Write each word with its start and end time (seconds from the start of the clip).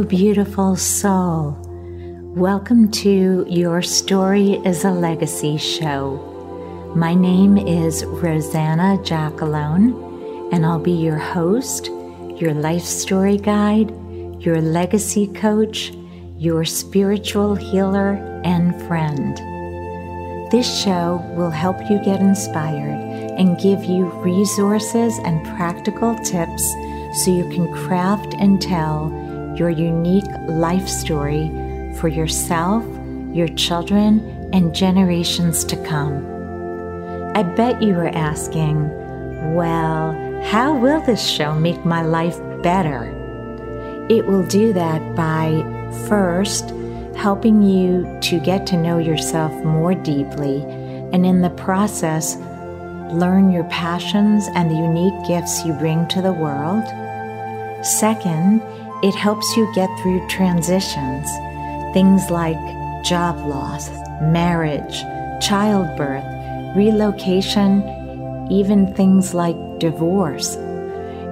Beautiful 0.00 0.74
soul. 0.74 1.56
Welcome 2.34 2.90
to 2.92 3.44
Your 3.46 3.82
Story 3.82 4.52
is 4.64 4.84
a 4.84 4.90
Legacy 4.90 5.58
show. 5.58 6.92
My 6.96 7.14
name 7.14 7.58
is 7.58 8.02
Rosanna 8.06 8.96
Jackalone, 9.02 10.50
and 10.50 10.64
I'll 10.64 10.78
be 10.78 10.92
your 10.92 11.18
host, 11.18 11.88
your 12.40 12.54
life 12.54 12.82
story 12.82 13.36
guide, 13.36 13.90
your 14.42 14.62
legacy 14.62 15.26
coach, 15.26 15.92
your 16.38 16.64
spiritual 16.64 17.54
healer, 17.54 18.14
and 18.44 18.74
friend. 18.86 19.36
This 20.50 20.82
show 20.82 21.22
will 21.36 21.50
help 21.50 21.78
you 21.90 21.98
get 22.02 22.20
inspired 22.20 22.98
and 23.38 23.60
give 23.60 23.84
you 23.84 24.06
resources 24.06 25.18
and 25.18 25.44
practical 25.56 26.16
tips 26.16 26.66
so 27.12 27.30
you 27.30 27.46
can 27.50 27.70
craft 27.72 28.34
and 28.38 28.60
tell 28.60 29.21
your 29.56 29.70
unique 29.70 30.30
life 30.48 30.88
story 30.88 31.48
for 31.98 32.08
yourself, 32.08 32.84
your 33.32 33.48
children, 33.48 34.50
and 34.52 34.74
generations 34.74 35.64
to 35.64 35.76
come. 35.84 36.26
I 37.34 37.42
bet 37.42 37.82
you 37.82 37.94
are 37.94 38.08
asking, 38.08 38.90
well, 39.54 40.12
how 40.44 40.76
will 40.76 41.00
this 41.00 41.26
show 41.26 41.54
make 41.54 41.84
my 41.84 42.02
life 42.02 42.38
better? 42.62 43.04
It 44.10 44.26
will 44.26 44.46
do 44.46 44.72
that 44.72 45.14
by 45.14 45.62
first 46.08 46.74
helping 47.16 47.62
you 47.62 48.18
to 48.20 48.40
get 48.40 48.66
to 48.66 48.76
know 48.76 48.98
yourself 48.98 49.52
more 49.64 49.94
deeply, 49.94 50.62
and 51.12 51.24
in 51.24 51.40
the 51.40 51.50
process, 51.50 52.36
learn 53.12 53.52
your 53.52 53.64
passions 53.64 54.48
and 54.54 54.70
the 54.70 54.74
unique 54.74 55.26
gifts 55.26 55.64
you 55.64 55.72
bring 55.74 56.08
to 56.08 56.22
the 56.22 56.32
world. 56.32 56.84
Second, 57.84 58.62
it 59.02 59.14
helps 59.16 59.56
you 59.56 59.72
get 59.74 59.90
through 59.98 60.26
transitions, 60.28 61.28
things 61.92 62.30
like 62.30 62.58
job 63.04 63.36
loss, 63.46 63.90
marriage, 64.20 65.02
childbirth, 65.44 66.24
relocation, 66.76 67.82
even 68.48 68.94
things 68.94 69.34
like 69.34 69.56
divorce. 69.80 70.56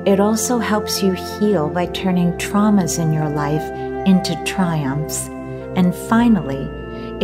It 0.04 0.18
also 0.18 0.58
helps 0.58 1.00
you 1.00 1.12
heal 1.12 1.68
by 1.68 1.86
turning 1.86 2.32
traumas 2.32 2.98
in 2.98 3.12
your 3.12 3.28
life 3.28 3.62
into 4.06 4.42
triumphs. 4.44 5.28
And 5.76 5.94
finally, 5.94 6.68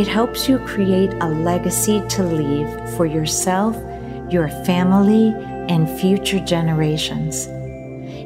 it 0.01 0.07
helps 0.07 0.49
you 0.49 0.59
create 0.61 1.13
a 1.21 1.29
legacy 1.29 2.03
to 2.11 2.23
leave 2.23 2.69
for 2.91 3.07
yourself, 3.07 3.75
your 4.31 4.49
family, 4.65 5.35
and 5.69 5.91
future 5.99 6.39
generations. 6.39 7.49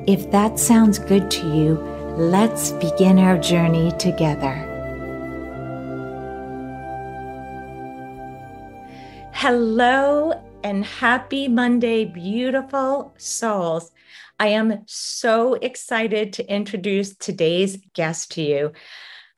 If 0.07 0.31
that 0.33 0.59
sounds 0.59 0.99
good 0.99 1.31
to 1.31 1.57
you, 1.57 1.90
Let's 2.21 2.73
begin 2.73 3.19
our 3.19 3.39
journey 3.39 3.93
together. 3.93 4.53
Hello 9.33 10.35
and 10.62 10.85
happy 10.85 11.49
Monday, 11.49 12.05
beautiful 12.05 13.15
souls. 13.17 13.91
I 14.39 14.49
am 14.49 14.83
so 14.85 15.55
excited 15.55 16.35
to 16.35 16.47
introduce 16.47 17.17
today's 17.17 17.79
guest 17.95 18.33
to 18.33 18.43
you. 18.43 18.73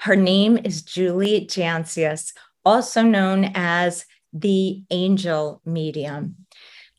Her 0.01 0.17
name 0.17 0.59
is 0.65 0.83
Julie 0.83 1.47
Jancius, 1.47 2.33
also 2.65 3.03
known 3.03 3.53
as 3.55 4.07
the 4.33 4.83
Angel 4.91 5.63
Medium. 5.65 6.42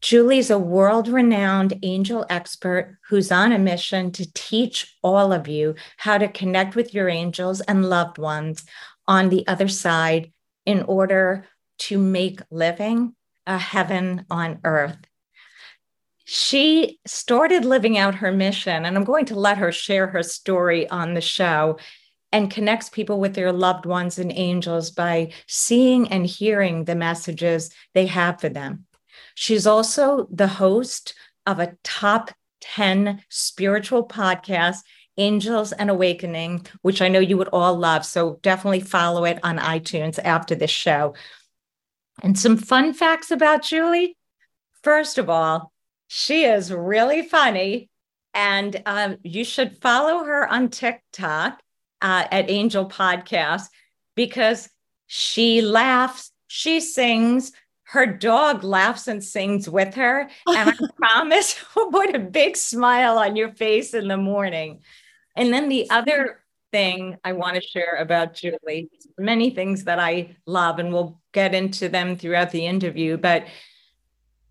Julie's 0.03 0.49
a 0.49 0.59
world 0.59 1.07
renowned 1.07 1.79
angel 1.81 2.25
expert 2.29 2.97
who's 3.07 3.31
on 3.31 3.53
a 3.53 3.57
mission 3.57 4.11
to 4.11 4.29
teach 4.33 4.97
all 5.01 5.31
of 5.31 5.47
you 5.47 5.75
how 5.95 6.17
to 6.17 6.27
connect 6.27 6.75
with 6.75 6.93
your 6.93 7.07
angels 7.07 7.61
and 7.61 7.89
loved 7.89 8.17
ones 8.17 8.65
on 9.07 9.29
the 9.29 9.47
other 9.47 9.69
side 9.69 10.33
in 10.65 10.83
order 10.83 11.45
to 11.77 11.97
make 11.97 12.41
living 12.51 13.15
a 13.47 13.57
heaven 13.57 14.25
on 14.29 14.59
earth. 14.65 14.97
She 16.25 16.99
started 17.05 17.63
living 17.63 17.97
out 17.97 18.15
her 18.15 18.31
mission, 18.33 18.83
and 18.83 18.97
I'm 18.97 19.05
going 19.05 19.25
to 19.27 19.39
let 19.39 19.57
her 19.57 19.71
share 19.71 20.07
her 20.07 20.21
story 20.21 20.85
on 20.89 21.13
the 21.13 21.21
show 21.21 21.77
and 22.33 22.51
connects 22.51 22.89
people 22.89 23.21
with 23.21 23.35
their 23.35 23.53
loved 23.53 23.85
ones 23.85 24.19
and 24.19 24.33
angels 24.35 24.91
by 24.91 25.31
seeing 25.47 26.09
and 26.09 26.25
hearing 26.25 26.83
the 26.83 26.95
messages 26.95 27.73
they 27.93 28.07
have 28.07 28.41
for 28.41 28.49
them. 28.49 28.85
She's 29.35 29.67
also 29.67 30.27
the 30.31 30.47
host 30.47 31.15
of 31.45 31.59
a 31.59 31.75
top 31.83 32.31
10 32.61 33.21
spiritual 33.29 34.07
podcast, 34.07 34.79
Angels 35.17 35.71
and 35.73 35.89
Awakening, 35.89 36.65
which 36.81 37.01
I 37.01 37.07
know 37.07 37.19
you 37.19 37.37
would 37.37 37.49
all 37.49 37.75
love. 37.77 38.05
So 38.05 38.39
definitely 38.41 38.79
follow 38.79 39.25
it 39.25 39.39
on 39.43 39.57
iTunes 39.57 40.19
after 40.23 40.55
this 40.55 40.71
show. 40.71 41.13
And 42.21 42.37
some 42.37 42.57
fun 42.57 42.93
facts 42.93 43.31
about 43.31 43.63
Julie. 43.63 44.17
First 44.83 45.17
of 45.17 45.29
all, 45.29 45.71
she 46.07 46.45
is 46.45 46.71
really 46.71 47.23
funny. 47.23 47.89
And 48.33 48.81
um, 48.85 49.17
you 49.23 49.43
should 49.43 49.77
follow 49.81 50.23
her 50.23 50.47
on 50.47 50.69
TikTok 50.69 51.59
uh, 52.01 52.27
at 52.31 52.49
Angel 52.49 52.87
Podcast 52.87 53.67
because 54.15 54.69
she 55.07 55.61
laughs, 55.61 56.31
she 56.47 56.79
sings, 56.79 57.51
her 57.93 58.07
dog 58.07 58.63
laughs 58.63 59.07
and 59.07 59.23
sings 59.23 59.69
with 59.69 59.93
her. 59.93 60.27
And 60.47 60.69
I 60.71 60.73
promise 60.97 61.63
will 61.75 61.91
put 61.91 62.15
a 62.15 62.19
big 62.19 62.57
smile 62.57 63.19
on 63.19 63.35
your 63.35 63.53
face 63.53 63.93
in 63.93 64.07
the 64.07 64.17
morning. 64.17 64.81
And 65.37 65.53
then 65.53 65.69
the 65.69 65.87
other 65.91 66.39
thing 66.71 67.17
I 67.23 67.33
want 67.33 67.55
to 67.55 67.61
share 67.61 67.97
about 67.99 68.33
Julie, 68.33 68.89
many 69.19 69.51
things 69.51 69.83
that 69.83 69.99
I 69.99 70.35
love, 70.47 70.79
and 70.79 70.91
we'll 70.91 71.21
get 71.33 71.53
into 71.53 71.87
them 71.87 72.17
throughout 72.17 72.49
the 72.49 72.65
interview. 72.65 73.15
But 73.15 73.45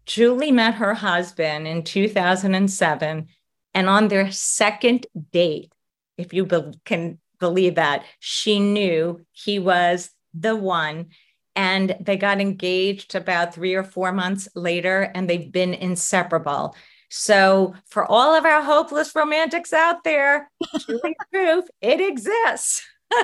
Julie 0.07 0.53
met 0.53 0.75
her 0.75 0.95
husband 0.95 1.67
in 1.67 1.83
2007. 1.83 3.27
And 3.75 3.89
on 3.89 4.07
their 4.07 4.31
second 4.31 5.07
date, 5.33 5.73
if 6.17 6.33
you 6.33 6.47
be- 6.47 6.75
can 6.85 7.19
believe 7.41 7.75
that, 7.75 8.05
she 8.21 8.61
knew 8.61 9.21
he 9.33 9.59
was 9.59 10.11
the 10.33 10.55
one 10.55 11.09
and 11.55 11.97
they 12.01 12.17
got 12.17 12.41
engaged 12.41 13.15
about 13.15 13.55
three 13.55 13.75
or 13.75 13.85
four 13.85 14.13
months 14.13 14.49
later 14.55 15.11
and 15.15 15.29
they've 15.29 15.53
been 15.53 15.75
inseparable. 15.75 16.75
So 17.09 17.75
for 17.87 18.11
all 18.11 18.35
of 18.35 18.45
our 18.45 18.63
hopeless 18.63 19.15
romantics 19.15 19.73
out 19.73 20.03
there 20.03 20.51
julie 20.87 21.17
proof 21.33 21.65
it 21.81 22.01
exists. 22.01 22.87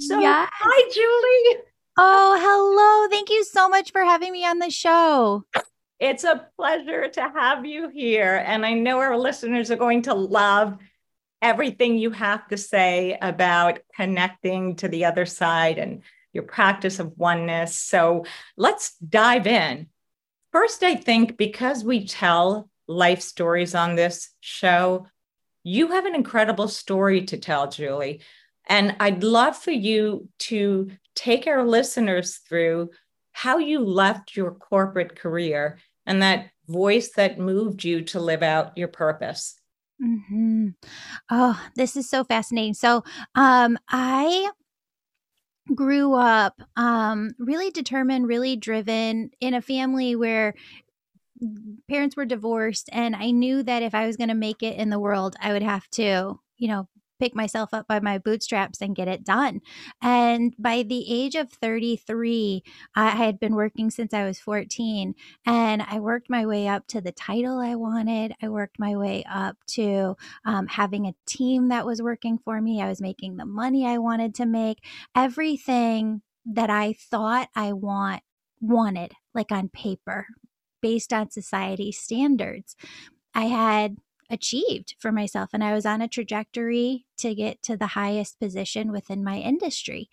So 0.00 0.18
yes. 0.18 0.48
hi 0.50 0.90
julie. 0.90 1.62
Oh 1.98 2.38
hello. 2.40 3.10
Thank 3.10 3.28
you 3.28 3.44
so 3.44 3.68
much 3.68 3.92
for 3.92 4.02
having 4.02 4.32
me 4.32 4.46
on 4.46 4.58
the 4.58 4.70
show. 4.70 5.44
It's 6.00 6.24
a 6.24 6.46
pleasure 6.56 7.08
to 7.08 7.20
have 7.20 7.66
you 7.66 7.88
here 7.88 8.42
and 8.46 8.64
i 8.64 8.72
know 8.72 8.98
our 8.98 9.18
listeners 9.18 9.70
are 9.70 9.76
going 9.76 10.02
to 10.02 10.14
love 10.14 10.78
everything 11.42 11.98
you 11.98 12.10
have 12.10 12.46
to 12.48 12.56
say 12.56 13.18
about 13.20 13.80
connecting 13.94 14.76
to 14.76 14.88
the 14.88 15.04
other 15.04 15.26
side 15.26 15.78
and 15.78 16.02
your 16.32 16.44
practice 16.44 16.98
of 16.98 17.16
oneness. 17.16 17.76
So 17.76 18.24
let's 18.56 18.96
dive 18.96 19.46
in. 19.46 19.88
First, 20.52 20.82
I 20.82 20.94
think 20.94 21.36
because 21.36 21.84
we 21.84 22.06
tell 22.06 22.70
life 22.86 23.20
stories 23.20 23.74
on 23.74 23.96
this 23.96 24.30
show, 24.40 25.06
you 25.62 25.88
have 25.88 26.06
an 26.06 26.14
incredible 26.14 26.68
story 26.68 27.24
to 27.26 27.36
tell, 27.36 27.68
Julie. 27.68 28.20
And 28.66 28.96
I'd 29.00 29.22
love 29.22 29.56
for 29.56 29.70
you 29.70 30.28
to 30.40 30.90
take 31.14 31.46
our 31.46 31.64
listeners 31.64 32.36
through 32.36 32.90
how 33.32 33.58
you 33.58 33.80
left 33.80 34.36
your 34.36 34.52
corporate 34.52 35.16
career 35.16 35.78
and 36.06 36.22
that 36.22 36.50
voice 36.66 37.10
that 37.10 37.38
moved 37.38 37.84
you 37.84 38.02
to 38.02 38.20
live 38.20 38.42
out 38.42 38.76
your 38.76 38.88
purpose. 38.88 39.54
Mm-hmm. 40.02 40.68
Oh, 41.30 41.60
this 41.74 41.96
is 41.96 42.08
so 42.08 42.24
fascinating. 42.24 42.74
So, 42.74 43.02
um, 43.34 43.78
I 43.88 44.50
grew 45.74 46.14
up 46.14 46.60
um, 46.76 47.30
really 47.38 47.70
determined, 47.70 48.26
really 48.26 48.56
driven 48.56 49.30
in 49.40 49.54
a 49.54 49.62
family 49.62 50.16
where 50.16 50.54
parents 51.88 52.16
were 52.16 52.24
divorced. 52.24 52.88
And 52.92 53.14
I 53.14 53.30
knew 53.30 53.62
that 53.62 53.82
if 53.82 53.94
I 53.94 54.06
was 54.06 54.16
going 54.16 54.28
to 54.28 54.34
make 54.34 54.62
it 54.62 54.76
in 54.76 54.90
the 54.90 54.98
world, 54.98 55.36
I 55.40 55.52
would 55.52 55.62
have 55.62 55.88
to, 55.90 56.38
you 56.56 56.68
know, 56.68 56.88
pick 57.18 57.34
myself 57.34 57.72
up 57.72 57.86
by 57.86 58.00
my 58.00 58.18
bootstraps 58.18 58.80
and 58.80 58.96
get 58.96 59.08
it 59.08 59.24
done. 59.24 59.60
And 60.02 60.54
by 60.58 60.82
the 60.82 61.04
age 61.12 61.34
of 61.34 61.50
33, 61.52 62.62
I 62.94 63.10
had 63.10 63.40
been 63.40 63.54
working 63.54 63.90
since 63.90 64.14
I 64.14 64.24
was 64.24 64.38
14 64.38 65.14
and 65.46 65.82
I 65.82 66.00
worked 66.00 66.30
my 66.30 66.46
way 66.46 66.68
up 66.68 66.86
to 66.88 67.00
the 67.00 67.12
title 67.12 67.58
I 67.58 67.74
wanted. 67.74 68.34
I 68.42 68.48
worked 68.48 68.78
my 68.78 68.96
way 68.96 69.24
up 69.30 69.56
to 69.68 70.16
um, 70.44 70.66
having 70.66 71.06
a 71.06 71.14
team 71.26 71.68
that 71.68 71.86
was 71.86 72.02
working 72.02 72.38
for 72.38 72.60
me. 72.60 72.80
I 72.80 72.88
was 72.88 73.00
making 73.00 73.36
the 73.36 73.46
money 73.46 73.86
I 73.86 73.98
wanted 73.98 74.34
to 74.36 74.46
make. 74.46 74.84
Everything 75.14 76.22
that 76.46 76.70
I 76.70 76.94
thought 76.94 77.48
I 77.54 77.72
want 77.72 78.22
wanted 78.60 79.12
like 79.34 79.52
on 79.52 79.68
paper 79.68 80.26
based 80.80 81.12
on 81.12 81.30
society 81.30 81.92
standards. 81.92 82.76
I 83.34 83.44
had 83.44 83.96
achieved 84.30 84.94
for 84.98 85.12
myself 85.12 85.50
and 85.52 85.64
I 85.64 85.72
was 85.72 85.86
on 85.86 86.00
a 86.00 86.08
trajectory 86.08 87.06
to 87.18 87.34
get 87.34 87.62
to 87.62 87.76
the 87.76 87.88
highest 87.88 88.38
position 88.38 88.92
within 88.92 89.24
my 89.24 89.38
industry. 89.38 90.08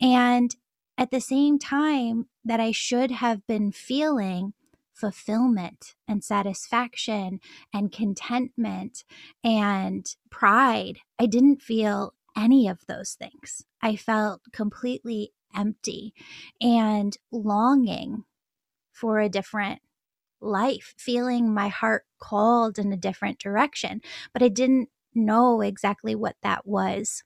And 0.00 0.54
at 0.96 1.10
the 1.10 1.20
same 1.20 1.58
time 1.58 2.26
that 2.44 2.60
I 2.60 2.72
should 2.72 3.10
have 3.10 3.46
been 3.46 3.72
feeling 3.72 4.54
fulfillment 4.92 5.94
and 6.08 6.24
satisfaction 6.24 7.40
and 7.72 7.92
contentment 7.92 9.04
and 9.44 10.06
pride, 10.30 10.98
I 11.18 11.26
didn't 11.26 11.62
feel 11.62 12.14
any 12.36 12.68
of 12.68 12.80
those 12.86 13.12
things. 13.12 13.64
I 13.80 13.96
felt 13.96 14.42
completely 14.52 15.32
empty 15.54 16.14
and 16.60 17.16
longing 17.30 18.24
for 18.92 19.20
a 19.20 19.28
different 19.28 19.80
life, 20.40 20.94
feeling 20.96 21.52
my 21.52 21.68
heart 21.68 22.04
called 22.20 22.78
in 22.78 22.92
a 22.92 22.96
different 22.96 23.38
direction, 23.38 24.00
but 24.32 24.42
I 24.42 24.48
didn't 24.48 24.88
know 25.14 25.60
exactly 25.60 26.14
what 26.14 26.36
that 26.42 26.66
was. 26.66 27.22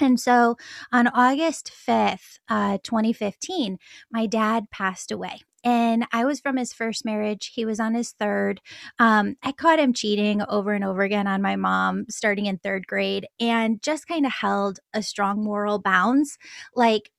And 0.00 0.18
so 0.18 0.56
on 0.92 1.06
August 1.08 1.70
5th, 1.70 2.38
uh, 2.48 2.78
2015, 2.82 3.78
my 4.10 4.26
dad 4.26 4.70
passed 4.70 5.12
away. 5.12 5.40
And 5.64 6.06
I 6.12 6.24
was 6.24 6.40
from 6.40 6.56
his 6.56 6.72
first 6.72 7.04
marriage. 7.04 7.52
He 7.54 7.64
was 7.64 7.78
on 7.78 7.94
his 7.94 8.10
third. 8.10 8.60
Um, 8.98 9.36
I 9.44 9.52
caught 9.52 9.78
him 9.78 9.92
cheating 9.92 10.42
over 10.48 10.72
and 10.72 10.82
over 10.84 11.02
again 11.02 11.28
on 11.28 11.40
my 11.40 11.54
mom 11.54 12.06
starting 12.10 12.46
in 12.46 12.58
third 12.58 12.88
grade 12.88 13.28
and 13.38 13.80
just 13.80 14.08
kind 14.08 14.26
of 14.26 14.32
held 14.32 14.80
a 14.92 15.02
strong 15.04 15.44
moral 15.44 15.78
bounds. 15.78 16.36
Like, 16.74 17.12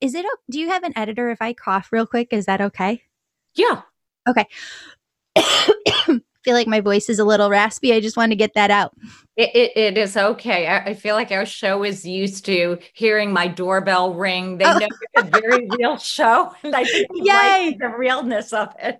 is 0.00 0.14
it, 0.14 0.24
do 0.50 0.58
you 0.58 0.68
have 0.70 0.84
an 0.84 0.96
editor 0.96 1.30
if 1.30 1.42
I 1.42 1.52
cough 1.52 1.90
real 1.92 2.06
quick? 2.06 2.28
Is 2.32 2.46
that 2.46 2.62
okay? 2.62 3.02
Yeah. 3.54 3.82
Okay. 4.28 4.46
feel 6.42 6.54
like 6.54 6.66
my 6.66 6.80
voice 6.80 7.08
is 7.08 7.18
a 7.18 7.24
little 7.24 7.50
raspy. 7.50 7.92
I 7.92 8.00
just 8.00 8.16
want 8.16 8.32
to 8.32 8.36
get 8.36 8.54
that 8.54 8.70
out. 8.70 8.94
It, 9.36 9.50
it, 9.54 9.76
it 9.76 9.98
is 9.98 10.16
okay. 10.16 10.66
I, 10.66 10.86
I, 10.86 10.94
feel 10.94 11.14
like 11.14 11.30
our 11.30 11.46
show 11.46 11.84
is 11.84 12.04
used 12.04 12.44
to 12.46 12.78
hearing 12.92 13.32
my 13.32 13.46
doorbell 13.46 14.12
ring. 14.12 14.58
They 14.58 14.66
oh. 14.66 14.78
know 14.78 14.88
it's 15.14 15.36
a 15.36 15.40
very 15.40 15.68
real 15.78 15.96
show. 15.96 16.52
And 16.62 16.74
I 16.74 16.84
think 16.84 17.08
Yay. 17.14 17.76
the 17.80 17.88
realness 17.88 18.52
of 18.52 18.74
it. 18.78 18.98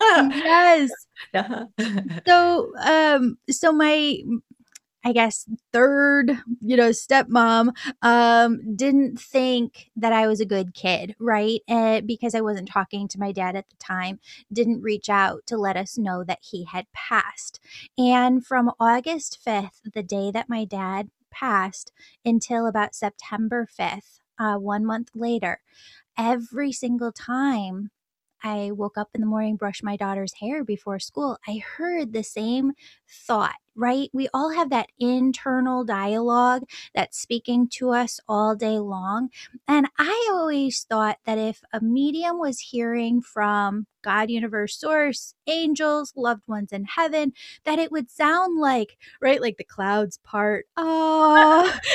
yes. 0.00 0.90
Uh-huh. 1.34 1.66
so 2.26 2.72
um 2.82 3.36
so 3.50 3.72
my 3.72 4.16
I 5.04 5.12
guess 5.12 5.46
third, 5.72 6.30
you 6.60 6.76
know, 6.76 6.90
stepmom 6.90 7.72
um 8.02 8.76
didn't 8.76 9.18
think 9.18 9.90
that 9.96 10.12
I 10.12 10.26
was 10.26 10.40
a 10.40 10.46
good 10.46 10.74
kid, 10.74 11.14
right? 11.18 11.60
Uh, 11.68 12.02
because 12.02 12.34
I 12.34 12.42
wasn't 12.42 12.68
talking 12.68 13.08
to 13.08 13.18
my 13.18 13.32
dad 13.32 13.56
at 13.56 13.68
the 13.70 13.76
time, 13.76 14.20
didn't 14.52 14.82
reach 14.82 15.08
out 15.08 15.46
to 15.46 15.56
let 15.56 15.76
us 15.76 15.96
know 15.96 16.22
that 16.24 16.40
he 16.42 16.64
had 16.64 16.86
passed. 16.92 17.60
And 17.96 18.44
from 18.44 18.72
August 18.78 19.38
5th, 19.44 19.80
the 19.94 20.02
day 20.02 20.30
that 20.32 20.48
my 20.50 20.64
dad 20.66 21.10
passed, 21.30 21.92
until 22.24 22.66
about 22.66 22.94
September 22.94 23.66
5th, 23.66 24.20
uh, 24.38 24.56
one 24.56 24.84
month 24.84 25.10
later, 25.14 25.60
every 26.18 26.72
single 26.72 27.12
time 27.12 27.90
I 28.42 28.70
woke 28.72 28.96
up 28.96 29.10
in 29.14 29.20
the 29.20 29.26
morning, 29.26 29.56
brushed 29.56 29.84
my 29.84 29.96
daughter's 29.96 30.34
hair 30.40 30.64
before 30.64 30.98
school, 30.98 31.38
I 31.46 31.58
heard 31.76 32.12
the 32.12 32.22
same 32.24 32.72
thought 33.08 33.56
right? 33.80 34.10
We 34.12 34.28
all 34.34 34.50
have 34.50 34.70
that 34.70 34.88
internal 34.98 35.84
dialogue 35.84 36.64
that's 36.94 37.18
speaking 37.20 37.68
to 37.78 37.90
us 37.90 38.20
all 38.28 38.54
day 38.54 38.78
long. 38.78 39.30
And 39.66 39.88
I 39.98 40.28
always 40.32 40.84
thought 40.88 41.18
that 41.26 41.38
if 41.38 41.62
a 41.72 41.80
medium 41.80 42.38
was 42.38 42.60
hearing 42.60 43.22
from 43.22 43.86
God, 44.02 44.30
universe, 44.30 44.78
source, 44.78 45.34
angels, 45.46 46.12
loved 46.16 46.46
ones 46.46 46.72
in 46.72 46.84
heaven, 46.84 47.32
that 47.64 47.78
it 47.78 47.92
would 47.92 48.10
sound 48.10 48.58
like, 48.58 48.96
right, 49.20 49.40
like 49.40 49.56
the 49.56 49.64
clouds 49.64 50.18
part. 50.24 50.66
Oh, 50.76 51.72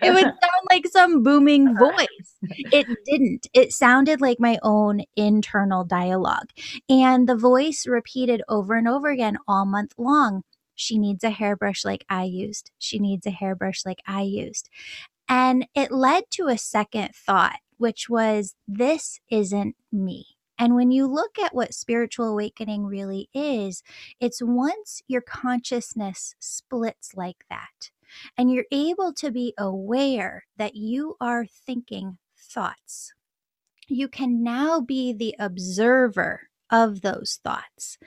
it 0.00 0.12
would 0.12 0.22
sound 0.22 0.66
like 0.70 0.86
some 0.88 1.22
booming 1.22 1.68
uh-huh. 1.68 1.90
voice. 1.90 2.36
It 2.72 2.86
didn't. 3.04 3.46
It 3.52 3.72
sounded 3.72 4.20
like 4.20 4.40
my 4.40 4.58
own 4.62 5.02
internal 5.16 5.84
dialogue. 5.84 6.50
And 6.88 7.28
the 7.28 7.36
voice 7.36 7.86
repeated 7.86 8.42
over 8.48 8.74
and 8.74 8.88
over 8.88 9.10
again 9.10 9.38
all 9.46 9.64
month 9.64 9.92
long. 9.98 10.42
She 10.74 10.98
needs 10.98 11.22
a 11.22 11.30
hairbrush 11.30 11.84
like 11.84 12.04
I 12.08 12.24
used. 12.24 12.70
She 12.78 12.98
needs 12.98 13.26
a 13.26 13.30
hairbrush 13.30 13.84
like 13.84 14.00
I 14.06 14.22
used. 14.22 14.68
And 15.28 15.66
it 15.74 15.92
led 15.92 16.24
to 16.32 16.48
a 16.48 16.58
second 16.58 17.14
thought, 17.14 17.56
which 17.82 18.08
was 18.08 18.54
this 18.66 19.20
isn't 19.28 19.76
me. 19.92 20.24
And 20.58 20.76
when 20.76 20.92
you 20.92 21.06
look 21.08 21.38
at 21.38 21.54
what 21.54 21.74
spiritual 21.74 22.28
awakening 22.28 22.86
really 22.86 23.28
is, 23.34 23.82
it's 24.20 24.40
once 24.40 25.02
your 25.08 25.20
consciousness 25.20 26.36
splits 26.38 27.14
like 27.16 27.44
that, 27.50 27.90
and 28.38 28.52
you're 28.52 28.66
able 28.70 29.12
to 29.14 29.32
be 29.32 29.52
aware 29.58 30.44
that 30.56 30.76
you 30.76 31.16
are 31.20 31.44
thinking 31.44 32.18
thoughts. 32.38 33.12
You 33.88 34.06
can 34.06 34.44
now 34.44 34.80
be 34.80 35.12
the 35.12 35.34
observer 35.40 36.48
of 36.70 37.00
those 37.00 37.40
thoughts. 37.42 37.98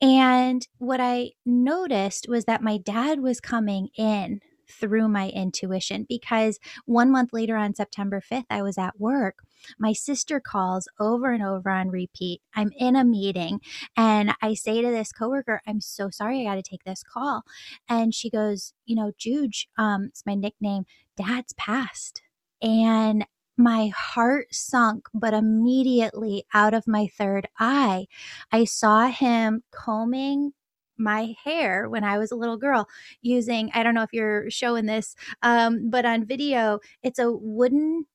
And 0.00 0.66
what 0.78 1.00
I 1.00 1.32
noticed 1.44 2.28
was 2.28 2.44
that 2.44 2.62
my 2.62 2.78
dad 2.78 3.20
was 3.20 3.40
coming 3.40 3.88
in 3.96 4.40
through 4.68 5.08
my 5.08 5.28
intuition 5.30 6.06
because 6.08 6.58
one 6.84 7.10
month 7.10 7.32
later 7.32 7.56
on 7.56 7.74
September 7.74 8.20
5th, 8.20 8.46
I 8.50 8.62
was 8.62 8.78
at 8.78 9.00
work. 9.00 9.38
My 9.78 9.92
sister 9.92 10.40
calls 10.40 10.88
over 11.00 11.32
and 11.32 11.42
over 11.42 11.70
on 11.70 11.88
repeat. 11.88 12.42
I'm 12.54 12.72
in 12.76 12.96
a 12.96 13.04
meeting 13.04 13.60
and 13.96 14.34
I 14.42 14.54
say 14.54 14.82
to 14.82 14.90
this 14.90 15.12
coworker, 15.12 15.60
I'm 15.66 15.80
so 15.80 16.10
sorry, 16.10 16.40
I 16.40 16.44
got 16.44 16.54
to 16.56 16.62
take 16.70 16.84
this 16.84 17.02
call. 17.02 17.42
And 17.88 18.14
she 18.14 18.30
goes, 18.30 18.72
You 18.84 18.96
know, 18.96 19.12
Juge, 19.16 19.68
um, 19.78 20.06
it's 20.06 20.26
my 20.26 20.34
nickname, 20.34 20.84
dad's 21.16 21.52
passed. 21.54 22.22
And 22.62 23.26
my 23.56 23.90
heart 23.96 24.54
sunk, 24.54 25.08
but 25.14 25.32
immediately 25.32 26.44
out 26.52 26.74
of 26.74 26.86
my 26.86 27.06
third 27.06 27.48
eye, 27.58 28.06
I 28.52 28.64
saw 28.64 29.08
him 29.08 29.62
combing 29.70 30.52
my 30.98 31.34
hair 31.44 31.88
when 31.88 32.04
I 32.04 32.18
was 32.18 32.30
a 32.30 32.36
little 32.36 32.56
girl 32.56 32.88
using, 33.22 33.70
I 33.74 33.82
don't 33.82 33.94
know 33.94 34.02
if 34.02 34.12
you're 34.12 34.50
showing 34.50 34.86
this, 34.86 35.14
um, 35.42 35.90
but 35.90 36.04
on 36.04 36.26
video, 36.26 36.80
it's 37.02 37.18
a 37.18 37.30
wooden. 37.30 38.06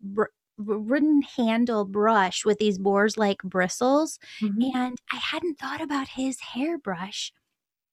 Br- 0.00 0.24
wooden 0.60 1.22
handle 1.22 1.84
brush 1.84 2.44
with 2.44 2.58
these 2.58 2.78
boars 2.78 3.16
like 3.16 3.40
bristles. 3.44 4.18
Mm-hmm. 4.42 4.76
And 4.76 4.98
I 5.12 5.16
hadn't 5.16 5.56
thought 5.56 5.80
about 5.80 6.08
his 6.08 6.40
hairbrush 6.40 7.32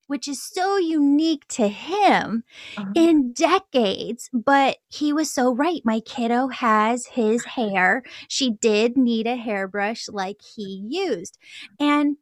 which 0.07 0.27
is 0.27 0.41
so 0.41 0.77
unique 0.77 1.47
to 1.47 1.67
him 1.67 2.43
uh-huh. 2.77 2.91
in 2.95 3.33
decades. 3.33 4.29
But 4.33 4.77
he 4.87 5.13
was 5.13 5.31
so 5.31 5.53
right. 5.53 5.81
My 5.83 5.99
kiddo 5.99 6.47
has 6.47 7.07
his 7.07 7.43
hair. 7.55 8.03
She 8.27 8.51
did 8.51 8.97
need 8.97 9.27
a 9.27 9.35
hairbrush 9.35 10.07
like 10.09 10.41
he 10.55 10.83
used. 10.87 11.37
And 11.79 12.17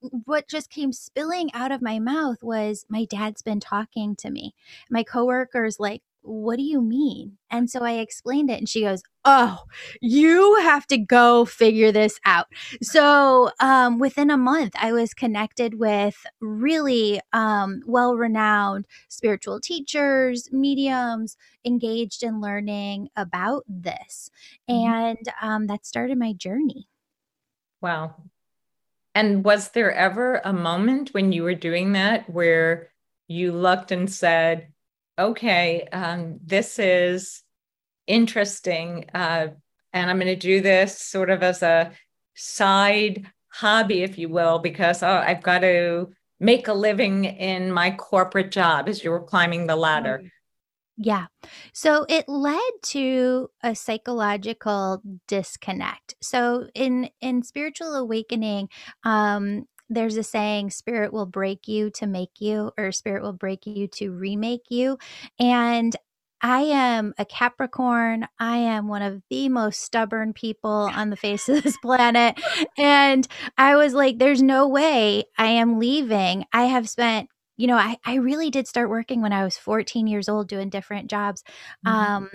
what 0.00 0.48
just 0.48 0.70
came 0.70 0.92
spilling 0.92 1.52
out 1.54 1.72
of 1.72 1.82
my 1.82 1.98
mouth 1.98 2.42
was 2.42 2.86
my 2.88 3.04
dad's 3.04 3.42
been 3.42 3.60
talking 3.60 4.16
to 4.16 4.30
me. 4.30 4.54
My 4.90 5.02
coworkers 5.02 5.78
like, 5.78 6.02
what 6.22 6.56
do 6.56 6.62
you 6.62 6.82
mean? 6.82 7.38
And 7.50 7.70
so 7.70 7.80
I 7.80 7.92
explained 7.92 8.50
it, 8.50 8.58
and 8.58 8.68
she 8.68 8.82
goes, 8.82 9.02
Oh, 9.24 9.58
you 10.00 10.56
have 10.62 10.86
to 10.88 10.98
go 10.98 11.44
figure 11.44 11.92
this 11.92 12.18
out. 12.24 12.46
So 12.82 13.50
um, 13.60 13.98
within 13.98 14.30
a 14.30 14.36
month, 14.36 14.72
I 14.78 14.92
was 14.92 15.12
connected 15.12 15.78
with 15.78 16.26
really 16.40 17.20
um, 17.32 17.82
well 17.86 18.16
renowned 18.16 18.86
spiritual 19.08 19.60
teachers, 19.60 20.50
mediums, 20.52 21.36
engaged 21.64 22.22
in 22.22 22.40
learning 22.40 23.08
about 23.16 23.64
this. 23.68 24.30
Mm-hmm. 24.68 24.92
And 24.92 25.32
um, 25.42 25.66
that 25.66 25.86
started 25.86 26.18
my 26.18 26.32
journey. 26.32 26.86
Wow. 27.80 28.14
And 29.14 29.44
was 29.44 29.70
there 29.70 29.92
ever 29.92 30.40
a 30.44 30.52
moment 30.52 31.10
when 31.12 31.32
you 31.32 31.42
were 31.42 31.54
doing 31.54 31.92
that 31.92 32.30
where 32.30 32.90
you 33.28 33.52
looked 33.52 33.92
and 33.92 34.10
said, 34.10 34.68
okay, 35.18 35.86
um, 35.92 36.38
this 36.44 36.78
is 36.78 37.42
interesting. 38.06 39.06
Uh, 39.12 39.48
and 39.92 40.10
I'm 40.10 40.18
going 40.18 40.26
to 40.28 40.36
do 40.36 40.60
this 40.60 40.98
sort 40.98 41.30
of 41.30 41.42
as 41.42 41.62
a 41.62 41.92
side 42.34 43.26
hobby, 43.52 44.02
if 44.02 44.18
you 44.18 44.28
will, 44.28 44.58
because 44.58 45.02
oh, 45.02 45.08
I've 45.08 45.42
got 45.42 45.60
to 45.60 46.10
make 46.38 46.68
a 46.68 46.72
living 46.72 47.24
in 47.24 47.70
my 47.70 47.90
corporate 47.90 48.50
job 48.50 48.88
as 48.88 49.04
you 49.04 49.10
were 49.10 49.22
climbing 49.22 49.66
the 49.66 49.76
ladder. 49.76 50.22
Yeah. 51.02 51.26
So 51.72 52.04
it 52.10 52.28
led 52.28 52.60
to 52.88 53.48
a 53.62 53.74
psychological 53.74 55.02
disconnect. 55.28 56.14
So 56.22 56.68
in 56.74 57.08
in 57.22 57.42
spiritual 57.42 57.94
awakening, 57.96 58.68
um 59.04 59.66
there's 59.88 60.16
a 60.16 60.22
saying 60.24 60.70
spirit 60.70 61.12
will 61.12 61.26
break 61.26 61.66
you 61.68 61.90
to 61.92 62.06
make 62.06 62.40
you 62.40 62.72
or 62.78 62.92
spirit 62.92 63.22
will 63.22 63.32
break 63.32 63.66
you 63.66 63.88
to 63.88 64.12
remake 64.12 64.64
you 64.70 64.98
and 65.40 65.96
I 66.42 66.62
am 66.62 67.14
a 67.18 67.24
Capricorn. 67.26 68.26
I 68.38 68.58
am 68.58 68.88
one 68.88 69.02
of 69.02 69.22
the 69.30 69.48
most 69.50 69.80
stubborn 69.82 70.32
people 70.34 70.90
on 70.94 71.10
the 71.10 71.16
face 71.16 71.48
of 71.48 71.62
this 71.62 71.78
planet. 71.78 72.38
And 72.78 73.28
I 73.58 73.76
was 73.76 73.94
like, 73.94 74.18
there's 74.18 74.42
no 74.42 74.68
way 74.68 75.24
I 75.38 75.48
am 75.48 75.78
leaving. 75.78 76.46
I 76.52 76.64
have 76.64 76.88
spent 76.90 77.28
you 77.60 77.66
know, 77.66 77.76
I, 77.76 77.98
I 78.06 78.14
really 78.14 78.48
did 78.48 78.66
start 78.66 78.88
working 78.88 79.20
when 79.20 79.34
I 79.34 79.44
was 79.44 79.58
14 79.58 80.06
years 80.06 80.30
old 80.30 80.48
doing 80.48 80.70
different 80.70 81.10
jobs. 81.10 81.44
Mm-hmm. 81.86 81.94
Um, 81.94 82.30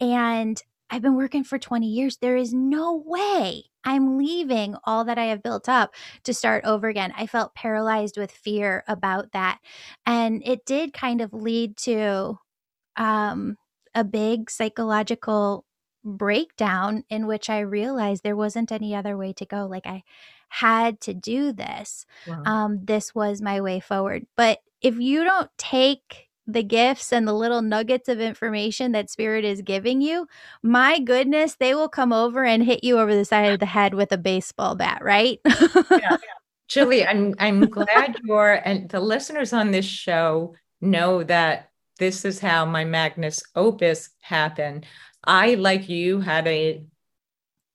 and 0.00 0.62
I've 0.88 1.02
been 1.02 1.16
working 1.16 1.44
for 1.44 1.58
20 1.58 1.86
years. 1.86 2.16
There 2.16 2.38
is 2.38 2.54
no 2.54 3.02
way 3.04 3.64
I'm 3.84 4.16
leaving 4.16 4.76
all 4.84 5.04
that 5.04 5.18
I 5.18 5.26
have 5.26 5.42
built 5.42 5.68
up 5.68 5.94
to 6.24 6.32
start 6.32 6.64
over 6.64 6.88
again. 6.88 7.12
I 7.18 7.26
felt 7.26 7.54
paralyzed 7.54 8.16
with 8.16 8.30
fear 8.32 8.82
about 8.88 9.32
that. 9.32 9.58
And 10.06 10.42
it 10.46 10.64
did 10.64 10.94
kind 10.94 11.20
of 11.20 11.34
lead 11.34 11.76
to 11.78 12.38
um, 12.96 13.58
a 13.94 14.04
big 14.04 14.50
psychological 14.50 15.66
breakdown 16.04 17.04
in 17.08 17.26
which 17.26 17.50
I 17.50 17.60
realized 17.60 18.22
there 18.22 18.36
wasn't 18.36 18.72
any 18.72 18.94
other 18.94 19.16
way 19.16 19.32
to 19.34 19.44
go. 19.44 19.66
Like 19.66 19.86
I 19.86 20.02
had 20.48 21.00
to 21.02 21.14
do 21.14 21.52
this. 21.52 22.06
Wow. 22.26 22.42
Um, 22.44 22.80
this 22.84 23.14
was 23.14 23.40
my 23.40 23.60
way 23.60 23.80
forward. 23.80 24.26
But 24.36 24.60
if 24.82 24.98
you 24.98 25.24
don't 25.24 25.50
take 25.58 26.28
the 26.46 26.62
gifts 26.62 27.12
and 27.12 27.28
the 27.28 27.32
little 27.32 27.62
nuggets 27.62 28.08
of 28.08 28.20
information 28.20 28.92
that 28.92 29.10
spirit 29.10 29.44
is 29.44 29.62
giving 29.62 30.00
you, 30.00 30.26
my 30.62 30.98
goodness, 30.98 31.54
they 31.54 31.74
will 31.74 31.88
come 31.88 32.12
over 32.12 32.44
and 32.44 32.64
hit 32.64 32.82
you 32.82 32.98
over 32.98 33.14
the 33.14 33.24
side 33.24 33.52
of 33.52 33.60
the 33.60 33.66
head 33.66 33.94
with 33.94 34.10
a 34.12 34.18
baseball 34.18 34.74
bat, 34.74 35.02
right? 35.02 35.38
yeah. 35.90 36.16
Julie, 36.68 37.06
I'm 37.06 37.34
I'm 37.38 37.60
glad 37.68 38.16
you're 38.24 38.60
and 38.64 38.88
the 38.88 39.00
listeners 39.00 39.52
on 39.52 39.70
this 39.70 39.84
show 39.84 40.54
know 40.80 41.22
that 41.24 41.70
this 41.98 42.24
is 42.24 42.38
how 42.38 42.64
my 42.64 42.84
Magnus 42.84 43.42
Opus 43.54 44.10
happened. 44.20 44.86
I, 45.24 45.54
like 45.54 45.88
you, 45.88 46.20
had 46.20 46.46
a 46.46 46.84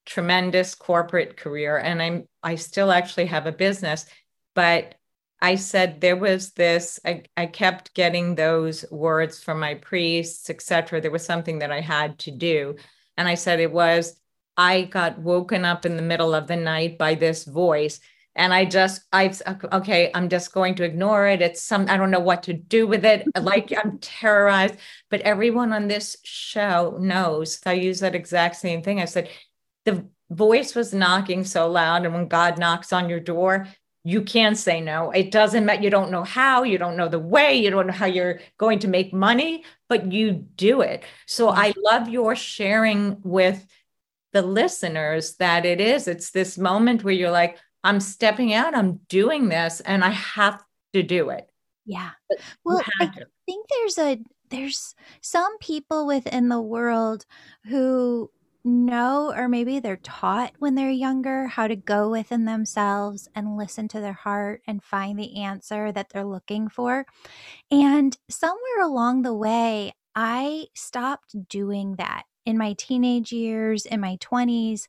tremendous 0.06 0.76
corporate 0.76 1.36
career 1.36 1.78
and 1.78 2.00
I'm 2.00 2.28
I 2.44 2.56
still 2.56 2.92
actually 2.92 3.26
have 3.26 3.48
a 3.48 3.52
business, 3.52 4.06
but 4.54 4.96
I 5.42 5.56
said 5.56 6.00
there 6.00 6.16
was 6.16 6.54
this, 6.54 7.00
I, 7.06 7.24
I 7.36 7.48
kept 7.48 7.94
getting 7.94 8.36
those 8.36 8.86
words 8.92 9.44
from 9.44 9.60
my 9.60 9.76
priests, 9.76 10.50
etc. 10.50 11.02
There 11.02 11.12
was 11.12 11.26
something 11.26 11.60
that 11.60 11.72
I 11.72 11.82
had 11.82 12.18
to 12.20 12.32
do. 12.32 12.76
And 13.18 13.28
I 13.28 13.36
said 13.36 13.60
it 13.60 13.72
was, 13.72 14.20
I 14.58 14.84
got 14.84 15.20
woken 15.20 15.66
up 15.66 15.86
in 15.86 15.98
the 15.98 16.02
middle 16.02 16.34
of 16.34 16.48
the 16.48 16.56
night 16.56 16.98
by 16.98 17.16
this 17.16 17.44
voice. 17.44 18.00
And 18.36 18.54
I 18.54 18.66
just, 18.66 19.02
I've, 19.14 19.42
okay, 19.72 20.12
I'm 20.14 20.28
just 20.28 20.54
going 20.54 20.76
to 20.76 20.84
ignore 20.84 21.28
it. 21.28 21.42
It's 21.42 21.62
some, 21.62 21.86
I 21.90 21.96
don't 21.98 22.12
know 22.12 22.20
what 22.20 22.44
to 22.44 22.54
do 22.54 22.86
with 22.86 23.06
it. 23.06 23.26
like 23.42 23.72
I'm 23.78 23.98
terrorized. 24.00 24.76
But 25.10 25.22
everyone 25.22 25.72
on 25.72 25.88
this 25.88 26.18
show 26.24 26.98
knows, 27.00 27.60
I 27.66 27.74
use 27.74 28.02
that 28.02 28.16
exact 28.16 28.58
same 28.58 28.82
thing. 28.82 29.00
I 29.00 29.06
said, 29.06 29.30
the 29.86 30.06
voice 30.30 30.76
was 30.76 30.94
knocking 30.94 31.46
so 31.46 31.70
loud. 31.70 32.06
And 32.06 32.14
when 32.14 32.28
God 32.28 32.58
knocks 32.58 32.92
on 32.92 33.10
your 33.10 33.20
door, 33.20 33.68
you 34.04 34.22
can 34.22 34.54
say 34.54 34.82
no. 34.82 35.10
It 35.12 35.32
doesn't 35.32 35.66
matter. 35.66 35.82
You 35.82 35.90
don't 35.90 36.12
know 36.12 36.24
how, 36.24 36.64
you 36.64 36.78
don't 36.78 36.96
know 36.96 37.08
the 37.08 37.20
way, 37.20 37.56
you 37.56 37.72
don't 37.72 37.88
know 37.88 37.94
how 37.94 38.06
you're 38.06 38.40
going 38.60 38.80
to 38.80 38.88
make 38.88 39.12
money, 39.14 39.64
but 39.90 40.12
you 40.12 40.32
do 40.56 40.82
it. 40.82 41.04
So 41.26 41.48
mm-hmm. 41.48 41.60
I 41.60 41.74
love 41.78 42.08
your 42.08 42.36
sharing 42.36 43.18
with 43.24 43.66
the 44.32 44.44
listeners 44.44 45.38
that 45.38 45.66
it 45.66 45.82
is. 45.82 46.08
It's 46.08 46.30
this 46.30 46.58
moment 46.58 47.04
where 47.04 47.14
you're 47.14 47.32
like, 47.32 47.58
I'm 47.86 48.00
stepping 48.00 48.54
out, 48.54 48.76
I'm 48.76 49.00
doing 49.08 49.48
this, 49.48 49.80
and 49.82 50.04
I 50.04 50.10
have 50.10 50.64
to 50.94 51.04
do 51.04 51.30
it. 51.30 51.48
Yeah. 51.86 52.12
Well, 52.64 52.82
I 53.00 53.12
think 53.46 53.68
there's 53.70 53.98
a 54.00 54.20
there's 54.50 54.96
some 55.22 55.58
people 55.60 56.08
within 56.08 56.50
the 56.50 56.62
world 56.62 57.26
who 57.68 58.32
know, 58.64 59.32
or 59.36 59.48
maybe 59.48 59.80
they're 59.80 59.98
taught 59.98 60.54
when 60.58 60.74
they're 60.74 60.90
younger, 60.90 61.46
how 61.48 61.68
to 61.68 61.76
go 61.76 62.10
within 62.10 62.46
themselves 62.46 63.28
and 63.36 63.56
listen 63.56 63.88
to 63.90 64.02
their 64.02 64.14
heart 64.14 64.62
and 64.66 64.84
find 64.84 65.20
the 65.20 65.42
answer 65.42 65.92
that 65.92 66.10
they're 66.10 66.26
looking 66.26 66.68
for. 66.70 67.06
And 67.70 68.18
somewhere 68.30 68.82
along 68.82 69.22
the 69.22 69.36
way, 69.36 69.94
I 70.16 70.66
stopped 70.74 71.36
doing 71.50 71.98
that 71.98 72.24
in 72.46 72.58
my 72.58 72.74
teenage 72.74 73.32
years, 73.32 73.86
in 73.86 74.00
my 74.00 74.18
20s. 74.18 74.88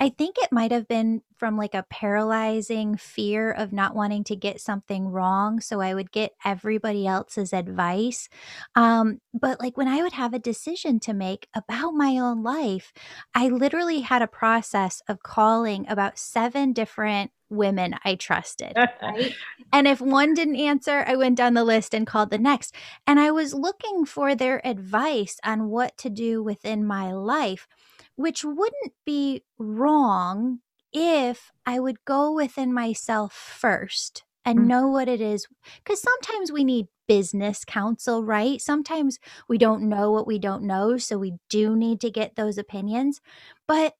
I 0.00 0.08
think 0.08 0.36
it 0.38 0.50
might 0.50 0.72
have 0.72 0.88
been 0.88 1.22
from 1.36 1.56
like 1.56 1.74
a 1.74 1.86
paralyzing 1.88 2.96
fear 2.96 3.52
of 3.52 3.72
not 3.72 3.94
wanting 3.94 4.24
to 4.24 4.36
get 4.36 4.60
something 4.60 5.08
wrong. 5.08 5.60
So 5.60 5.80
I 5.80 5.94
would 5.94 6.10
get 6.10 6.32
everybody 6.44 7.06
else's 7.06 7.52
advice. 7.52 8.28
Um, 8.74 9.20
but 9.32 9.60
like 9.60 9.76
when 9.76 9.88
I 9.88 10.02
would 10.02 10.12
have 10.12 10.34
a 10.34 10.38
decision 10.38 10.98
to 11.00 11.12
make 11.12 11.48
about 11.54 11.92
my 11.92 12.18
own 12.18 12.42
life, 12.42 12.92
I 13.34 13.48
literally 13.48 14.00
had 14.00 14.22
a 14.22 14.26
process 14.26 15.02
of 15.08 15.22
calling 15.22 15.86
about 15.88 16.18
seven 16.18 16.72
different 16.72 17.30
women 17.52 17.94
I 18.04 18.14
trusted. 18.16 18.72
Right? 18.76 19.34
and 19.72 19.86
if 19.86 20.00
one 20.00 20.34
didn't 20.34 20.56
answer, 20.56 21.04
I 21.06 21.16
went 21.16 21.36
down 21.36 21.54
the 21.54 21.64
list 21.64 21.94
and 21.94 22.06
called 22.06 22.30
the 22.30 22.38
next. 22.38 22.74
And 23.06 23.20
I 23.20 23.30
was 23.30 23.54
looking 23.54 24.04
for 24.04 24.34
their 24.34 24.66
advice 24.66 25.38
on 25.44 25.68
what 25.68 25.96
to 25.98 26.10
do 26.10 26.42
within 26.42 26.84
my 26.84 27.12
life 27.12 27.68
which 28.16 28.44
wouldn't 28.44 28.92
be 29.04 29.42
wrong 29.58 30.60
if 30.92 31.50
I 31.64 31.80
would 31.80 32.04
go 32.04 32.32
within 32.32 32.72
myself 32.72 33.32
first 33.32 34.24
and 34.44 34.60
mm. 34.60 34.66
know 34.66 34.88
what 34.88 35.08
it 35.08 35.20
is. 35.20 35.46
Because 35.82 36.02
sometimes 36.02 36.52
we 36.52 36.64
need 36.64 36.86
business 37.08 37.64
counsel, 37.64 38.24
right? 38.24 38.60
Sometimes 38.60 39.18
we 39.48 39.58
don't 39.58 39.88
know 39.88 40.10
what 40.10 40.26
we 40.26 40.38
don't 40.38 40.64
know. 40.64 40.96
So 40.98 41.18
we 41.18 41.34
do 41.48 41.76
need 41.76 42.00
to 42.02 42.10
get 42.10 42.36
those 42.36 42.58
opinions. 42.58 43.20
But 43.66 43.94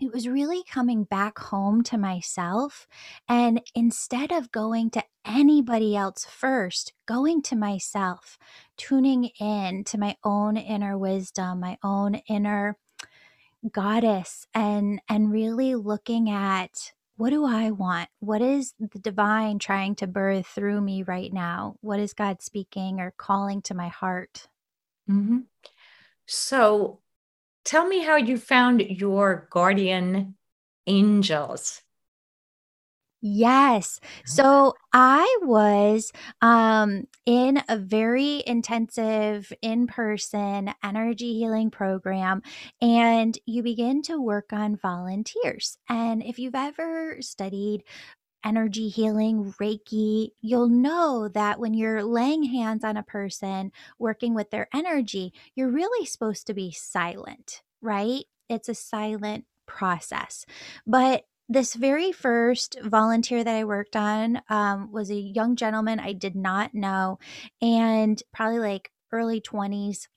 it 0.00 0.12
was 0.12 0.28
really 0.28 0.62
coming 0.62 1.02
back 1.02 1.38
home 1.38 1.82
to 1.82 1.98
myself. 1.98 2.86
And 3.28 3.60
instead 3.74 4.30
of 4.30 4.52
going 4.52 4.90
to 4.90 5.02
anybody 5.24 5.96
else 5.96 6.24
first, 6.24 6.92
going 7.06 7.42
to 7.42 7.56
myself, 7.56 8.38
tuning 8.76 9.30
in 9.40 9.82
to 9.84 9.98
my 9.98 10.16
own 10.22 10.56
inner 10.56 10.96
wisdom, 10.96 11.60
my 11.60 11.78
own 11.82 12.16
inner 12.28 12.76
goddess 13.72 14.46
and 14.54 15.00
and 15.08 15.30
really 15.32 15.74
looking 15.74 16.30
at 16.30 16.92
what 17.16 17.30
do 17.30 17.44
I 17.44 17.72
want? 17.72 18.08
What 18.20 18.40
is 18.40 18.74
the 18.78 19.00
divine 19.00 19.58
trying 19.58 19.96
to 19.96 20.06
birth 20.06 20.46
through 20.46 20.80
me 20.80 21.02
right 21.02 21.32
now? 21.32 21.74
What 21.80 21.98
is 21.98 22.12
God 22.12 22.42
speaking 22.42 23.00
or 23.00 23.12
calling 23.16 23.60
to 23.62 23.74
my 23.74 23.88
heart? 23.88 24.46
Mm-hmm. 25.10 25.38
So 26.26 27.00
tell 27.64 27.88
me 27.88 28.04
how 28.04 28.16
you 28.16 28.38
found 28.38 28.82
your 28.82 29.48
guardian 29.50 30.36
angels. 30.86 31.82
Yes. 33.20 33.98
So 34.24 34.74
I 34.92 35.38
was 35.42 36.12
um, 36.40 37.08
in 37.26 37.60
a 37.68 37.76
very 37.76 38.44
intensive 38.46 39.52
in 39.60 39.88
person 39.88 40.72
energy 40.84 41.34
healing 41.34 41.70
program, 41.70 42.42
and 42.80 43.36
you 43.44 43.64
begin 43.64 44.02
to 44.02 44.20
work 44.22 44.52
on 44.52 44.76
volunteers. 44.76 45.78
And 45.88 46.22
if 46.22 46.38
you've 46.38 46.54
ever 46.54 47.16
studied 47.20 47.82
energy 48.44 48.88
healing, 48.88 49.54
Reiki, 49.60 50.30
you'll 50.40 50.68
know 50.68 51.28
that 51.28 51.60
when 51.60 51.74
you're 51.74 52.04
laying 52.04 52.44
hands 52.44 52.84
on 52.84 52.96
a 52.96 53.02
person, 53.02 53.72
working 53.98 54.34
with 54.34 54.50
their 54.50 54.68
energy, 54.74 55.32
you're 55.54 55.70
really 55.70 56.06
supposed 56.06 56.46
to 56.46 56.54
be 56.54 56.70
silent, 56.72 57.62
right? 57.82 58.24
It's 58.48 58.68
a 58.68 58.74
silent 58.74 59.44
process. 59.66 60.46
But 60.86 61.24
this 61.48 61.74
very 61.74 62.12
first 62.12 62.78
volunteer 62.82 63.42
that 63.42 63.54
I 63.54 63.64
worked 63.64 63.96
on 63.96 64.42
um, 64.48 64.92
was 64.92 65.10
a 65.10 65.16
young 65.16 65.56
gentleman 65.56 65.98
I 65.98 66.12
did 66.12 66.36
not 66.36 66.74
know, 66.74 67.18
and 67.62 68.22
probably 68.32 68.58
like 68.58 68.90
early 69.12 69.40
20s. 69.40 70.08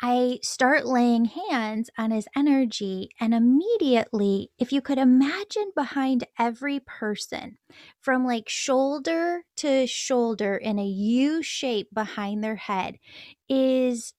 I 0.00 0.38
start 0.42 0.86
laying 0.86 1.24
hands 1.24 1.90
on 1.98 2.12
his 2.12 2.28
energy, 2.36 3.08
and 3.18 3.34
immediately, 3.34 4.50
if 4.58 4.72
you 4.72 4.80
could 4.80 4.98
imagine 4.98 5.72
behind 5.74 6.24
every 6.38 6.80
person 6.80 7.58
from 8.00 8.24
like 8.24 8.48
shoulder 8.48 9.42
to 9.56 9.86
shoulder 9.86 10.56
in 10.56 10.78
a 10.78 10.84
U 10.84 11.42
shape 11.42 11.88
behind 11.92 12.44
their 12.44 12.56
head, 12.56 12.98
is 13.48 14.12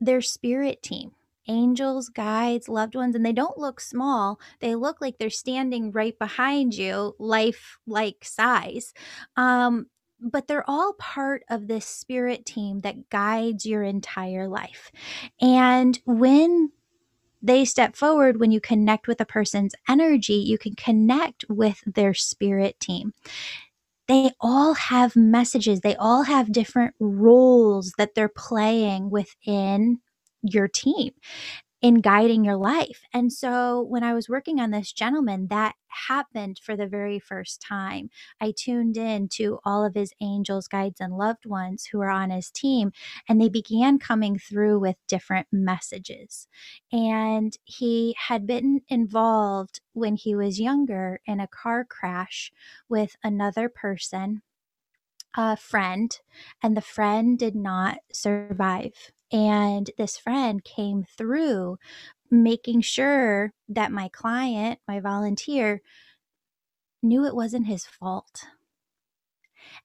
their 0.00 0.22
spirit 0.22 0.82
team 0.82 1.12
angels, 1.48 2.08
guides, 2.08 2.68
loved 2.68 2.94
ones, 2.94 3.14
and 3.14 3.24
they 3.24 3.32
don't 3.32 3.58
look 3.58 3.80
small. 3.80 4.38
They 4.60 4.74
look 4.74 5.00
like 5.00 5.18
they're 5.18 5.30
standing 5.30 5.92
right 5.92 6.18
behind 6.18 6.74
you, 6.74 7.14
life 7.18 7.78
like 7.86 8.24
size. 8.24 8.92
Um, 9.36 9.86
but 10.20 10.46
they're 10.46 10.68
all 10.70 10.94
part 10.94 11.42
of 11.50 11.66
this 11.66 11.84
spirit 11.86 12.46
team 12.46 12.80
that 12.82 13.10
guides 13.10 13.66
your 13.66 13.82
entire 13.82 14.46
life. 14.48 14.92
And 15.40 15.98
when 16.06 16.70
they 17.42 17.64
step 17.64 17.96
forward, 17.96 18.38
when 18.38 18.52
you 18.52 18.60
connect 18.60 19.08
with 19.08 19.20
a 19.20 19.24
person's 19.26 19.74
energy, 19.88 20.34
you 20.34 20.58
can 20.58 20.76
connect 20.76 21.44
with 21.48 21.82
their 21.86 22.14
spirit 22.14 22.78
team. 22.78 23.12
they 24.08 24.30
all 24.40 24.74
have 24.74 25.16
messages, 25.16 25.80
they 25.80 25.96
all 25.96 26.24
have 26.24 26.52
different 26.52 26.94
roles 27.00 27.92
that 27.98 28.14
they're 28.14 28.28
playing 28.28 29.10
within 29.10 30.00
your 30.42 30.68
team 30.68 31.12
in 31.82 32.00
guiding 32.00 32.44
your 32.44 32.56
life. 32.56 33.02
And 33.12 33.32
so 33.32 33.82
when 33.82 34.04
I 34.04 34.14
was 34.14 34.28
working 34.28 34.60
on 34.60 34.70
this 34.70 34.92
gentleman, 34.92 35.48
that 35.48 35.74
happened 35.88 36.60
for 36.62 36.76
the 36.76 36.86
very 36.86 37.18
first 37.18 37.60
time. 37.60 38.08
I 38.40 38.54
tuned 38.56 38.96
in 38.96 39.28
to 39.30 39.58
all 39.64 39.84
of 39.84 39.94
his 39.94 40.12
angels, 40.20 40.68
guides, 40.68 41.00
and 41.00 41.18
loved 41.18 41.44
ones 41.44 41.86
who 41.86 42.00
are 42.00 42.08
on 42.08 42.30
his 42.30 42.52
team, 42.52 42.92
and 43.28 43.40
they 43.40 43.48
began 43.48 43.98
coming 43.98 44.38
through 44.38 44.78
with 44.78 44.96
different 45.08 45.48
messages. 45.50 46.46
And 46.92 47.56
he 47.64 48.14
had 48.28 48.46
been 48.46 48.82
involved 48.88 49.80
when 49.92 50.14
he 50.14 50.36
was 50.36 50.60
younger 50.60 51.20
in 51.26 51.40
a 51.40 51.48
car 51.48 51.84
crash 51.84 52.52
with 52.88 53.16
another 53.24 53.68
person 53.68 54.42
a 55.34 55.56
friend, 55.56 56.20
and 56.62 56.76
the 56.76 56.82
friend 56.82 57.38
did 57.38 57.54
not 57.54 57.98
survive. 58.12 59.12
And 59.32 59.90
this 59.96 60.18
friend 60.18 60.62
came 60.62 61.04
through 61.04 61.78
making 62.30 62.82
sure 62.82 63.52
that 63.68 63.92
my 63.92 64.08
client, 64.08 64.78
my 64.86 65.00
volunteer, 65.00 65.80
knew 67.02 67.24
it 67.24 67.34
wasn't 67.34 67.66
his 67.66 67.84
fault. 67.86 68.44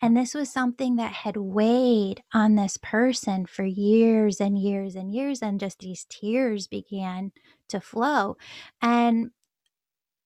And 0.01 0.15
this 0.15 0.33
was 0.33 0.51
something 0.51 0.97
that 0.97 1.13
had 1.13 1.37
weighed 1.37 2.23
on 2.33 2.55
this 2.55 2.77
person 2.77 3.45
for 3.45 3.63
years 3.63 4.41
and 4.41 4.57
years 4.57 4.95
and 4.95 5.13
years. 5.13 5.41
And 5.41 5.59
just 5.59 5.79
these 5.79 6.05
tears 6.09 6.67
began 6.67 7.31
to 7.69 7.79
flow. 7.79 8.37
And 8.81 9.31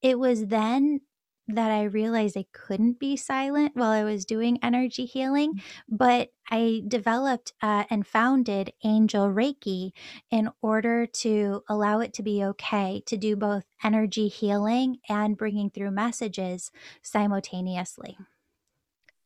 it 0.02 0.18
was 0.20 0.48
then 0.48 1.02
that 1.48 1.72
I 1.72 1.84
realized 1.84 2.38
I 2.38 2.46
couldn't 2.54 3.00
be 3.00 3.18
silent 3.18 3.76
while 3.76 3.92
I 3.92 4.04
was 4.04 4.26
doing 4.26 4.60
energy 4.64 5.06
healing, 5.06 5.56
mm. 5.56 5.62
but 5.90 6.30
I 6.50 6.84
developed 6.88 7.54
uh, 7.62 7.86
and 7.90 8.06
founded 8.06 8.74
Angel 8.84 9.28
Reiki 9.28 9.92
in 10.30 10.50
order 10.62 11.06
to 11.06 11.64
allow 11.70 12.00
it 12.00 12.14
to 12.16 12.24
be 12.24 12.44
okay 12.44 13.02
to 13.06 13.18
do 13.18 13.36
both 13.36 13.64
energy 13.84 14.28
healing 14.28 14.98
and 15.10 15.38
bringing 15.38 15.70
through 15.70 15.92
messages 15.92 16.72
simultaneously. 17.02 18.18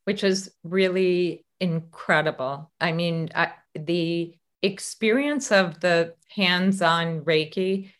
Which 0.04 0.24
is 0.24 0.52
really 0.64 1.46
incredible. 1.60 2.72
I 2.80 2.92
mean, 2.92 3.30
I, 3.34 3.52
the 3.74 4.36
experience 4.62 5.52
of 5.52 5.80
the 5.80 6.14
hands 6.30 6.82
on 6.82 7.22
Reiki 7.22 7.92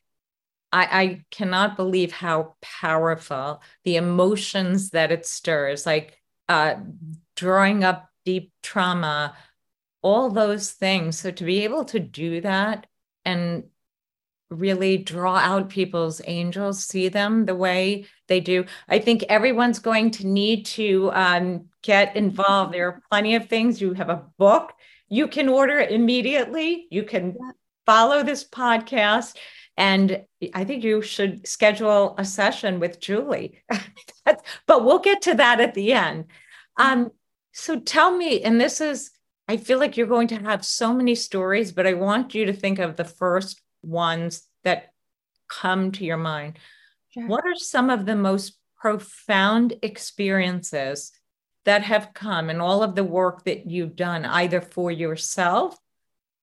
I, 0.76 1.02
I 1.02 1.26
cannot 1.32 1.78
believe 1.78 2.12
how 2.12 2.56
powerful 2.62 3.62
the 3.86 3.96
emotions 3.96 4.90
that 4.90 5.10
it 5.10 5.26
stirs, 5.26 5.86
like 5.86 6.22
uh, 6.50 6.76
drawing 7.38 7.86
up 7.86 8.10
deep 8.26 8.52
trauma, 8.62 9.38
all 10.02 10.30
those 10.30 10.72
things. 10.72 11.18
So 11.18 11.32
to 11.32 11.44
be 11.46 11.64
able 11.64 11.86
to 11.86 12.00
do 12.00 12.42
that 12.42 12.88
and 13.24 13.64
really 14.50 14.98
draw 14.98 15.38
out 15.38 15.70
people's 15.70 16.22
angels, 16.26 16.84
see 16.84 17.08
them 17.08 17.46
the 17.46 17.56
way 17.56 18.06
they 18.28 18.42
do. 18.42 18.66
I 18.90 19.00
think 19.00 19.24
everyone's 19.30 19.80
going 19.80 20.12
to 20.12 20.28
need 20.28 20.66
to 20.68 21.10
um, 21.14 21.70
get 21.84 22.18
involved. 22.18 22.74
There 22.74 22.88
are 22.90 23.02
plenty 23.10 23.36
of 23.36 23.48
things. 23.48 23.80
You 23.80 23.94
have 23.94 24.10
a 24.10 24.26
book 24.38 24.74
you 25.08 25.28
can 25.30 25.48
order 25.48 25.80
immediately. 25.80 26.88
You 26.90 27.04
can 27.04 27.38
follow 27.86 28.24
this 28.24 28.44
podcast. 28.44 29.38
And 29.78 30.24
I 30.54 30.64
think 30.64 30.84
you 30.84 31.02
should 31.02 31.48
schedule 31.48 32.16
a 32.18 32.26
session 32.26 32.80
with 32.80 33.00
Julie. 33.00 33.62
but 34.26 34.86
we'll 34.86 35.00
get 35.00 35.22
to 35.24 35.36
that 35.36 35.60
at 35.60 35.74
the 35.74 35.94
end. 35.94 36.26
Um, 36.78 37.12
so 37.52 37.80
tell 37.80 38.16
me, 38.16 38.42
and 38.42 38.60
this 38.60 38.82
is, 38.82 39.12
I 39.48 39.58
feel 39.58 39.80
like 39.80 39.98
you're 39.98 40.08
going 40.08 40.30
to 40.30 40.38
have 40.38 40.66
so 40.66 40.94
many 40.94 41.16
stories, 41.16 41.72
but 41.72 41.88
I 41.88 41.94
want 41.94 42.34
you 42.34 42.46
to 42.46 42.54
think 42.54 42.80
of 42.80 42.96
the 42.96 43.06
first 43.06 43.62
ones 43.84 44.48
that 44.64 44.92
come 45.48 45.92
to 45.94 46.06
your 46.06 46.18
mind. 46.18 46.58
Sure. 47.10 47.28
What 47.28 47.46
are 47.46 47.56
some 47.56 47.90
of 47.90 48.06
the 48.06 48.16
most 48.16 48.58
profound 48.78 49.74
experiences 49.82 51.12
that 51.66 51.84
have 51.84 52.14
come 52.14 52.50
in 52.50 52.62
all 52.62 52.84
of 52.84 52.96
the 52.96 53.04
work 53.04 53.44
that 53.46 53.70
you've 53.70 53.96
done, 53.96 54.26
either 54.26 54.62
for 54.62 54.92
yourself 54.92 55.78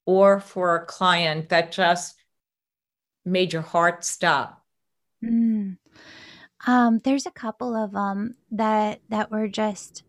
or 0.05 0.41
for 0.41 0.77
a 0.77 0.87
client 0.87 1.49
that 1.51 1.73
just 1.73 2.17
made 3.25 3.53
your 3.53 3.63
heart 3.63 4.05
stop? 4.05 4.63
Mm. 5.25 5.79
Um, 6.67 7.01
there's 7.05 7.27
a 7.27 7.31
couple 7.31 7.75
of 7.75 7.93
them 7.93 8.37
that 8.51 9.01
that 9.09 9.31
were 9.31 9.49
just 9.49 10.05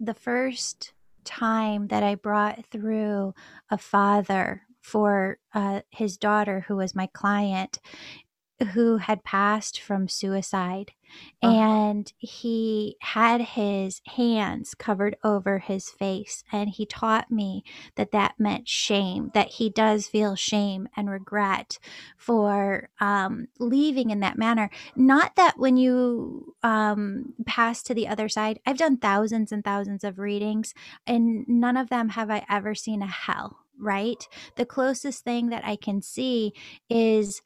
the 0.00 0.14
first 0.14 0.92
time 1.24 1.88
that 1.88 2.02
I 2.02 2.14
brought 2.14 2.64
through 2.66 3.34
a 3.70 3.76
father 3.78 4.62
for 4.80 5.38
uh, 5.54 5.80
his 5.90 6.16
daughter 6.16 6.64
who 6.66 6.76
was 6.76 6.94
my 6.94 7.08
client 7.12 7.78
who 8.72 8.96
had 8.96 9.22
passed 9.24 9.80
from 9.80 10.08
suicide 10.08 10.92
uh-huh. 11.42 11.54
and 11.54 12.12
he 12.18 12.96
had 13.00 13.40
his 13.40 14.00
hands 14.16 14.74
covered 14.74 15.16
over 15.24 15.58
his 15.58 15.90
face 15.90 16.44
and 16.52 16.70
he 16.70 16.86
taught 16.86 17.30
me 17.30 17.62
that 17.96 18.12
that 18.12 18.34
meant 18.38 18.68
shame 18.68 19.30
that 19.34 19.48
he 19.48 19.70
does 19.70 20.06
feel 20.06 20.34
shame 20.34 20.88
and 20.96 21.10
regret 21.10 21.78
for 22.16 22.88
um, 23.00 23.48
leaving 23.58 24.10
in 24.10 24.20
that 24.20 24.38
manner 24.38 24.70
not 24.96 25.36
that 25.36 25.58
when 25.58 25.76
you 25.76 26.54
um, 26.62 27.34
pass 27.46 27.82
to 27.82 27.94
the 27.94 28.08
other 28.08 28.28
side 28.28 28.58
i've 28.66 28.78
done 28.78 28.96
thousands 28.96 29.52
and 29.52 29.64
thousands 29.64 30.04
of 30.04 30.18
readings 30.18 30.74
and 31.06 31.46
none 31.48 31.76
of 31.76 31.88
them 31.88 32.10
have 32.10 32.30
i 32.30 32.44
ever 32.48 32.74
seen 32.74 33.02
a 33.02 33.06
hell 33.06 33.58
right 33.78 34.26
the 34.56 34.66
closest 34.66 35.22
thing 35.22 35.50
that 35.50 35.64
i 35.64 35.76
can 35.76 36.02
see 36.02 36.52
is 36.90 37.42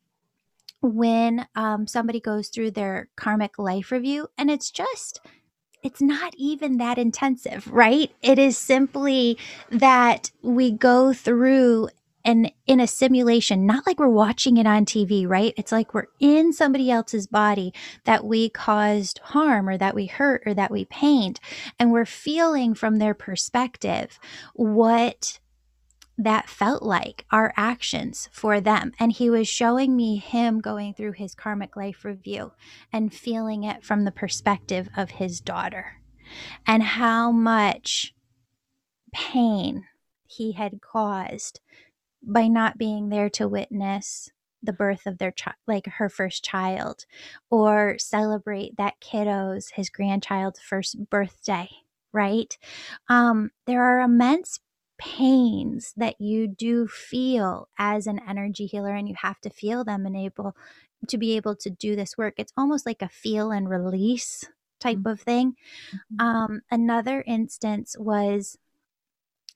when 0.82 1.46
um, 1.54 1.86
somebody 1.86 2.20
goes 2.20 2.48
through 2.48 2.70
their 2.70 3.08
karmic 3.16 3.58
life 3.58 3.90
review 3.90 4.28
and 4.36 4.50
it's 4.50 4.70
just 4.70 5.20
it's 5.82 6.02
not 6.02 6.34
even 6.36 6.78
that 6.78 6.98
intensive 6.98 7.66
right 7.72 8.12
it 8.22 8.38
is 8.38 8.58
simply 8.58 9.38
that 9.70 10.30
we 10.42 10.70
go 10.70 11.12
through 11.12 11.88
and 12.24 12.52
in 12.66 12.80
a 12.80 12.86
simulation, 12.86 13.66
not 13.66 13.86
like 13.86 13.98
we're 13.98 14.08
watching 14.08 14.56
it 14.56 14.66
on 14.66 14.84
TV, 14.84 15.26
right? 15.26 15.54
It's 15.56 15.72
like 15.72 15.92
we're 15.92 16.06
in 16.20 16.52
somebody 16.52 16.90
else's 16.90 17.26
body 17.26 17.72
that 18.04 18.24
we 18.24 18.48
caused 18.48 19.18
harm 19.18 19.68
or 19.68 19.76
that 19.78 19.94
we 19.94 20.06
hurt 20.06 20.42
or 20.46 20.54
that 20.54 20.70
we 20.70 20.84
pained. 20.84 21.40
And 21.78 21.90
we're 21.90 22.04
feeling 22.04 22.74
from 22.74 22.98
their 22.98 23.14
perspective 23.14 24.18
what 24.54 25.40
that 26.24 26.48
felt 26.48 26.82
like 26.82 27.24
our 27.30 27.52
actions 27.56 28.28
for 28.32 28.60
them. 28.60 28.92
And 28.98 29.12
he 29.12 29.28
was 29.30 29.48
showing 29.48 29.96
me 29.96 30.16
him 30.16 30.60
going 30.60 30.94
through 30.94 31.12
his 31.12 31.34
karmic 31.34 31.76
life 31.76 32.04
review 32.04 32.52
and 32.92 33.12
feeling 33.12 33.64
it 33.64 33.84
from 33.84 34.04
the 34.04 34.12
perspective 34.12 34.88
of 34.96 35.10
his 35.10 35.40
daughter 35.40 36.00
and 36.66 36.82
how 36.82 37.30
much 37.30 38.14
pain 39.12 39.84
he 40.26 40.52
had 40.52 40.80
caused 40.80 41.60
by 42.22 42.46
not 42.46 42.78
being 42.78 43.08
there 43.08 43.28
to 43.30 43.48
witness 43.48 44.30
the 44.62 44.72
birth 44.72 45.06
of 45.06 45.18
their 45.18 45.32
child, 45.32 45.56
like 45.66 45.86
her 45.86 46.08
first 46.08 46.44
child, 46.44 47.04
or 47.50 47.96
celebrate 47.98 48.76
that 48.76 49.00
kiddo's, 49.00 49.70
his 49.70 49.90
grandchild's 49.90 50.60
first 50.60 51.10
birthday, 51.10 51.68
right? 52.12 52.56
Um, 53.08 53.50
there 53.66 53.82
are 53.82 54.00
immense 54.00 54.60
pains 55.02 55.92
that 55.96 56.20
you 56.20 56.46
do 56.46 56.86
feel 56.86 57.68
as 57.76 58.06
an 58.06 58.20
energy 58.28 58.66
healer 58.66 58.94
and 58.94 59.08
you 59.08 59.16
have 59.20 59.40
to 59.40 59.50
feel 59.50 59.82
them 59.82 60.06
and 60.06 60.16
able 60.16 60.54
to 61.08 61.18
be 61.18 61.34
able 61.36 61.56
to 61.56 61.68
do 61.68 61.96
this 61.96 62.16
work 62.16 62.34
it's 62.36 62.52
almost 62.56 62.86
like 62.86 63.02
a 63.02 63.08
feel 63.08 63.50
and 63.50 63.68
release 63.68 64.44
type 64.78 64.98
mm-hmm. 64.98 65.08
of 65.08 65.20
thing 65.20 65.54
mm-hmm. 65.92 66.24
um, 66.24 66.60
another 66.70 67.24
instance 67.26 67.96
was 67.98 68.56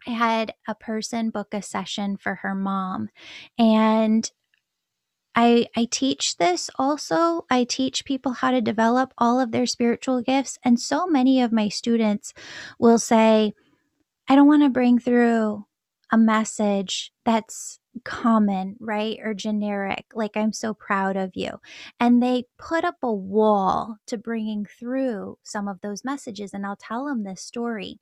i 0.05 0.11
had 0.11 0.53
a 0.67 0.75
person 0.75 1.31
book 1.31 1.55
a 1.55 1.63
session 1.63 2.17
for 2.17 2.37
her 2.37 2.55
mom 2.55 3.09
and 3.57 4.33
I, 5.39 5.67
I 5.77 5.87
teach 5.91 6.39
this 6.39 6.71
also. 6.79 7.45
I 7.51 7.65
teach 7.65 8.07
people 8.07 8.33
how 8.33 8.53
to 8.53 8.63
develop 8.63 9.13
all 9.19 9.39
of 9.39 9.51
their 9.51 9.67
spiritual 9.67 10.23
gifts. 10.23 10.59
And 10.65 10.81
so 10.81 11.07
many 11.07 11.43
of 11.43 11.53
my 11.53 11.69
students 11.69 12.33
will 12.79 12.99
say, 12.99 13.53
I 14.29 14.35
don't 14.35 14.47
want 14.47 14.63
to 14.63 14.71
bring 14.71 14.99
through 14.99 15.67
a 16.13 16.19
message 16.19 17.13
that's 17.25 17.79
common, 18.05 18.77
right? 18.81 19.19
Or 19.23 19.35
generic, 19.35 20.07
like 20.15 20.37
I'm 20.37 20.53
so 20.53 20.75
proud 20.75 21.17
of 21.17 21.33
you. 21.35 21.53
And 21.99 22.23
they 22.23 22.45
put 22.59 22.85
up 22.85 22.97
a 23.03 23.13
wall 23.13 23.97
to 24.07 24.19
bringing 24.19 24.67
through 24.67 25.39
some 25.43 25.69
of 25.69 25.81
those 25.81 26.05
messages. 26.05 26.53
And 26.53 26.67
I'll 26.67 26.77
tell 26.77 27.07
them 27.07 27.25
this 27.25 27.43
story. 27.43 27.99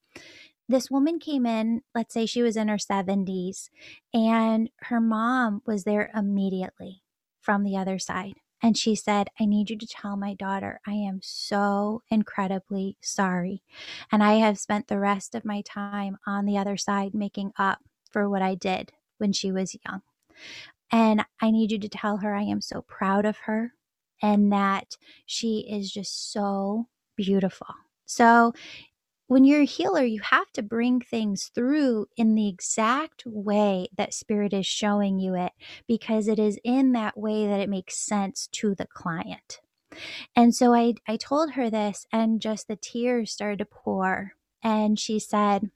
This 0.69 0.91
woman 0.91 1.19
came 1.19 1.45
in, 1.45 1.83
let's 1.95 2.15
say 2.15 2.25
she 2.27 2.43
was 2.43 2.57
in 2.57 2.69
her 2.69 2.79
70s, 2.79 3.69
and 4.15 4.71
her 4.83 5.01
mom 5.01 5.61
was 5.67 5.85
there 5.85 6.11
immediately 6.15 7.03
from 7.41 7.65
the 7.65 7.77
other 7.77 7.99
side 7.99 8.35
and 8.65 8.79
she 8.79 8.95
said, 8.95 9.29
I 9.39 9.45
need 9.45 9.69
you 9.69 9.77
to 9.77 9.87
tell 9.87 10.17
my 10.17 10.33
daughter 10.33 10.81
I 10.87 10.93
am 10.93 11.21
so 11.23 12.01
incredibly 12.11 12.97
sorry. 13.03 13.63
And 14.11 14.25
I 14.25 14.37
have 14.37 14.59
spent 14.59 14.89
the 14.89 14.99
rest 14.99 15.35
of 15.35 15.45
my 15.45 15.61
time 15.61 16.17
on 16.27 16.47
the 16.47 16.57
other 16.57 16.79
side 16.79 17.13
making 17.13 17.53
up 17.59 17.81
for 18.11 18.27
what 18.27 18.41
I 18.41 18.55
did 18.55 18.93
when 19.19 19.35
she 19.35 19.53
was 19.53 19.77
young. 19.87 20.01
And 20.91 21.27
I 21.43 21.51
need 21.51 21.73
you 21.73 21.79
to 21.79 21.91
tell 21.91 22.17
her 22.17 22.35
I 22.35 22.45
am 22.45 22.63
so 22.63 22.81
proud 22.81 23.27
of 23.27 23.37
her 23.45 23.75
and 24.23 24.51
that 24.51 24.97
she 25.27 25.67
is 25.71 25.93
just 25.93 26.33
so 26.33 26.89
beautiful. 27.19 27.67
So 28.07 28.55
when 29.27 29.45
you're 29.45 29.63
a 29.63 29.67
healer, 29.67 30.05
you 30.05 30.21
have 30.31 30.51
to 30.53 30.63
bring 30.63 31.01
things 31.01 31.51
through 31.55 32.07
in 32.17 32.35
the 32.35 32.49
exact 32.49 33.23
way 33.27 33.89
that 33.97 34.15
spirit 34.15 34.53
is 34.53 34.67
showing 34.67 35.19
you 35.19 35.35
it, 35.35 35.53
because 35.89 36.29
it 36.29 36.39
is 36.39 36.59
in 36.65 36.93
that 36.93 37.17
way 37.19 37.47
that 37.47 37.61
it 37.61 37.71
makes 37.71 37.97
sense 37.99 38.49
to 38.53 38.75
the 38.75 38.87
client. 38.87 39.61
And 40.37 40.55
so 40.55 40.75
I, 40.75 40.95
I 41.09 41.17
told 41.17 41.53
her 41.53 41.71
this, 41.71 42.07
and 42.13 42.41
just 42.41 42.69
the 42.69 42.77
tears 42.77 43.33
started 43.33 43.59
to 43.61 43.65
pour. 43.67 44.33
And 44.63 44.99
she 44.99 45.19
said, 45.19 45.71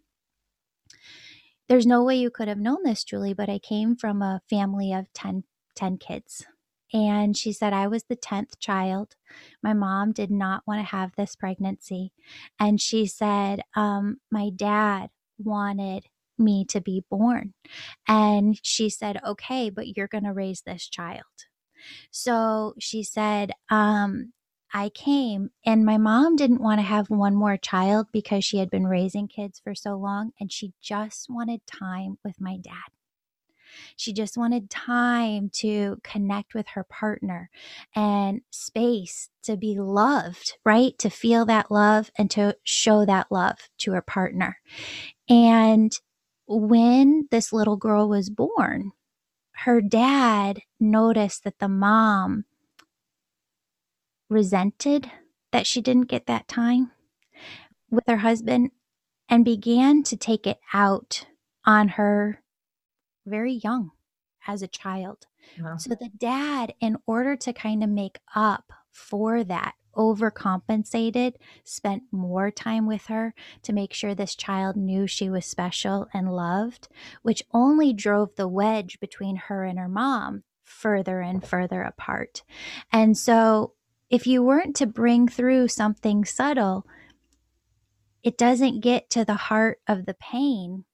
There's 1.68 1.86
no 1.86 2.02
way 2.02 2.16
you 2.16 2.30
could 2.30 2.48
have 2.48 2.58
known 2.58 2.82
this, 2.84 3.04
Julie, 3.04 3.34
but 3.34 3.48
I 3.48 3.58
came 3.58 3.96
from 3.96 4.22
a 4.22 4.42
family 4.50 4.92
of 4.92 5.12
10, 5.14 5.44
10 5.76 5.98
kids. 5.98 6.46
And 6.92 7.36
she 7.36 7.52
said, 7.52 7.72
I 7.72 7.86
was 7.86 8.04
the 8.04 8.16
10th 8.16 8.58
child. 8.58 9.14
My 9.62 9.74
mom 9.74 10.12
did 10.12 10.30
not 10.30 10.62
want 10.66 10.80
to 10.80 10.96
have 10.96 11.12
this 11.16 11.36
pregnancy. 11.36 12.12
And 12.58 12.80
she 12.80 13.06
said, 13.06 13.62
um, 13.74 14.18
My 14.30 14.50
dad 14.54 15.10
wanted 15.38 16.06
me 16.38 16.64
to 16.66 16.80
be 16.80 17.04
born. 17.10 17.54
And 18.06 18.58
she 18.62 18.88
said, 18.88 19.20
Okay, 19.26 19.70
but 19.70 19.96
you're 19.96 20.08
going 20.08 20.24
to 20.24 20.32
raise 20.32 20.62
this 20.62 20.88
child. 20.88 21.24
So 22.10 22.74
she 22.78 23.02
said, 23.02 23.52
um, 23.70 24.32
I 24.72 24.90
came 24.90 25.50
and 25.64 25.84
my 25.84 25.96
mom 25.96 26.36
didn't 26.36 26.60
want 26.60 26.78
to 26.78 26.86
have 26.86 27.08
one 27.08 27.34
more 27.34 27.56
child 27.56 28.08
because 28.12 28.44
she 28.44 28.58
had 28.58 28.68
been 28.70 28.86
raising 28.86 29.26
kids 29.26 29.60
for 29.62 29.74
so 29.74 29.96
long 29.96 30.32
and 30.38 30.52
she 30.52 30.74
just 30.82 31.26
wanted 31.30 31.66
time 31.66 32.18
with 32.22 32.40
my 32.40 32.58
dad. 32.58 32.97
She 33.96 34.12
just 34.12 34.36
wanted 34.36 34.70
time 34.70 35.50
to 35.54 35.98
connect 36.02 36.54
with 36.54 36.68
her 36.68 36.84
partner 36.84 37.50
and 37.94 38.42
space 38.50 39.30
to 39.44 39.56
be 39.56 39.78
loved, 39.78 40.56
right? 40.64 40.98
To 40.98 41.10
feel 41.10 41.44
that 41.46 41.70
love 41.70 42.10
and 42.16 42.30
to 42.32 42.56
show 42.64 43.04
that 43.04 43.30
love 43.30 43.56
to 43.78 43.92
her 43.92 44.02
partner. 44.02 44.58
And 45.28 45.92
when 46.46 47.28
this 47.30 47.52
little 47.52 47.76
girl 47.76 48.08
was 48.08 48.30
born, 48.30 48.92
her 49.52 49.80
dad 49.80 50.60
noticed 50.78 51.44
that 51.44 51.58
the 51.58 51.68
mom 51.68 52.44
resented 54.28 55.10
that 55.52 55.66
she 55.66 55.80
didn't 55.80 56.08
get 56.08 56.26
that 56.26 56.48
time 56.48 56.90
with 57.90 58.04
her 58.06 58.18
husband 58.18 58.70
and 59.28 59.44
began 59.44 60.02
to 60.04 60.16
take 60.16 60.46
it 60.46 60.58
out 60.72 61.26
on 61.64 61.88
her 61.88 62.42
very 63.28 63.54
young 63.54 63.92
as 64.46 64.62
a 64.62 64.68
child. 64.68 65.26
Wow. 65.60 65.76
So 65.76 65.90
the 65.90 66.10
dad, 66.16 66.74
in 66.80 66.96
order 67.06 67.36
to 67.36 67.52
kind 67.52 67.82
of 67.82 67.90
make 67.90 68.18
up 68.34 68.72
for 68.90 69.44
that, 69.44 69.74
overcompensated, 69.96 71.34
spent 71.64 72.04
more 72.12 72.50
time 72.50 72.86
with 72.86 73.06
her 73.06 73.34
to 73.62 73.72
make 73.72 73.92
sure 73.92 74.14
this 74.14 74.34
child 74.34 74.76
knew 74.76 75.06
she 75.06 75.28
was 75.28 75.44
special 75.44 76.08
and 76.14 76.34
loved, 76.34 76.88
which 77.22 77.42
only 77.52 77.92
drove 77.92 78.34
the 78.36 78.48
wedge 78.48 79.00
between 79.00 79.36
her 79.36 79.64
and 79.64 79.78
her 79.78 79.88
mom 79.88 80.44
further 80.64 81.20
and 81.20 81.44
further 81.44 81.82
apart. 81.82 82.42
And 82.92 83.16
so, 83.16 83.74
if 84.08 84.26
you 84.26 84.42
weren't 84.42 84.76
to 84.76 84.86
bring 84.86 85.28
through 85.28 85.68
something 85.68 86.24
subtle, 86.24 86.86
it 88.22 88.38
doesn't 88.38 88.80
get 88.80 89.10
to 89.10 89.24
the 89.24 89.34
heart 89.34 89.80
of 89.86 90.06
the 90.06 90.14
pain 90.14 90.84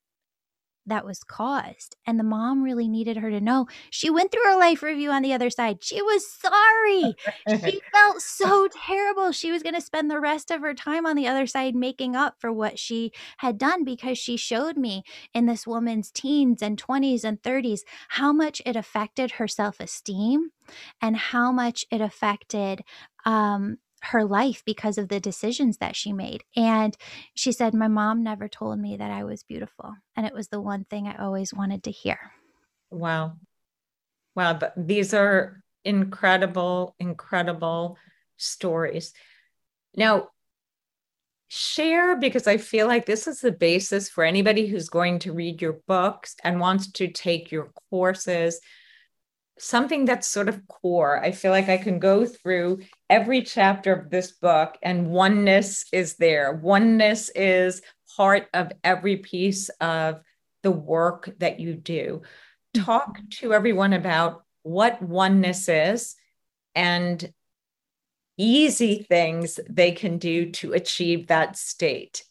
that 0.85 1.05
was 1.05 1.23
caused. 1.23 1.95
And 2.05 2.19
the 2.19 2.23
mom 2.23 2.63
really 2.63 2.87
needed 2.87 3.17
her 3.17 3.29
to 3.29 3.41
know 3.41 3.67
she 3.89 4.09
went 4.09 4.31
through 4.31 4.43
her 4.45 4.57
life 4.57 4.83
review 4.83 5.11
on 5.11 5.21
the 5.21 5.33
other 5.33 5.49
side. 5.49 5.83
She 5.83 6.01
was 6.01 6.29
sorry. 6.29 7.15
she 7.49 7.81
felt 7.91 8.21
so 8.21 8.67
terrible. 8.85 9.31
She 9.31 9.51
was 9.51 9.63
going 9.63 9.75
to 9.75 9.81
spend 9.81 10.09
the 10.09 10.19
rest 10.19 10.51
of 10.51 10.61
her 10.61 10.73
time 10.73 11.05
on 11.05 11.15
the 11.15 11.27
other 11.27 11.47
side 11.47 11.75
making 11.75 12.15
up 12.15 12.35
for 12.39 12.51
what 12.51 12.77
she 12.79 13.11
had 13.37 13.57
done 13.57 13.83
because 13.83 14.17
she 14.17 14.37
showed 14.37 14.77
me 14.77 15.03
in 15.33 15.45
this 15.45 15.65
woman's 15.65 16.11
teens 16.11 16.61
and 16.61 16.81
20s 16.81 17.23
and 17.23 17.41
30s 17.41 17.81
how 18.09 18.31
much 18.31 18.61
it 18.65 18.75
affected 18.75 19.31
her 19.31 19.47
self 19.47 19.79
esteem 19.79 20.51
and 21.01 21.15
how 21.15 21.51
much 21.51 21.85
it 21.91 22.01
affected 22.01 22.81
um, 23.25 23.77
her 24.05 24.23
life 24.23 24.63
because 24.65 24.97
of 24.97 25.09
the 25.09 25.19
decisions 25.19 25.77
that 25.77 25.95
she 25.95 26.13
made. 26.13 26.43
And 26.55 26.95
she 27.33 27.51
said, 27.51 27.73
My 27.73 27.87
mom 27.87 28.23
never 28.23 28.47
told 28.47 28.79
me 28.79 28.97
that 28.97 29.11
I 29.11 29.23
was 29.23 29.43
beautiful. 29.43 29.95
And 30.15 30.25
it 30.25 30.33
was 30.33 30.47
the 30.47 30.61
one 30.61 30.85
thing 30.85 31.07
I 31.07 31.23
always 31.23 31.53
wanted 31.53 31.83
to 31.83 31.91
hear. 31.91 32.19
Wow. 32.89 33.37
Wow. 34.35 34.53
But 34.53 34.73
these 34.75 35.13
are 35.13 35.61
incredible, 35.83 36.95
incredible 36.99 37.97
stories. 38.37 39.13
Now, 39.95 40.29
share 41.47 42.17
because 42.17 42.47
I 42.47 42.57
feel 42.57 42.87
like 42.87 43.05
this 43.05 43.27
is 43.27 43.39
the 43.39 43.51
basis 43.51 44.09
for 44.09 44.23
anybody 44.23 44.67
who's 44.67 44.89
going 44.89 45.19
to 45.19 45.33
read 45.33 45.61
your 45.61 45.79
books 45.87 46.35
and 46.43 46.59
wants 46.59 46.91
to 46.93 47.07
take 47.07 47.51
your 47.51 47.71
courses 47.89 48.59
something 49.57 50.05
that's 50.05 50.27
sort 50.27 50.49
of 50.49 50.67
core. 50.67 51.23
I 51.23 51.31
feel 51.31 51.51
like 51.51 51.69
I 51.69 51.77
can 51.77 51.99
go 51.99 52.25
through 52.25 52.79
every 53.09 53.41
chapter 53.41 53.93
of 53.93 54.09
this 54.09 54.31
book 54.31 54.77
and 54.81 55.09
oneness 55.09 55.85
is 55.91 56.15
there. 56.15 56.53
Oneness 56.53 57.29
is 57.29 57.81
part 58.17 58.47
of 58.53 58.71
every 58.83 59.17
piece 59.17 59.69
of 59.79 60.21
the 60.63 60.71
work 60.71 61.33
that 61.39 61.59
you 61.59 61.75
do. 61.75 62.21
Talk 62.73 63.17
mm-hmm. 63.17 63.27
to 63.41 63.53
everyone 63.53 63.93
about 63.93 64.43
what 64.63 65.01
oneness 65.01 65.69
is 65.69 66.15
and 66.73 67.31
easy 68.37 69.05
things 69.07 69.59
they 69.69 69.91
can 69.91 70.17
do 70.17 70.51
to 70.51 70.73
achieve 70.73 71.27
that 71.27 71.57
state. 71.57 72.23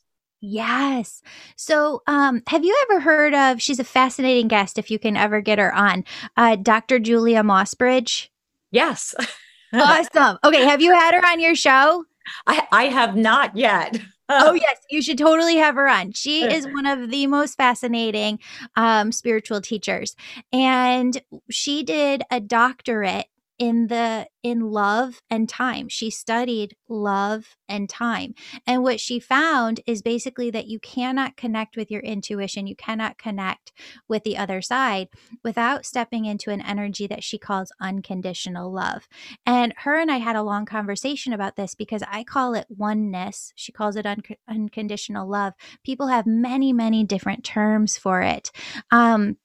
Yes. 0.46 1.22
So, 1.56 2.02
um, 2.06 2.42
have 2.48 2.64
you 2.64 2.76
ever 2.82 3.00
heard 3.00 3.34
of? 3.34 3.62
She's 3.62 3.80
a 3.80 3.84
fascinating 3.84 4.46
guest. 4.46 4.76
If 4.76 4.90
you 4.90 4.98
can 4.98 5.16
ever 5.16 5.40
get 5.40 5.58
her 5.58 5.74
on, 5.74 6.04
uh, 6.36 6.56
Dr. 6.56 6.98
Julia 6.98 7.42
Mossbridge. 7.42 8.28
Yes. 8.70 9.14
awesome. 9.72 10.38
Okay, 10.44 10.64
have 10.64 10.82
you 10.82 10.92
had 10.92 11.14
her 11.14 11.26
on 11.26 11.40
your 11.40 11.54
show? 11.54 12.04
I 12.46 12.66
I 12.70 12.84
have 12.84 13.16
not 13.16 13.56
yet. 13.56 13.98
oh 14.28 14.52
yes, 14.52 14.78
you 14.90 15.00
should 15.00 15.16
totally 15.16 15.56
have 15.56 15.76
her 15.76 15.88
on. 15.88 16.12
She 16.12 16.44
is 16.44 16.66
one 16.66 16.86
of 16.86 17.10
the 17.10 17.26
most 17.26 17.56
fascinating 17.56 18.38
um, 18.76 19.12
spiritual 19.12 19.62
teachers, 19.62 20.14
and 20.52 21.22
she 21.50 21.82
did 21.82 22.22
a 22.30 22.40
doctorate 22.40 23.26
in 23.58 23.86
the 23.88 24.26
in 24.42 24.60
love 24.60 25.20
and 25.30 25.48
time. 25.48 25.88
She 25.88 26.10
studied 26.10 26.76
love 26.88 27.56
and 27.68 27.88
time 27.88 28.34
and 28.66 28.82
what 28.82 29.00
she 29.00 29.18
found 29.18 29.80
is 29.86 30.02
basically 30.02 30.50
that 30.50 30.66
you 30.66 30.78
cannot 30.78 31.36
connect 31.36 31.76
with 31.76 31.90
your 31.90 32.02
intuition 32.02 32.66
you 32.66 32.76
cannot 32.76 33.18
connect 33.18 33.72
with 34.08 34.22
the 34.24 34.36
other 34.36 34.60
side 34.60 35.08
without 35.42 35.86
stepping 35.86 36.24
into 36.26 36.50
an 36.50 36.60
energy 36.60 37.06
that 37.06 37.24
she 37.24 37.38
calls 37.38 37.72
unconditional 37.80 38.72
love 38.72 39.08
and 39.46 39.72
her 39.78 39.98
and 39.98 40.10
i 40.10 40.18
had 40.18 40.36
a 40.36 40.42
long 40.42 40.66
conversation 40.66 41.32
about 41.32 41.56
this 41.56 41.74
because 41.74 42.02
i 42.08 42.22
call 42.22 42.54
it 42.54 42.66
oneness. 42.68 43.52
She 43.56 43.72
calls 43.72 43.96
it 43.96 44.06
un- 44.06 44.22
unconditional 44.48 45.28
love. 45.28 45.54
People 45.84 46.08
have 46.08 46.26
many 46.26 46.72
many 46.72 47.04
different 47.04 47.44
terms 47.44 47.96
for 47.96 48.20
it 48.20 48.50
um 48.90 49.36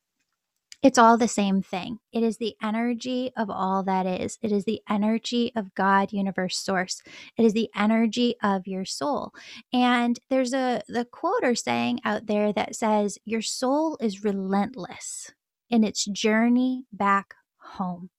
it's 0.81 0.97
all 0.97 1.17
the 1.17 1.27
same 1.27 1.61
thing. 1.61 1.99
It 2.13 2.23
is 2.23 2.37
the 2.37 2.55
energy 2.63 3.31
of 3.35 3.49
all 3.49 3.83
that 3.83 4.05
is. 4.05 4.37
It 4.41 4.51
is 4.51 4.63
the 4.63 4.81
energy 4.89 5.51
of 5.55 5.75
God, 5.75 6.13
universe, 6.13 6.57
source. 6.57 7.01
It 7.37 7.43
is 7.45 7.53
the 7.53 7.69
energy 7.75 8.35
of 8.41 8.65
your 8.65 8.85
soul. 8.85 9.33
And 9.73 10.19
there's 10.29 10.53
a 10.53 10.81
the 10.87 11.05
quote 11.05 11.43
or 11.43 11.55
saying 11.55 11.99
out 12.05 12.27
there 12.27 12.53
that 12.53 12.75
says, 12.75 13.17
Your 13.25 13.41
soul 13.41 13.97
is 13.99 14.23
relentless 14.23 15.31
in 15.69 15.83
its 15.83 16.05
journey 16.05 16.85
back 16.93 17.35
home. 17.57 18.09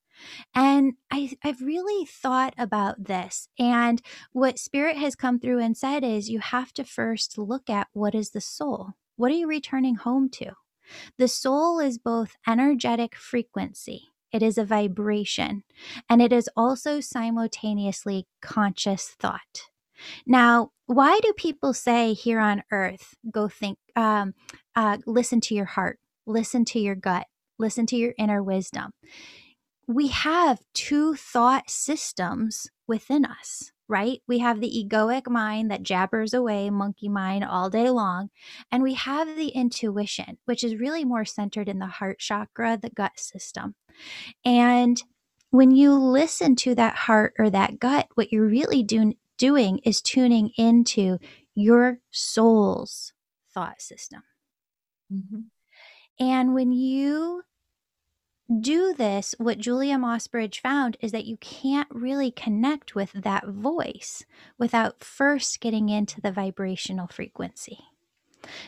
And 0.55 0.94
I, 1.11 1.33
I've 1.42 1.62
really 1.62 2.05
thought 2.05 2.53
about 2.59 3.05
this. 3.05 3.49
And 3.59 4.03
what 4.33 4.59
Spirit 4.59 4.99
has 4.99 5.14
come 5.14 5.38
through 5.40 5.61
and 5.61 5.77
said 5.77 6.05
is 6.05 6.29
you 6.29 6.40
have 6.40 6.75
to 6.75 6.85
first 6.85 7.38
look 7.38 7.70
at 7.70 7.88
what 7.92 8.14
is 8.14 8.31
the 8.31 8.40
soul? 8.42 8.90
What 9.16 9.33
are 9.33 9.37
you 9.37 9.49
returning 9.49 9.94
home 9.94 10.29
to? 10.31 10.53
The 11.18 11.29
soul 11.29 11.81
is 11.81 11.98
both 11.98 12.37
energetic 12.46 13.14
frequency, 13.14 14.09
it 14.33 14.42
is 14.42 14.59
a 14.59 14.64
vibration, 14.64 15.64
and 16.09 16.22
it 16.22 16.33
is 16.33 16.48
also 16.57 17.00
simultaneously 17.00 18.26
conscious 18.40 19.09
thought. 19.18 19.62
Now, 20.26 20.70
why 20.87 21.20
do 21.22 21.33
people 21.35 21.74
say 21.74 22.14
here 22.14 22.40
on 22.40 22.62
earth, 22.72 23.14
go 23.31 23.48
think, 23.48 23.79
um, 23.96 24.35
uh, 24.74 24.98
listen 25.07 25.40
to 25.42 25.55
your 25.55 25.66
heart, 25.66 25.98
listen 26.26 26.64
to 26.66 26.79
your 26.79 26.94
gut, 26.94 27.26
listen 27.59 27.87
to 27.87 27.96
your 27.96 28.14
inner 28.18 28.42
wisdom? 28.42 28.92
we 29.90 30.07
have 30.09 30.61
two 30.72 31.14
thought 31.14 31.68
systems 31.68 32.68
within 32.87 33.24
us, 33.24 33.72
right? 33.90 34.22
We 34.29 34.38
have 34.38 34.61
the 34.61 34.70
egoic 34.70 35.29
mind 35.29 35.70
that 35.70 35.83
jabbers 35.83 36.33
away, 36.33 36.70
monkey 36.70 37.09
mind 37.09 37.44
all 37.44 37.68
day 37.68 37.90
long. 37.90 38.31
And 38.70 38.85
we 38.85 38.94
have 38.94 39.37
the 39.37 39.48
intuition, 39.48 40.38
which 40.44 40.62
is 40.62 40.76
really 40.76 41.05
more 41.05 41.24
centered 41.24 41.68
in 41.68 41.81
the 41.81 41.87
heart 41.87 42.20
chakra, 42.20 42.79
the 42.81 42.90
gut 42.90 43.18
system. 43.18 43.74
And 44.44 45.03
when 45.50 45.72
you 45.72 45.92
listen 45.92 46.55
to 46.57 46.76
that 46.76 46.94
heart 46.94 47.35
or 47.37 47.50
that 47.50 47.81
gut, 47.81 48.07
what 48.14 48.33
you're 48.33 48.46
really 48.46 48.85
do- 48.85 49.14
doing 49.37 49.79
is 49.79 50.00
tuning 50.00 50.50
into 50.57 51.18
your 51.57 51.98
soul's 52.12 53.12
thought 53.53 53.83
system. 53.83 54.22
Mm-hmm. 55.12 55.40
And 56.24 56.55
when 56.55 56.70
you 56.72 57.42
do 58.51 58.95
this, 58.95 59.35
what 59.39 59.59
Julia 59.59 59.97
Mossbridge 59.97 60.61
found 60.61 60.97
is 61.01 61.13
that 61.13 61.27
you 61.27 61.37
can't 61.37 61.89
really 61.91 62.31
connect 62.31 62.95
with 62.95 63.13
that 63.13 63.47
voice 63.47 64.25
without 64.59 65.05
first 65.05 65.61
getting 65.61 65.89
into 65.89 66.21
the 66.21 66.33
vibrational 66.33 67.07
frequency. 67.07 67.79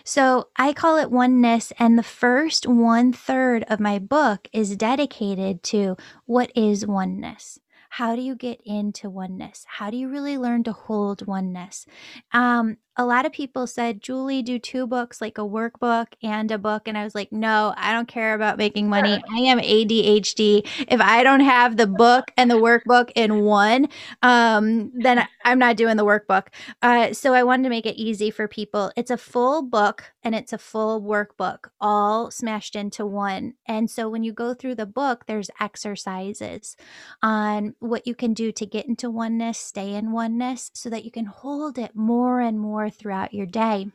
So 0.04 0.48
I 0.56 0.72
call 0.72 0.98
it 0.98 1.10
oneness, 1.10 1.72
and 1.78 1.98
the 1.98 2.02
first 2.02 2.66
one 2.66 3.12
third 3.12 3.64
of 3.68 3.80
my 3.80 3.98
book 3.98 4.48
is 4.52 4.76
dedicated 4.76 5.62
to 5.64 5.96
what 6.26 6.52
is 6.54 6.86
oneness. 6.86 7.58
How 7.88 8.16
do 8.16 8.22
you 8.22 8.34
get 8.34 8.60
into 8.64 9.10
oneness? 9.10 9.66
How 9.68 9.90
do 9.90 9.98
you 9.98 10.08
really 10.08 10.38
learn 10.38 10.64
to 10.64 10.72
hold 10.72 11.26
oneness? 11.26 11.84
Um, 12.32 12.78
a 12.96 13.06
lot 13.06 13.24
of 13.24 13.32
people 13.32 13.66
said, 13.66 14.02
Julie, 14.02 14.42
do 14.42 14.58
two 14.58 14.86
books, 14.86 15.20
like 15.20 15.38
a 15.38 15.42
workbook 15.42 16.08
and 16.22 16.50
a 16.50 16.58
book. 16.58 16.86
And 16.86 16.98
I 16.98 17.04
was 17.04 17.14
like, 17.14 17.32
no, 17.32 17.72
I 17.76 17.92
don't 17.92 18.08
care 18.08 18.34
about 18.34 18.58
making 18.58 18.88
money. 18.88 19.22
I 19.30 19.38
am 19.38 19.58
ADHD. 19.58 20.66
If 20.88 21.00
I 21.00 21.22
don't 21.22 21.40
have 21.40 21.78
the 21.78 21.86
book 21.86 22.30
and 22.36 22.50
the 22.50 22.56
workbook 22.56 23.10
in 23.14 23.44
one, 23.44 23.88
um, 24.22 24.92
then 24.94 25.26
I'm 25.44 25.58
not 25.58 25.76
doing 25.76 25.96
the 25.96 26.04
workbook. 26.04 26.48
Uh, 26.82 27.14
so 27.14 27.32
I 27.32 27.42
wanted 27.44 27.64
to 27.64 27.70
make 27.70 27.86
it 27.86 27.96
easy 28.00 28.30
for 28.30 28.46
people. 28.46 28.92
It's 28.94 29.10
a 29.10 29.16
full 29.16 29.62
book 29.62 30.12
and 30.22 30.34
it's 30.34 30.52
a 30.52 30.58
full 30.58 31.02
workbook, 31.02 31.68
all 31.80 32.30
smashed 32.30 32.76
into 32.76 33.06
one. 33.06 33.54
And 33.66 33.90
so 33.90 34.08
when 34.08 34.22
you 34.22 34.32
go 34.32 34.54
through 34.54 34.76
the 34.76 34.86
book, 34.86 35.24
there's 35.26 35.50
exercises 35.60 36.76
on 37.22 37.74
what 37.80 38.06
you 38.06 38.14
can 38.14 38.34
do 38.34 38.52
to 38.52 38.66
get 38.66 38.86
into 38.86 39.10
oneness, 39.10 39.58
stay 39.58 39.94
in 39.94 40.12
oneness, 40.12 40.70
so 40.74 40.90
that 40.90 41.04
you 41.04 41.10
can 41.10 41.26
hold 41.26 41.78
it 41.78 41.96
more 41.96 42.40
and 42.40 42.60
more 42.60 42.81
more 42.82 42.90
throughout 42.90 43.32
your 43.32 43.46
day. 43.46 43.86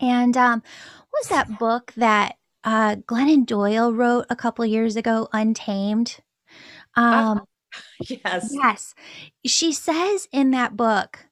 And 0.00 0.36
um, 0.36 0.62
what 1.10 1.20
was 1.22 1.28
that 1.28 1.58
book 1.58 1.92
that 1.96 2.36
uh, 2.64 2.96
Glennon 2.96 3.46
Doyle 3.46 3.92
wrote 3.92 4.26
a 4.28 4.36
couple 4.36 4.64
years 4.66 4.96
ago, 4.96 5.28
Untamed? 5.32 6.20
Um, 6.94 7.42
yes. 8.00 8.50
Yes. 8.52 8.94
She 9.46 9.72
says 9.72 10.28
in 10.30 10.50
that 10.50 10.76
book 10.76 11.26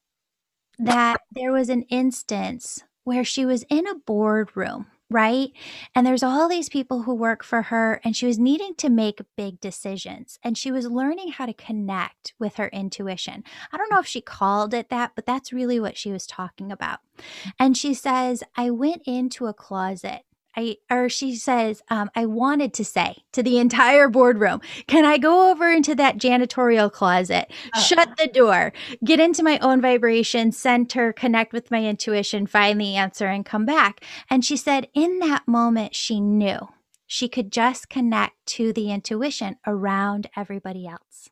that 0.79 1.21
there 1.33 1.53
was 1.53 1.69
an 1.69 1.83
instance 1.85 2.83
where 3.05 3.25
she 3.25 3.45
was 3.45 3.65
in 3.69 3.87
a 3.87 3.95
boardroom 3.95 4.87
right? 5.11 5.51
And 5.95 6.07
there's 6.07 6.23
all 6.23 6.49
these 6.49 6.69
people 6.69 7.03
who 7.03 7.15
work 7.15 7.43
for 7.43 7.63
her, 7.63 8.01
and 8.05 8.17
she 8.17 8.27
was 8.27 8.39
needing 8.39 8.75
to 8.77 8.89
make 8.89 9.21
big 9.37 9.61
decisions. 9.61 10.39
And 10.43 10.57
she 10.57 10.71
was 10.71 10.87
learning 10.87 11.33
how 11.33 11.47
to 11.47 11.53
connect 11.53 12.33
with 12.39 12.57
her 12.57 12.69
intuition. 12.69 13.43
I 13.73 13.77
don't 13.77 13.91
know 13.91 13.99
if 13.99 14.07
she 14.07 14.21
called 14.21 14.73
it 14.73 14.89
that, 14.89 15.13
but 15.17 15.27
that's 15.27 15.53
really 15.53 15.81
what 15.81 15.99
she 15.99 16.13
was 16.13 16.27
talking 16.27 16.71
about. 16.71 17.01
Mm. 17.19 17.53
And 17.59 17.77
she 17.77 17.93
says, 17.93 18.45
I 18.57 18.71
went 18.71 19.03
into 19.05 19.47
a 19.47 19.55
closet 19.55 20.23
I 20.57 20.77
or 20.91 21.09
she 21.09 21.37
says, 21.37 21.83
um, 21.89 22.11
I 22.15 22.27
wanted 22.27 22.75
to 22.75 22.85
say 22.85 23.25
to 23.33 23.43
the 23.43 23.59
entire 23.59 24.09
boardroom, 24.09 24.61
can 24.87 25.05
I 25.05 25.19
go 25.19 25.51
over 25.51 25.71
into 25.71 25.95
that 25.97 26.19
janitorial 26.19 26.91
closet, 26.91 27.51
uh, 27.73 27.81
shut 27.81 28.17
the 28.17 28.27
door, 28.27 28.73
get 29.05 29.21
into 29.21 29.43
my 29.43 29.59
own 29.61 29.81
vibration, 29.81 30.53
center, 30.53 31.13
connect 31.13 31.53
with 31.53 31.71
my 31.71 31.85
intuition, 31.85 32.47
find 32.47 32.81
the 32.81 32.97
answer, 32.97 33.27
and 33.27 33.47
come 33.47 33.65
back? 33.65 34.05
And 34.29 34.45
she 34.45 34.57
said, 34.57 34.89
in 34.95 35.21
that 35.21 35.47
moment, 35.47 35.95
she 35.95 36.21
knew 36.21 36.69
she 37.07 37.29
could 37.29 37.51
just 37.51 37.89
connect 37.89 38.35
to 38.47 38.73
the 38.73 38.91
intuition 38.91 39.57
around 39.67 40.29
everybody 40.37 40.87
else. 40.87 41.29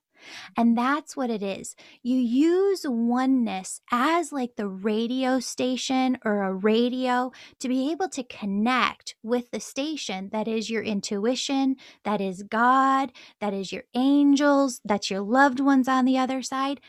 And 0.57 0.77
that's 0.77 1.17
what 1.17 1.31
it 1.31 1.43
is. 1.43 1.75
You 2.03 2.19
use 2.19 2.85
oneness 2.87 3.81
as 3.91 4.33
like 4.33 4.57
the 4.57 4.69
radio 4.69 5.41
station 5.41 6.19
or 6.25 6.43
a 6.43 6.55
radio 6.55 7.33
to 7.61 7.69
be 7.69 7.91
able 7.91 8.09
to 8.11 8.23
connect 8.25 9.15
with 9.23 9.51
the 9.51 9.61
station 9.61 10.31
that 10.33 10.49
is 10.49 10.71
your 10.71 10.83
intuition, 10.83 11.77
that 12.05 12.21
is 12.21 12.43
God, 12.43 13.13
that 13.41 13.55
is 13.55 13.73
your 13.73 13.85
angels, 13.95 14.81
that's 14.85 15.11
your 15.11 15.21
loved 15.21 15.61
ones 15.61 15.89
on 15.89 16.05
the 16.05 16.19
other 16.19 16.43
side. 16.43 16.81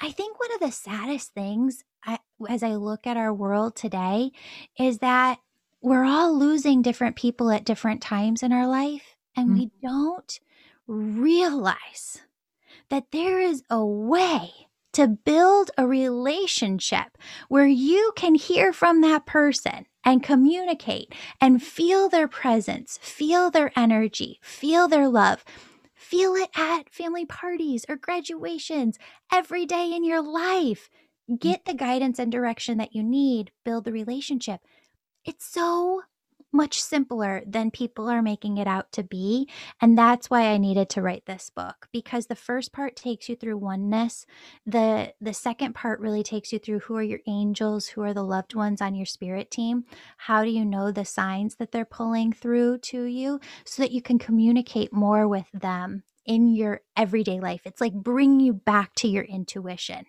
I 0.00 0.10
think 0.10 0.38
one 0.38 0.52
of 0.54 0.60
the 0.60 0.72
saddest 0.72 1.32
things 1.32 1.82
I, 2.04 2.18
as 2.48 2.62
I 2.62 2.74
look 2.74 3.06
at 3.06 3.16
our 3.16 3.32
world 3.32 3.76
today 3.76 4.30
is 4.78 4.98
that 4.98 5.38
we're 5.80 6.04
all 6.04 6.36
losing 6.36 6.82
different 6.82 7.16
people 7.16 7.50
at 7.50 7.64
different 7.64 8.02
times 8.02 8.42
in 8.42 8.52
our 8.52 8.66
life, 8.66 9.16
and 9.36 9.50
mm-hmm. 9.50 9.58
we 9.58 9.70
don't 9.82 10.40
realize 10.86 12.22
that 12.90 13.10
there 13.12 13.40
is 13.40 13.62
a 13.70 13.84
way 13.84 14.50
to 14.92 15.06
build 15.06 15.70
a 15.76 15.86
relationship 15.86 17.18
where 17.48 17.66
you 17.66 18.12
can 18.16 18.34
hear 18.34 18.72
from 18.72 19.02
that 19.02 19.26
person 19.26 19.86
and 20.04 20.22
communicate 20.22 21.14
and 21.40 21.62
feel 21.62 22.08
their 22.08 22.28
presence, 22.28 22.98
feel 23.02 23.50
their 23.50 23.70
energy, 23.76 24.38
feel 24.42 24.88
their 24.88 25.08
love. 25.08 25.44
Feel 25.94 26.34
it 26.34 26.50
at 26.56 26.88
family 26.90 27.24
parties 27.24 27.84
or 27.88 27.96
graduations 27.96 28.98
every 29.32 29.66
day 29.66 29.92
in 29.92 30.04
your 30.04 30.22
life. 30.22 30.88
Get 31.38 31.64
the 31.64 31.74
guidance 31.74 32.18
and 32.18 32.30
direction 32.30 32.78
that 32.78 32.94
you 32.94 33.02
need, 33.02 33.50
build 33.64 33.84
the 33.84 33.92
relationship. 33.92 34.60
It's 35.24 35.44
so 35.44 36.02
much 36.56 36.82
simpler 36.82 37.42
than 37.46 37.70
people 37.70 38.08
are 38.08 38.22
making 38.22 38.58
it 38.58 38.66
out 38.66 38.90
to 38.92 39.02
be. 39.02 39.48
And 39.80 39.96
that's 39.96 40.30
why 40.30 40.46
I 40.46 40.58
needed 40.58 40.88
to 40.90 41.02
write 41.02 41.26
this 41.26 41.50
book 41.50 41.88
because 41.92 42.26
the 42.26 42.34
first 42.34 42.72
part 42.72 42.96
takes 42.96 43.28
you 43.28 43.36
through 43.36 43.58
oneness. 43.58 44.26
The 44.64 45.14
the 45.20 45.34
second 45.34 45.74
part 45.74 46.00
really 46.00 46.22
takes 46.22 46.52
you 46.52 46.58
through 46.58 46.80
who 46.80 46.96
are 46.96 47.02
your 47.02 47.20
angels, 47.26 47.88
who 47.88 48.02
are 48.02 48.14
the 48.14 48.24
loved 48.24 48.54
ones 48.54 48.80
on 48.80 48.94
your 48.94 49.06
spirit 49.06 49.50
team. 49.50 49.84
How 50.16 50.42
do 50.42 50.50
you 50.50 50.64
know 50.64 50.90
the 50.90 51.04
signs 51.04 51.56
that 51.56 51.70
they're 51.70 51.84
pulling 51.84 52.32
through 52.32 52.78
to 52.78 53.04
you 53.04 53.40
so 53.64 53.82
that 53.82 53.92
you 53.92 54.02
can 54.02 54.18
communicate 54.18 54.92
more 54.92 55.28
with 55.28 55.46
them 55.52 56.02
in 56.26 56.54
your 56.54 56.80
everyday 56.96 57.40
life. 57.40 57.60
It's 57.64 57.80
like 57.80 57.94
bringing 57.94 58.40
you 58.40 58.52
back 58.52 58.94
to 58.96 59.08
your 59.08 59.24
intuition. 59.24 60.06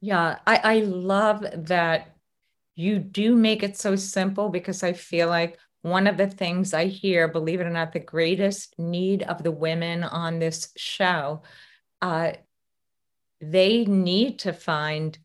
Yeah, 0.00 0.38
I, 0.46 0.60
I 0.62 0.78
love 0.80 1.44
that 1.52 2.16
you 2.80 2.98
do 2.98 3.36
make 3.36 3.62
it 3.62 3.76
so 3.76 3.94
simple 3.94 4.48
because 4.48 4.82
I 4.82 4.94
feel 4.94 5.28
like 5.28 5.58
one 5.82 6.06
of 6.06 6.16
the 6.16 6.26
things 6.26 6.72
I 6.72 6.86
hear, 6.86 7.28
believe 7.28 7.60
it 7.60 7.66
or 7.66 7.70
not, 7.70 7.92
the 7.92 8.00
greatest 8.00 8.78
need 8.78 9.22
of 9.22 9.42
the 9.42 9.50
women 9.50 10.02
on 10.02 10.38
this 10.38 10.72
show, 10.76 11.42
uh, 12.00 12.32
they 13.40 13.84
need 13.84 14.38
to 14.40 14.52
find 14.52 15.18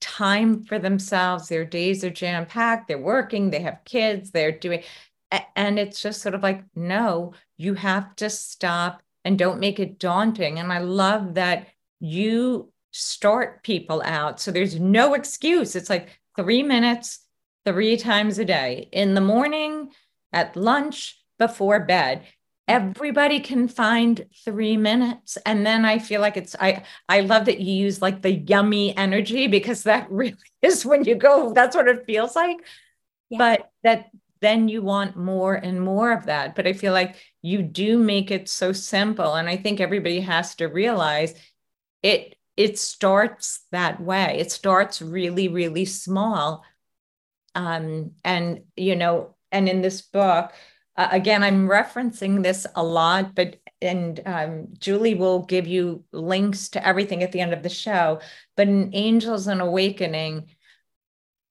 time 0.00 0.64
for 0.64 0.78
themselves. 0.78 1.48
Their 1.48 1.64
days 1.64 2.04
are 2.04 2.10
jam 2.10 2.44
packed, 2.46 2.88
they're 2.88 2.98
working, 2.98 3.50
they 3.50 3.60
have 3.60 3.84
kids, 3.84 4.30
they're 4.30 4.52
doing, 4.52 4.82
and 5.54 5.78
it's 5.78 6.00
just 6.00 6.20
sort 6.20 6.34
of 6.34 6.42
like, 6.42 6.62
no, 6.74 7.32
you 7.56 7.74
have 7.74 8.14
to 8.16 8.28
stop 8.28 9.02
and 9.24 9.38
don't 9.38 9.60
make 9.60 9.80
it 9.80 9.98
daunting. 9.98 10.58
And 10.58 10.72
I 10.72 10.78
love 10.78 11.34
that 11.34 11.68
you 12.00 12.70
start 12.92 13.62
people 13.62 14.02
out. 14.04 14.40
So 14.40 14.50
there's 14.50 14.78
no 14.78 15.14
excuse. 15.14 15.74
It's 15.74 15.90
like, 15.90 16.20
three 16.36 16.62
minutes, 16.62 17.20
three 17.64 17.96
times 17.96 18.38
a 18.38 18.44
day 18.44 18.88
in 18.92 19.14
the 19.14 19.20
morning, 19.20 19.90
at 20.32 20.56
lunch, 20.56 21.18
before 21.38 21.80
bed. 21.80 22.24
Everybody 22.68 23.40
can 23.40 23.68
find 23.68 24.26
three 24.44 24.76
minutes. 24.76 25.38
And 25.46 25.64
then 25.64 25.84
I 25.84 25.98
feel 25.98 26.20
like 26.20 26.36
it's, 26.36 26.56
I, 26.58 26.82
I 27.08 27.20
love 27.20 27.44
that 27.44 27.60
you 27.60 27.72
use 27.72 28.02
like 28.02 28.22
the 28.22 28.32
yummy 28.32 28.96
energy 28.96 29.46
because 29.46 29.84
that 29.84 30.10
really 30.10 30.36
is 30.62 30.84
when 30.84 31.04
you 31.04 31.14
go, 31.14 31.52
that's 31.52 31.76
what 31.76 31.88
it 31.88 32.06
feels 32.06 32.34
like. 32.34 32.58
Yeah. 33.30 33.38
But 33.38 33.70
that 33.84 34.10
then 34.40 34.68
you 34.68 34.82
want 34.82 35.16
more 35.16 35.54
and 35.54 35.80
more 35.80 36.12
of 36.12 36.26
that. 36.26 36.54
But 36.54 36.66
I 36.66 36.72
feel 36.72 36.92
like 36.92 37.16
you 37.42 37.62
do 37.62 37.98
make 37.98 38.30
it 38.30 38.48
so 38.48 38.72
simple. 38.72 39.34
And 39.34 39.48
I 39.48 39.56
think 39.56 39.80
everybody 39.80 40.20
has 40.20 40.54
to 40.56 40.66
realize 40.66 41.34
it 42.02 42.35
it 42.56 42.78
starts 42.78 43.60
that 43.70 44.00
way. 44.00 44.38
It 44.38 44.50
starts 44.50 45.02
really, 45.02 45.48
really 45.48 45.84
small. 45.84 46.64
Um, 47.54 48.12
and, 48.24 48.62
you 48.76 48.96
know, 48.96 49.34
and 49.52 49.68
in 49.68 49.82
this 49.82 50.02
book, 50.02 50.52
uh, 50.96 51.08
again, 51.10 51.42
I'm 51.42 51.68
referencing 51.68 52.42
this 52.42 52.66
a 52.74 52.82
lot, 52.82 53.34
but 53.34 53.56
and 53.82 54.20
um, 54.24 54.68
Julie 54.78 55.14
will 55.14 55.42
give 55.42 55.66
you 55.66 56.04
links 56.12 56.70
to 56.70 56.86
everything 56.86 57.22
at 57.22 57.32
the 57.32 57.40
end 57.40 57.52
of 57.52 57.62
the 57.62 57.68
show. 57.68 58.20
But 58.56 58.68
in 58.68 58.94
Angels 58.94 59.46
and 59.46 59.60
Awakening, 59.60 60.46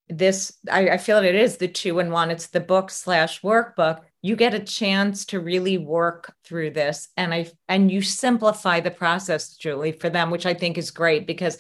this 0.10 0.58
I, 0.72 0.90
I 0.90 0.98
feel 0.98 1.20
it 1.20 1.36
is 1.36 1.58
the 1.58 1.68
two 1.68 2.00
in 2.00 2.12
one. 2.12 2.32
It's 2.32 2.48
the 2.48 2.60
book 2.60 2.90
slash 2.90 3.42
workbook. 3.42 4.02
You 4.26 4.36
get 4.36 4.56
a 4.56 4.60
chance 4.60 5.26
to 5.26 5.40
really 5.40 5.78
work 5.78 6.34
through 6.44 6.72
this. 6.72 7.10
And 7.16 7.32
i 7.32 7.52
and 7.68 7.92
you 7.92 8.02
simplify 8.02 8.80
the 8.80 8.92
process 8.92 9.56
julie 9.56 9.92
for 9.92 10.10
them 10.10 10.32
which 10.32 10.46
i 10.46 10.54
think 10.54 10.78
is 10.78 10.90
great 10.92 11.28
because 11.28 11.58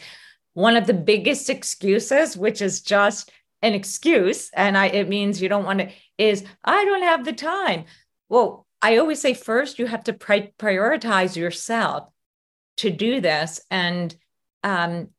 one 0.53 0.75
of 0.75 0.87
the 0.87 0.93
biggest 0.93 1.49
excuses 1.49 2.35
which 2.35 2.61
is 2.61 2.81
just 2.81 3.31
an 3.61 3.73
excuse 3.73 4.49
and 4.53 4.77
i 4.77 4.87
it 4.87 5.09
means 5.09 5.41
you 5.41 5.49
don't 5.49 5.65
want 5.65 5.79
to 5.79 5.89
is 6.17 6.43
i 6.63 6.83
don't 6.85 7.03
have 7.03 7.23
the 7.23 7.33
time. 7.33 7.85
Well 8.29 8.65
i 8.81 8.97
always 8.97 9.21
say 9.21 9.33
first 9.33 9.77
you 9.77 9.85
have 9.85 10.05
to 10.05 10.13
pri- 10.13 10.53
prioritize 10.57 11.35
yourself 11.35 12.09
to 12.77 12.89
do 12.89 13.21
this 13.21 13.61
and 13.69 14.15
um, 14.63 15.09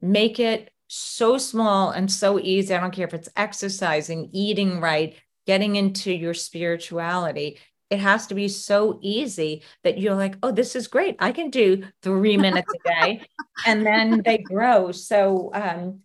make 0.00 0.40
it 0.40 0.70
so 0.88 1.38
small 1.38 1.90
and 1.90 2.10
so 2.10 2.38
easy. 2.38 2.74
I 2.74 2.80
don't 2.80 2.92
care 2.92 3.06
if 3.06 3.14
it's 3.14 3.28
exercising 3.36 4.30
eating 4.32 4.80
right 4.80 5.14
getting 5.46 5.76
into 5.76 6.12
your 6.12 6.34
spirituality 6.34 7.58
it 7.90 8.00
has 8.00 8.26
to 8.26 8.34
be 8.34 8.48
so 8.48 8.98
easy 9.02 9.62
that 9.82 9.98
you're 9.98 10.14
like 10.14 10.36
oh 10.42 10.50
this 10.50 10.74
is 10.74 10.88
great 10.88 11.16
i 11.18 11.32
can 11.32 11.50
do 11.50 11.84
three 12.02 12.36
minutes 12.36 12.72
a 12.74 12.88
day 12.88 13.22
and 13.66 13.86
then 13.86 14.22
they 14.24 14.38
grow 14.38 14.90
so 14.90 15.50
um, 15.54 16.00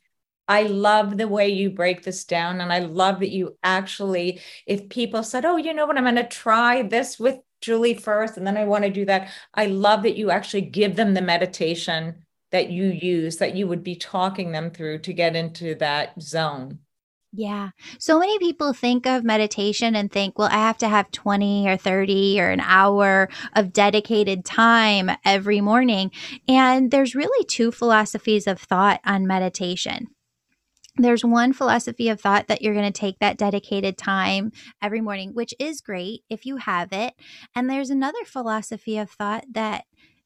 I 0.50 0.64
love 0.64 1.16
the 1.16 1.28
way 1.28 1.50
you 1.50 1.70
break 1.70 2.02
this 2.02 2.26
down. 2.26 2.60
And 2.60 2.74
I 2.74 2.80
love 2.80 3.20
that 3.20 3.30
you 3.30 3.56
actually, 3.64 4.42
if 4.66 4.90
people 4.90 5.22
said, 5.22 5.46
oh, 5.46 5.58
you 5.58 5.76
know 5.76 5.86
what, 5.86 5.96
I'm 5.96 6.06
going 6.06 6.16
to 6.16 6.28
try 6.28 6.82
this 6.82 7.20
with 7.20 7.38
Julie 7.62 7.94
first, 7.94 8.36
and 8.36 8.48
then 8.48 8.58
I 8.58 8.66
want 8.66 8.84
to 8.84 8.90
do 8.90 9.06
that. 9.06 9.30
I 9.54 9.68
love 9.68 10.04
that 10.04 10.18
you 10.18 10.32
actually 10.32 10.62
give 10.62 10.96
them 10.96 11.14
the 11.14 11.22
meditation 11.22 12.26
that 12.52 12.72
you 12.72 12.86
use, 12.86 13.38
that 13.38 13.56
you 13.56 13.68
would 13.68 13.84
be 13.84 13.96
talking 13.96 14.52
them 14.52 14.72
through 14.72 15.00
to 15.00 15.14
get 15.14 15.36
into 15.36 15.76
that 15.76 16.20
zone. 16.20 16.80
Yeah. 17.32 17.70
So 18.00 18.20
many 18.20 18.40
people 18.40 18.74
think 18.74 19.06
of 19.06 19.24
meditation 19.24 19.96
and 19.96 20.12
think, 20.12 20.40
well, 20.40 20.50
I 20.52 20.58
have 20.58 20.80
to 20.80 20.88
have 20.88 21.12
20 21.12 21.70
or 21.70 21.78
30 21.78 22.42
or 22.42 22.50
an 22.50 22.60
hour 22.60 23.30
of 23.56 23.72
dedicated 23.72 24.46
time 24.46 25.12
every 25.24 25.62
morning. 25.62 26.12
And 26.48 26.90
there's 26.90 27.14
really 27.14 27.46
two 27.46 27.72
philosophies 27.72 28.48
of 28.48 28.60
thought 28.60 29.00
on 29.06 29.28
meditation 29.28 30.08
there's 31.00 31.24
one 31.24 31.54
philosophy 31.54 32.10
of 32.10 32.20
thought 32.20 32.48
that 32.48 32.62
you're 32.62 32.74
going 32.74 32.92
to 32.92 33.00
take 33.00 33.20
that 33.20 33.38
dedicated 33.38 33.98
time 33.98 34.52
every 34.82 35.02
morning, 35.02 35.34
which 35.34 35.54
is 35.60 35.82
great 35.82 36.24
if 36.30 36.46
you 36.46 36.58
have 36.58 36.92
it. 36.92 37.14
And 37.56 37.70
there's 37.70 37.90
another 37.90 38.26
philosophy 38.26 38.98
of 38.98 39.10
thought 39.10 39.46
that 39.52 39.86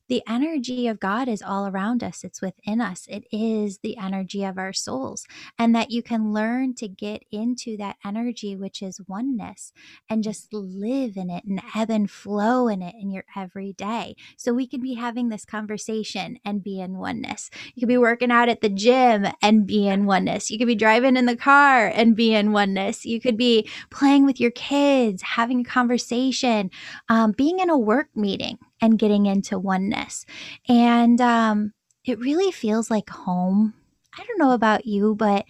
the 0.10 0.22
energy 0.28 0.88
of 0.88 1.00
God 1.00 1.28
is 1.28 1.42
all 1.42 1.68
around 1.68 2.04
us. 2.04 2.24
It's 2.24 2.42
within 2.42 2.82
us. 2.82 3.08
It 3.10 3.24
is 3.32 3.80
the 3.80 3.98
energy 3.98 4.44
of 4.44 4.58
our 4.58 4.74
souls. 4.74 5.26
And 5.58 5.76
that 5.76 5.92
you 5.92 6.04
can 6.04 6.34
learn 6.34 6.76
to 6.76 6.88
get 6.88 7.24
into 7.32 7.78
that 7.78 7.98
energy, 8.06 8.56
which 8.56 8.82
is 8.82 9.00
oneness, 9.08 9.72
and 10.10 10.24
just 10.24 10.54
live 10.54 11.16
in 11.16 11.30
it 11.30 11.46
and 11.46 11.62
ebb 11.76 11.90
and 11.90 12.10
flow 12.10 12.68
in 12.68 12.82
it 12.82 12.96
in 13.00 13.12
your 13.12 13.24
everyday. 13.36 14.16
So 14.38 14.54
we 14.54 14.68
could 14.68 14.82
be 14.82 14.96
having 14.96 15.30
this 15.30 15.46
conversation 15.46 16.38
and 16.46 16.64
be 16.64 16.80
in 16.80 16.98
oneness. 16.98 17.50
You 17.74 17.82
could 17.82 17.90
be 17.90 17.98
working 17.98 18.32
out 18.32 18.50
at 18.50 18.62
the 18.62 18.70
gym 18.70 19.28
and 19.42 19.66
be 19.66 19.88
in 19.88 20.06
oneness. 20.06 20.52
You 20.52 20.58
could 20.58 20.68
be 20.68 20.76
driving 20.76 21.18
in 21.18 21.26
the 21.26 21.38
car 21.38 21.88
and 21.88 22.16
be 22.16 22.34
in 22.34 22.52
oneness. 22.52 23.06
You 23.06 23.22
could 23.22 23.38
be 23.38 23.70
playing 23.90 24.26
with 24.26 24.40
your 24.40 24.52
kids, 24.52 25.22
having 25.22 25.62
a 25.62 25.64
conversation, 25.64 26.70
um, 27.10 27.32
being 27.32 27.60
in 27.60 27.70
a 27.70 27.78
work 27.78 28.10
meeting 28.16 28.58
and 28.84 29.00
getting 29.00 29.26
into 29.26 29.58
oneness. 29.58 30.26
And 30.68 31.22
um, 31.22 31.72
it 32.04 32.20
really 32.20 32.52
feels 32.52 32.92
like 32.92 33.10
home. 33.10 33.74
I 34.20 34.26
don't 34.26 34.38
know 34.38 34.52
about 34.52 34.86
you, 34.86 35.16
but 35.16 35.46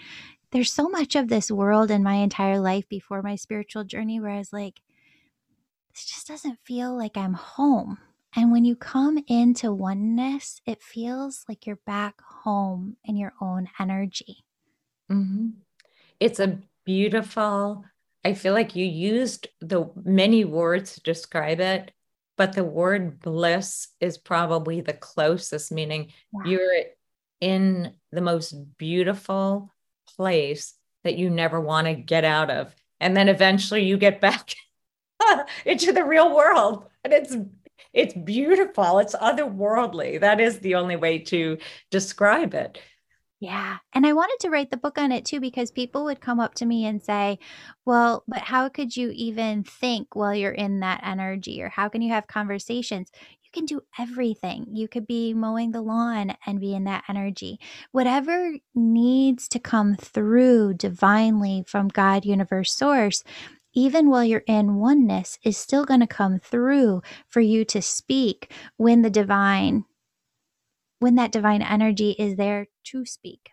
there's 0.52 0.72
so 0.72 0.88
much 0.88 1.16
of 1.16 1.30
this 1.30 1.50
world 1.50 1.90
in 1.90 2.04
my 2.04 2.14
entire 2.14 2.60
life 2.60 2.88
before 2.88 3.24
my 3.24 3.36
spiritual 3.36 3.86
journey 3.86 4.20
where 4.20 4.30
I 4.30 4.38
was 4.38 4.54
like, 4.54 4.82
this 5.92 6.06
just 6.06 6.28
doesn't 6.28 6.60
feel 6.64 6.96
like 6.96 7.18
I'm 7.18 7.34
home. 7.34 7.98
And 8.36 8.52
when 8.52 8.66
you 8.66 8.76
come 8.76 9.18
into 9.28 9.74
oneness, 9.74 10.62
it 10.68 10.84
feels 10.84 11.44
like 11.50 11.66
you're 11.66 11.80
back 11.88 12.22
home 12.22 12.98
in 13.04 13.18
your 13.18 13.34
own 13.42 13.68
energy. 13.80 14.46
Mm-hmm. 15.12 15.50
It's 16.20 16.40
a 16.40 16.60
beautiful, 16.86 17.84
I 18.24 18.34
feel 18.34 18.54
like 18.54 18.76
you 18.76 18.86
used 18.86 19.48
the 19.60 19.90
many 20.04 20.46
words 20.46 20.94
to 20.94 21.02
describe 21.02 21.60
it 21.60 21.92
but 22.38 22.54
the 22.54 22.64
word 22.64 23.20
bliss 23.20 23.90
is 24.00 24.18
probably 24.18 24.82
the 24.82 24.94
closest, 24.94 25.72
meaning 25.72 26.12
yeah. 26.34 26.52
you're 26.52 26.84
in 27.42 27.94
the 28.12 28.22
most 28.22 28.54
beautiful 28.78 29.72
place 30.16 30.74
that 31.04 31.18
you 31.18 31.30
never 31.30 31.60
want 31.60 31.88
to 31.88 31.94
get 31.94 32.24
out 32.24 32.50
of. 32.50 32.74
And 33.00 33.16
then 33.16 33.30
eventually 33.30 33.84
you 33.84 33.98
get 33.98 34.22
back 34.22 34.56
into 35.66 35.92
the 35.92 36.06
real 36.06 36.36
world. 36.36 36.86
And 37.04 37.14
it's 37.14 37.36
it's 37.92 38.14
beautiful. 38.14 39.00
It's 39.00 39.16
otherworldly. 39.16 40.22
That 40.22 40.40
is 40.40 40.60
the 40.60 40.76
only 40.76 40.96
way 40.96 41.20
to 41.20 41.58
describe 41.92 42.54
it. 42.54 42.80
Yeah. 43.44 43.80
And 43.92 44.08
I 44.08 44.14
wanted 44.14 44.38
to 44.40 44.50
write 44.50 44.72
the 44.72 44.78
book 44.78 44.98
on 44.98 45.12
it 45.12 45.26
too 45.26 45.42
because 45.42 45.70
people 45.70 46.06
would 46.06 46.22
come 46.22 46.40
up 46.40 46.56
to 46.56 46.66
me 46.66 46.86
and 46.86 47.04
say, 47.04 47.40
Well, 47.84 48.24
but 48.26 48.40
how 48.40 48.70
could 48.70 48.96
you 48.96 49.12
even 49.14 49.66
think 49.66 50.16
while 50.16 50.34
you're 50.34 50.54
in 50.54 50.80
that 50.80 51.02
energy? 51.04 51.62
Or 51.62 51.68
how 51.68 51.90
can 51.90 52.02
you 52.02 52.14
have 52.14 52.26
conversations? 52.26 53.12
You 53.44 53.50
can 53.52 53.66
do 53.66 53.82
everything. 54.00 54.68
You 54.72 54.88
could 54.88 55.06
be 55.06 55.34
mowing 55.34 55.74
the 55.74 55.82
lawn 55.82 56.38
and 56.46 56.62
be 56.62 56.74
in 56.74 56.86
that 56.86 57.04
energy. 57.10 57.60
Whatever 57.92 58.54
needs 58.74 59.50
to 59.50 59.60
come 59.60 59.98
through 59.98 60.76
divinely 60.76 61.66
from 61.68 61.90
God, 61.90 62.24
universe, 62.24 62.74
source, 62.74 63.26
even 63.74 64.10
while 64.10 64.24
you're 64.24 64.44
in 64.48 64.76
oneness, 64.76 65.38
is 65.44 65.58
still 65.58 65.84
going 65.84 66.00
to 66.00 66.08
come 66.08 66.40
through 66.40 67.02
for 67.28 67.42
you 67.42 67.66
to 67.66 67.82
speak 67.82 68.54
when 68.78 69.02
the 69.02 69.10
divine 69.10 69.84
when 71.04 71.16
that 71.16 71.34
divine 71.34 71.62
energy 71.62 72.12
is 72.18 72.38
there 72.38 72.68
to 72.86 73.06
speak. 73.06 73.50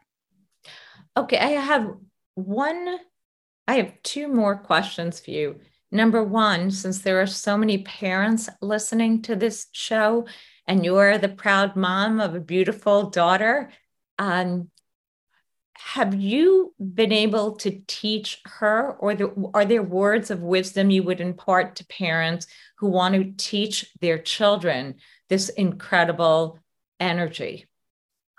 Okay, 1.17 1.37
I 1.37 1.51
have 1.51 1.91
one, 2.37 2.99
I 3.67 3.75
have 3.75 3.93
two 4.05 4.29
more 4.29 4.57
questions 4.57 5.19
for 5.19 5.33
you. 5.33 5.59
Number 5.91 6.23
one, 6.23 6.71
since 6.71 7.01
there 7.01 7.21
are 7.21 7.27
so 7.27 7.59
many 7.59 7.79
parents 7.79 8.49
listening 8.63 9.23
to 9.23 9.35
this 9.35 9.67
show, 9.73 10.27
and 10.69 10.85
you're 10.85 11.19
the 11.19 11.29
proud 11.29 11.75
mom 11.75 12.21
of 12.21 12.37
a 12.37 12.41
beautiful 12.41 13.11
daughter, 13.11 13.73
um, 14.19 14.71
have 15.75 16.15
you 16.15 16.73
been 16.79 17.11
able 17.11 17.57
to 17.57 17.83
teach 17.89 18.41
her, 18.45 18.93
or 19.01 19.17
the, 19.17 19.51
are 19.55 19.65
there 19.65 19.83
words 19.83 20.31
of 20.31 20.43
wisdom 20.43 20.91
you 20.91 21.03
would 21.03 21.21
impart 21.21 21.75
to 21.77 21.87
parents 21.87 22.47
who 22.79 22.89
want 22.89 23.15
to 23.15 23.33
teach 23.37 23.91
their 24.01 24.19
children 24.19 24.95
this 25.29 25.49
incredible 25.49 26.61
energy. 27.01 27.67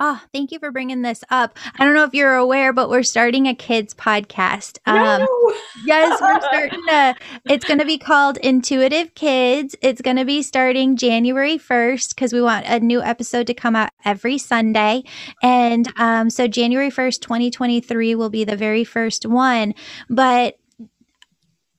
Oh, 0.04 0.20
thank 0.34 0.52
you 0.52 0.58
for 0.58 0.72
bringing 0.72 1.04
this 1.04 1.24
up. 1.30 1.56
I 1.78 1.86
don't 1.86 1.94
know 1.94 2.06
if 2.06 2.16
you're 2.16 2.34
aware, 2.34 2.74
but 2.74 2.90
we're 2.90 3.04
starting 3.04 3.48
a 3.48 3.54
kids 3.54 3.94
podcast. 3.94 4.80
Um, 4.88 5.20
no. 5.20 5.54
yes, 5.86 6.20
we're 6.20 6.42
starting 6.42 6.82
to. 6.88 7.16
It's 7.46 7.64
going 7.66 7.78
to 7.78 7.86
be 7.86 8.00
called 8.00 8.38
Intuitive 8.38 9.14
Kids. 9.14 9.76
It's 9.84 10.02
going 10.02 10.18
to 10.18 10.26
be 10.26 10.42
starting 10.42 10.98
January 10.98 11.60
1st 11.60 12.16
because 12.16 12.34
we 12.34 12.42
want 12.42 12.66
a 12.66 12.80
new 12.80 13.00
episode 13.00 13.46
to 13.46 13.54
come 13.54 13.76
out 13.76 13.92
every 14.04 14.40
Sunday. 14.40 15.04
And 15.44 15.88
um, 16.00 16.32
so 16.32 16.48
January 16.48 16.90
1st, 16.90 17.22
2023 17.22 18.16
will 18.16 18.32
be 18.32 18.44
the 18.44 18.58
very 18.58 18.84
first 18.84 19.28
one. 19.28 19.76
But 20.10 20.58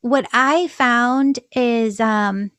what 0.00 0.28
I 0.32 0.68
found 0.68 1.40
is, 1.50 1.98
um, 1.98 2.52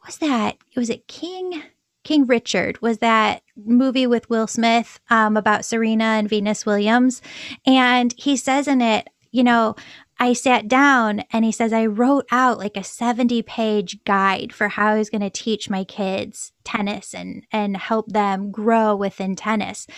what's 0.00 0.16
that? 0.16 0.56
Was 0.74 0.90
it 0.90 1.06
King? 1.06 1.62
King 2.04 2.26
Richard 2.26 2.80
was 2.80 2.98
that 2.98 3.42
movie 3.56 4.06
with 4.06 4.28
Will 4.30 4.46
Smith 4.46 5.00
um, 5.10 5.36
about 5.36 5.64
Serena 5.64 6.04
and 6.04 6.28
Venus 6.28 6.64
Williams. 6.64 7.20
And 7.66 8.14
he 8.16 8.36
says 8.36 8.68
in 8.68 8.80
it, 8.80 9.08
you 9.32 9.42
know, 9.42 9.74
I 10.18 10.32
sat 10.32 10.68
down 10.68 11.24
and 11.32 11.44
he 11.44 11.50
says, 11.50 11.72
I 11.72 11.86
wrote 11.86 12.26
out 12.30 12.58
like 12.58 12.76
a 12.76 12.84
70 12.84 13.42
page 13.42 14.04
guide 14.04 14.52
for 14.52 14.68
how 14.68 14.88
I 14.88 14.98
was 14.98 15.10
going 15.10 15.22
to 15.22 15.30
teach 15.30 15.68
my 15.68 15.82
kids 15.82 16.52
tennis 16.62 17.14
and, 17.14 17.44
and 17.50 17.76
help 17.76 18.12
them 18.12 18.52
grow 18.52 18.94
within 18.94 19.34
tennis. 19.34 19.88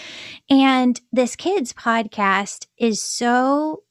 And 0.48 0.98
this 1.12 1.36
kids 1.36 1.74
podcast 1.74 2.66
is 2.78 3.02
so 3.02 3.82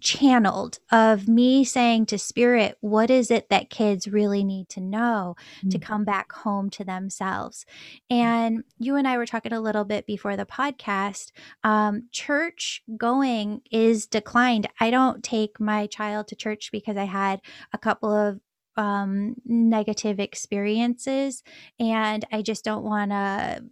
channeled 0.00 0.78
of 0.90 1.28
me 1.28 1.64
saying 1.64 2.06
to 2.06 2.18
spirit 2.18 2.76
what 2.80 3.10
is 3.10 3.30
it 3.30 3.48
that 3.48 3.70
kids 3.70 4.08
really 4.08 4.42
need 4.42 4.68
to 4.68 4.80
know 4.80 5.36
mm-hmm. 5.58 5.68
to 5.68 5.78
mm. 5.78 5.82
come 5.82 6.04
back 6.04 6.32
home 6.32 6.70
to 6.70 6.84
themselves 6.84 7.66
and 8.08 8.64
you 8.78 8.96
and 8.96 9.06
i 9.06 9.16
were 9.16 9.26
talking 9.26 9.52
a 9.52 9.60
little 9.60 9.84
bit 9.84 10.06
before 10.06 10.36
the 10.36 10.46
podcast 10.46 11.32
um, 11.64 12.08
church 12.10 12.82
going 12.96 13.60
is 13.70 14.06
declined 14.06 14.66
i 14.80 14.90
don't 14.90 15.22
take 15.22 15.60
my 15.60 15.86
child 15.86 16.26
to 16.28 16.36
church 16.36 16.70
because 16.72 16.96
i 16.96 17.04
had 17.04 17.40
a 17.72 17.78
couple 17.78 18.12
of 18.12 18.40
um, 18.76 19.34
negative 19.44 20.20
experiences 20.20 21.42
and 21.78 22.24
i 22.32 22.40
just 22.40 22.64
don't 22.64 22.84
want 22.84 23.10
to 23.10 23.62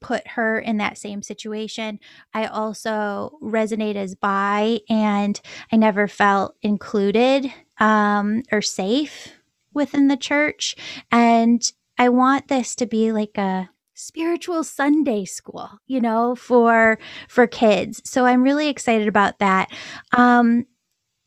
put 0.00 0.26
her 0.28 0.58
in 0.58 0.78
that 0.78 0.98
same 0.98 1.22
situation. 1.22 1.98
I 2.34 2.46
also 2.46 3.38
resonate 3.42 3.96
as 3.96 4.14
bi, 4.14 4.80
and 4.88 5.40
I 5.72 5.76
never 5.76 6.08
felt 6.08 6.56
included 6.62 7.52
um, 7.78 8.42
or 8.52 8.62
safe 8.62 9.32
within 9.72 10.08
the 10.08 10.16
church. 10.16 10.76
And 11.10 11.62
I 11.98 12.08
want 12.08 12.48
this 12.48 12.74
to 12.76 12.86
be 12.86 13.12
like 13.12 13.36
a 13.38 13.68
spiritual 13.94 14.64
Sunday 14.64 15.24
school, 15.24 15.68
you 15.86 16.00
know, 16.00 16.34
for 16.34 16.98
for 17.28 17.46
kids. 17.46 18.00
So 18.04 18.24
I'm 18.24 18.42
really 18.42 18.68
excited 18.68 19.08
about 19.08 19.38
that. 19.38 19.70
Um, 20.16 20.66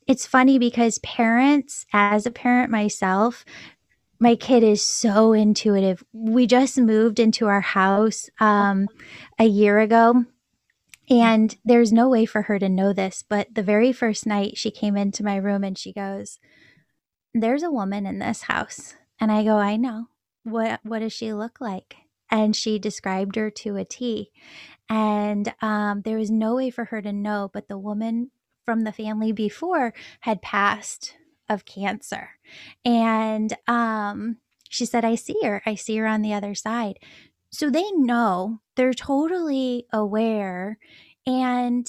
it's 0.07 0.25
funny 0.25 0.59
because 0.59 0.99
parents, 0.99 1.85
as 1.93 2.25
a 2.25 2.31
parent 2.31 2.69
myself, 2.69 3.45
my 4.23 4.37
kid 4.37 4.63
is 4.63 4.81
so 4.81 5.33
intuitive. 5.33 6.01
We 6.13 6.47
just 6.47 6.77
moved 6.77 7.19
into 7.19 7.47
our 7.47 7.59
house 7.59 8.29
um, 8.39 8.87
a 9.37 9.43
year 9.43 9.79
ago. 9.79 10.23
And 11.09 11.53
there's 11.65 11.91
no 11.91 12.07
way 12.07 12.25
for 12.25 12.43
her 12.43 12.57
to 12.57 12.69
know 12.69 12.93
this, 12.93 13.21
but 13.27 13.53
the 13.53 13.61
very 13.61 13.91
first 13.91 14.25
night 14.25 14.57
she 14.57 14.71
came 14.71 14.95
into 14.95 15.25
my 15.25 15.35
room 15.35 15.65
and 15.65 15.77
she 15.77 15.91
goes, 15.91 16.39
There's 17.33 17.63
a 17.63 17.71
woman 17.71 18.05
in 18.05 18.19
this 18.19 18.43
house. 18.43 18.95
And 19.19 19.29
I 19.29 19.43
go, 19.43 19.57
I 19.57 19.75
know. 19.75 20.07
What 20.45 20.79
what 20.83 20.99
does 20.99 21.11
she 21.11 21.33
look 21.33 21.59
like? 21.59 21.97
And 22.31 22.55
she 22.55 22.79
described 22.79 23.35
her 23.35 23.51
to 23.51 23.75
a 23.75 23.83
T. 23.83 24.31
And 24.89 25.53
um, 25.61 26.01
there 26.03 26.17
was 26.17 26.31
no 26.31 26.55
way 26.55 26.69
for 26.69 26.85
her 26.85 27.01
to 27.01 27.11
know, 27.11 27.51
but 27.53 27.67
the 27.67 27.77
woman 27.77 28.31
from 28.65 28.85
the 28.85 28.93
family 28.93 29.33
before 29.33 29.93
had 30.21 30.41
passed 30.41 31.17
of 31.53 31.65
cancer. 31.65 32.31
And 32.83 33.55
um, 33.67 34.37
she 34.69 34.85
said, 34.85 35.05
I 35.05 35.15
see 35.15 35.37
her. 35.43 35.61
I 35.65 35.75
see 35.75 35.95
her 35.97 36.07
on 36.07 36.21
the 36.21 36.33
other 36.33 36.55
side. 36.55 36.99
So 37.51 37.69
they 37.69 37.89
know, 37.91 38.59
they're 38.75 38.93
totally 38.93 39.85
aware. 39.93 40.79
And 41.25 41.87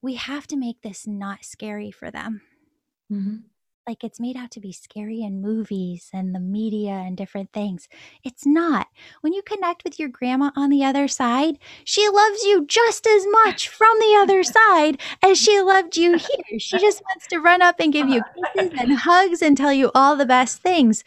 we 0.00 0.14
have 0.14 0.46
to 0.46 0.56
make 0.56 0.80
this 0.80 1.06
not 1.06 1.44
scary 1.44 1.90
for 1.90 2.10
them. 2.10 2.40
Mm-hmm 3.12 3.49
like 3.86 4.04
it's 4.04 4.20
made 4.20 4.36
out 4.36 4.50
to 4.52 4.60
be 4.60 4.72
scary 4.72 5.22
in 5.22 5.40
movies 5.40 6.10
and 6.12 6.34
the 6.34 6.40
media 6.40 6.92
and 6.92 7.16
different 7.16 7.52
things. 7.52 7.88
It's 8.22 8.44
not. 8.44 8.88
When 9.20 9.32
you 9.32 9.42
connect 9.42 9.84
with 9.84 9.98
your 9.98 10.08
grandma 10.08 10.50
on 10.54 10.70
the 10.70 10.84
other 10.84 11.08
side, 11.08 11.58
she 11.84 12.08
loves 12.08 12.44
you 12.44 12.66
just 12.66 13.06
as 13.06 13.26
much 13.44 13.68
from 13.68 13.98
the 13.98 14.18
other 14.20 14.42
side 14.44 15.00
as 15.22 15.38
she 15.38 15.60
loved 15.60 15.96
you 15.96 16.18
here. 16.18 16.58
She 16.58 16.78
just 16.78 17.02
wants 17.08 17.26
to 17.28 17.38
run 17.38 17.62
up 17.62 17.80
and 17.80 17.92
give 17.92 18.08
you 18.08 18.22
kisses 18.54 18.72
and 18.80 18.98
hugs 18.98 19.42
and 19.42 19.56
tell 19.56 19.72
you 19.72 19.90
all 19.94 20.16
the 20.16 20.26
best 20.26 20.60
things. 20.62 21.02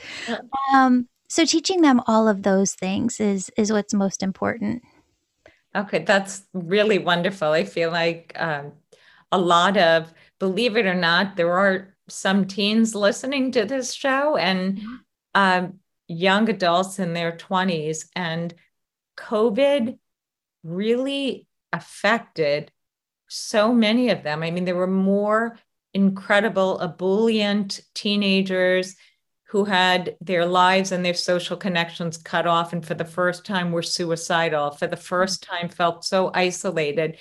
Um, 0.74 1.08
so 1.28 1.46
teaching 1.46 1.82
them 1.82 2.02
all 2.08 2.28
of 2.28 2.44
those 2.44 2.76
things 2.76 3.20
is 3.20 3.50
is 3.58 3.72
what's 3.72 3.94
most 3.94 4.22
important. 4.22 4.84
Okay, 5.76 6.00
that's 6.00 6.44
really 6.54 7.00
wonderful. 7.00 7.50
I 7.50 7.64
feel 7.64 7.90
like 7.90 8.34
um, 8.36 8.74
a 9.32 9.40
lot 9.40 9.76
of, 9.76 10.14
believe 10.38 10.78
it 10.78 10.86
or 10.86 10.94
not, 10.94 11.36
there 11.36 11.52
are 11.52 11.93
some 12.14 12.46
teens 12.46 12.96
listening 12.96 13.52
to 13.52 13.66
this 13.66 13.94
show 13.94 14.38
and 14.38 14.82
um, 15.34 15.80
young 16.08 16.50
adults 16.50 17.00
in 17.00 17.14
their 17.14 17.32
20s. 17.32 18.06
And 18.16 18.54
COVID 19.18 19.98
really 20.64 21.48
affected 21.72 22.72
so 23.28 23.74
many 23.74 24.10
of 24.10 24.24
them. 24.24 24.44
I 24.44 24.52
mean, 24.52 24.66
there 24.66 24.76
were 24.76 24.88
more 24.88 25.58
incredible, 25.94 26.80
ebullient 26.80 27.82
teenagers 27.94 28.96
who 29.54 29.66
had 29.66 30.16
their 30.20 30.46
lives 30.46 30.92
and 30.92 31.06
their 31.06 31.14
social 31.14 31.56
connections 31.56 32.18
cut 32.18 32.48
off 32.48 32.74
and 32.74 32.86
for 32.86 32.96
the 32.96 33.06
first 33.06 33.46
time 33.46 33.72
were 33.72 33.84
suicidal, 33.84 34.72
for 34.72 34.88
the 34.88 34.98
first 34.98 35.44
time 35.44 35.70
felt 35.70 36.04
so 36.04 36.32
isolated. 36.34 37.18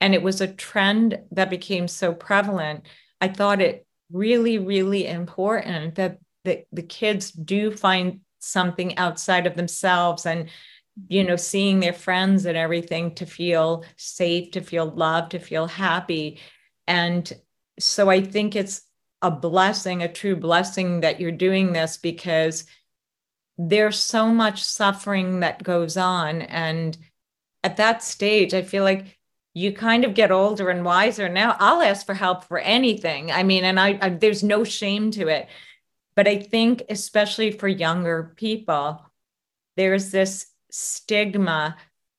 And 0.00 0.14
it 0.14 0.22
was 0.22 0.40
a 0.40 0.52
trend 0.52 1.18
that 1.30 1.48
became 1.48 1.88
so 1.88 2.12
prevalent. 2.12 2.86
I 3.20 3.28
thought 3.28 3.62
it 3.62 3.86
really, 4.12 4.58
really 4.58 5.06
important 5.06 5.96
that 5.96 6.18
the, 6.44 6.64
the 6.72 6.82
kids 6.82 7.30
do 7.30 7.70
find 7.70 8.20
something 8.40 8.98
outside 8.98 9.46
of 9.46 9.54
themselves 9.54 10.26
and 10.26 10.48
you 11.08 11.24
know 11.24 11.36
seeing 11.36 11.80
their 11.80 11.92
friends 11.92 12.44
and 12.44 12.56
everything 12.56 13.14
to 13.14 13.24
feel 13.24 13.84
safe 13.96 14.50
to 14.50 14.60
feel 14.60 14.86
loved 14.86 15.30
to 15.30 15.38
feel 15.38 15.66
happy. 15.66 16.40
And 16.86 17.32
so 17.78 18.10
i 18.10 18.20
think 18.20 18.54
it's 18.54 18.82
a 19.22 19.30
blessing 19.30 20.02
a 20.02 20.12
true 20.12 20.36
blessing 20.36 21.00
that 21.00 21.20
you're 21.20 21.32
doing 21.32 21.72
this 21.72 21.96
because 21.96 22.64
there's 23.56 23.98
so 23.98 24.26
much 24.26 24.62
suffering 24.62 25.40
that 25.40 25.62
goes 25.62 25.96
on. 25.96 26.42
And 26.42 26.96
at 27.64 27.76
that 27.76 28.02
stage 28.02 28.52
i 28.52 28.62
feel 28.62 28.84
like 28.84 29.18
you 29.54 29.72
kind 29.72 30.04
of 30.04 30.14
get 30.14 30.30
older 30.30 30.70
and 30.70 30.84
wiser 30.84 31.28
now. 31.28 31.56
I'll 31.58 31.82
ask 31.82 32.06
for 32.06 32.14
help 32.14 32.44
for 32.44 32.58
anything. 32.58 33.30
I 33.30 33.42
mean 33.42 33.64
and 33.64 33.78
I, 33.78 33.98
I, 34.00 34.08
there's 34.10 34.42
no 34.42 34.64
shame 34.64 35.10
to 35.12 35.28
it. 35.28 35.48
But 36.14 36.28
i 36.28 36.38
think 36.38 36.82
especially 36.90 37.52
for 37.52 37.68
younger 37.68 38.34
people 38.36 39.02
there's 39.76 40.10
this 40.10 40.46
stigma 40.70 41.76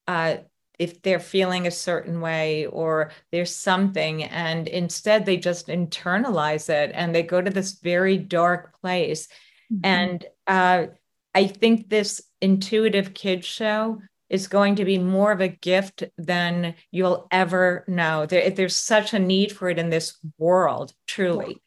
uh, 0.08 0.38
if 0.80 1.02
they're 1.02 1.20
feeling 1.20 1.68
a 1.68 1.72
certain 1.72 2.20
way 2.20 2.66
or 2.66 3.12
there's 3.32 3.56
something 3.56 4.24
and 4.24 4.68
instead 4.68 5.26
they 5.26 5.38
just 5.38 5.68
internalize 5.68 6.70
it 6.70 6.92
and 6.94 7.14
they 7.14 7.24
go 7.24 7.40
to 7.40 7.52
this 7.52 7.74
very 7.74 8.18
dark 8.18 8.80
place. 8.82 9.28
Mm-hmm. 9.72 9.86
and 9.86 10.26
uh, 10.48 10.88
i 11.34 11.48
think 11.48 11.90
this 11.90 12.22
intuitive 12.42 13.14
kids 13.14 13.46
show 13.46 14.02
is 14.34 14.48
going 14.48 14.76
to 14.76 14.84
be 14.84 14.98
more 14.98 15.32
of 15.32 15.42
a 15.42 15.48
gift 15.48 16.04
than 16.18 16.74
you'll 16.90 17.28
ever 17.32 17.86
know. 17.88 18.26
There, 18.26 18.50
there's 18.50 18.76
such 18.76 19.14
a 19.14 19.20
need 19.20 19.52
for 19.52 19.70
it 19.70 19.78
in 19.78 19.92
this 19.92 20.18
world, 20.40 20.94
truly. 21.06 21.62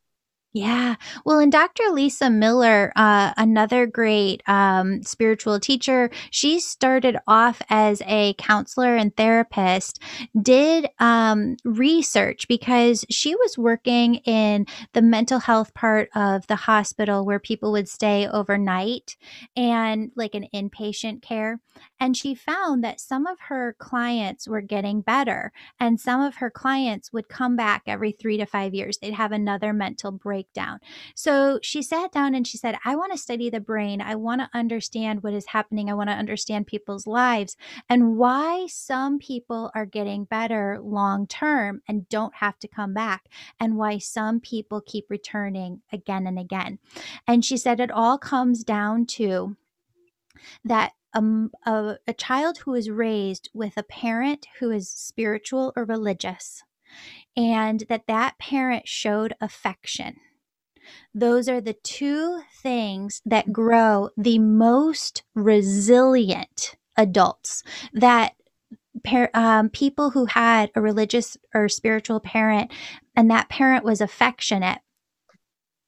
Yeah. 0.57 0.95
Well, 1.27 1.39
and 1.39 1.53
Dr. 1.53 1.83
Lisa 1.91 2.31
Miller, 2.31 2.91
uh, 2.97 3.35
another 3.37 3.85
great 3.85 4.43
um, 4.49 5.03
spiritual 5.03 5.61
teacher, 5.61 6.11
she 6.31 6.61
started 6.61 7.19
off 7.27 7.61
as 7.69 8.01
a 8.07 8.33
counselor 8.39 8.97
and 8.97 9.15
therapist, 9.15 10.01
did 10.41 10.89
um, 10.99 11.59
research 11.67 12.49
because 12.49 13.05
she 13.11 13.35
was 13.35 13.59
working 13.59 14.15
in 14.25 14.65
the 14.95 15.03
mental 15.03 15.41
health 15.41 15.75
part 15.75 16.09
of 16.15 16.47
the 16.47 16.57
hospital 16.57 17.27
where 17.27 17.39
people 17.39 17.71
would 17.73 17.87
stay 17.87 18.27
overnight 18.27 19.19
and 19.57 20.11
like 20.17 20.35
an 20.35 20.47
inpatient 20.55 21.21
care. 21.21 21.61
And 21.99 22.17
she 22.17 22.35
found 22.35 22.85
that 22.85 23.01
some 23.01 23.27
of 23.27 23.39
her 23.49 23.75
clients 23.79 24.47
were 24.47 24.61
getting 24.61 25.01
better, 25.01 25.53
and 25.81 26.01
some 26.01 26.21
of 26.21 26.37
her 26.37 26.51
clients 26.51 27.13
would 27.13 27.29
come 27.29 27.57
back 27.57 27.83
every 27.87 28.13
three 28.13 28.37
to 28.37 28.47
five 28.47 28.75
years. 28.75 28.99
They'd 28.99 29.15
have 29.15 29.33
another 29.33 29.73
mental 29.73 30.13
breakdown. 30.13 30.81
So 31.15 31.59
she 31.63 31.83
sat 31.83 32.13
down 32.13 32.35
and 32.35 32.47
she 32.47 32.59
said, 32.59 32.77
I 32.85 32.97
want 32.97 33.13
to 33.13 33.19
study 33.19 33.51
the 33.51 33.61
brain. 33.61 34.01
I 34.01 34.15
want 34.15 34.41
to 34.41 34.51
understand 34.53 35.23
what 35.23 35.33
is 35.33 35.47
happening. 35.47 35.91
I 35.91 35.95
want 35.95 36.11
to 36.11 36.17
understand 36.17 36.67
people's 36.67 37.07
lives 37.07 37.57
and 37.89 38.17
why 38.17 38.67
some 38.69 39.19
people 39.19 39.71
are 39.75 39.87
getting 39.87 40.25
better 40.25 40.79
long 40.83 41.27
term 41.27 41.83
and 41.89 42.09
don't 42.09 42.35
have 42.37 42.59
to 42.59 42.69
come 42.69 42.95
back, 42.95 43.27
and 43.59 43.77
why 43.77 43.99
some 43.99 44.41
people 44.41 44.81
keep 44.81 45.07
returning 45.09 45.83
again 45.93 46.27
and 46.27 46.39
again. 46.39 46.79
And 47.27 47.45
she 47.45 47.57
said, 47.57 47.81
it 47.81 47.91
all 47.91 48.19
comes 48.19 48.65
down 48.65 49.07
to 49.07 49.57
that 50.65 50.93
a, 51.17 51.71
a, 51.71 51.99
a 52.07 52.13
child 52.13 52.59
who 52.59 52.75
is 52.75 52.91
raised 52.91 53.49
with 53.55 53.75
a 53.77 53.83
parent 53.83 54.47
who 54.61 54.71
is 54.71 54.89
spiritual 54.91 55.73
or 55.77 55.85
religious 55.85 56.63
and 57.37 57.85
that 57.89 58.07
that 58.07 58.39
parent 58.39 58.87
showed 58.87 59.35
affection. 59.41 60.17
Those 61.15 61.49
are 61.49 61.61
the 61.61 61.77
two 61.83 62.43
things 62.63 63.23
that 63.27 63.53
grow 63.53 64.11
the 64.17 64.39
most 64.39 65.25
resilient 65.35 66.77
adults 66.97 67.63
that 67.93 68.35
um, 69.35 69.69
people 69.69 70.11
who 70.11 70.27
had 70.27 70.71
a 70.75 70.81
religious 70.81 71.37
or 71.55 71.69
spiritual 71.69 72.21
parent 72.21 72.73
and 73.15 73.31
that 73.31 73.49
parent 73.49 73.85
was 73.85 74.01
affectionate 74.01 74.79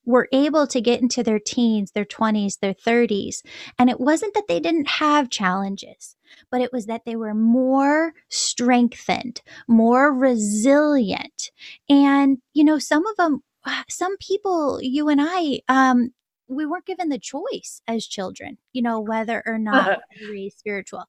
were 0.08 0.26
able 0.32 0.66
to 0.66 0.80
get 0.80 1.02
into 1.02 1.22
their 1.22 1.38
teens, 1.38 1.92
their 1.92 2.06
20s, 2.06 2.58
their 2.60 2.72
30s. 2.72 3.42
And 3.78 3.90
it 3.90 4.00
wasn't 4.00 4.32
that 4.32 4.48
they 4.48 4.58
didn't 4.58 4.88
have 4.88 5.28
challenges, 5.28 6.16
but 6.50 6.62
it 6.62 6.72
was 6.72 6.86
that 6.86 7.02
they 7.04 7.14
were 7.14 7.34
more 7.34 8.14
strengthened, 8.30 9.42
more 9.68 10.10
resilient. 10.10 11.50
And, 11.90 12.38
you 12.54 12.64
know, 12.64 12.78
some 12.78 13.06
of 13.06 13.16
them, 13.16 13.42
some 13.90 14.16
people, 14.16 14.80
you 14.82 15.10
and 15.10 15.20
I, 15.22 15.60
um, 15.68 16.14
we 16.48 16.66
weren't 16.66 16.86
given 16.86 17.08
the 17.10 17.18
choice 17.18 17.82
as 17.86 18.06
children, 18.06 18.58
you 18.72 18.82
know, 18.82 19.00
whether 19.00 19.42
or 19.46 19.58
not 19.58 20.00
we 20.20 20.30
raise 20.30 20.56
spiritual. 20.56 21.04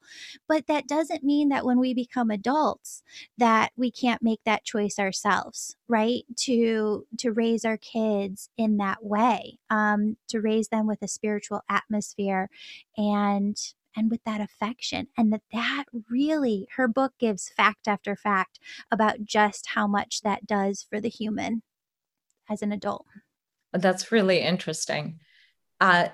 But 0.48 0.68
that 0.68 0.88
doesn't 0.88 1.24
mean 1.24 1.50
that 1.50 1.66
when 1.66 1.80
we 1.80 1.94
become 1.94 2.30
adults 2.30 3.02
that 3.38 3.72
we 3.76 3.92
can't 3.92 4.22
make 4.22 4.42
that 4.46 4.66
choice 4.66 5.00
ourselves, 5.00 5.76
right? 5.88 6.24
To 6.42 7.06
to 7.18 7.32
raise 7.32 7.66
our 7.66 7.78
kids 7.78 8.50
in 8.58 8.78
that 8.78 9.04
way, 9.04 9.60
um, 9.70 10.18
to 10.28 10.42
raise 10.42 10.68
them 10.68 10.88
with 10.88 11.02
a 11.02 11.08
spiritual 11.08 11.62
atmosphere 11.70 12.50
and 12.98 13.58
and 13.96 14.12
with 14.12 14.24
that 14.24 14.42
affection 14.42 15.08
and 15.18 15.34
that 15.34 15.42
that 15.52 15.86
really 16.10 16.68
her 16.76 16.88
book 16.88 17.14
gives 17.20 17.50
fact 17.50 17.88
after 17.88 18.16
fact 18.16 18.60
about 18.92 19.24
just 19.24 19.70
how 19.74 19.88
much 19.88 20.22
that 20.22 20.46
does 20.46 20.86
for 20.88 21.02
the 21.02 21.10
human 21.10 21.64
as 22.50 22.62
an 22.62 22.72
adult 22.72 23.06
that's 23.74 24.12
really 24.12 24.40
interesting 24.40 25.20
uh, 25.80 26.08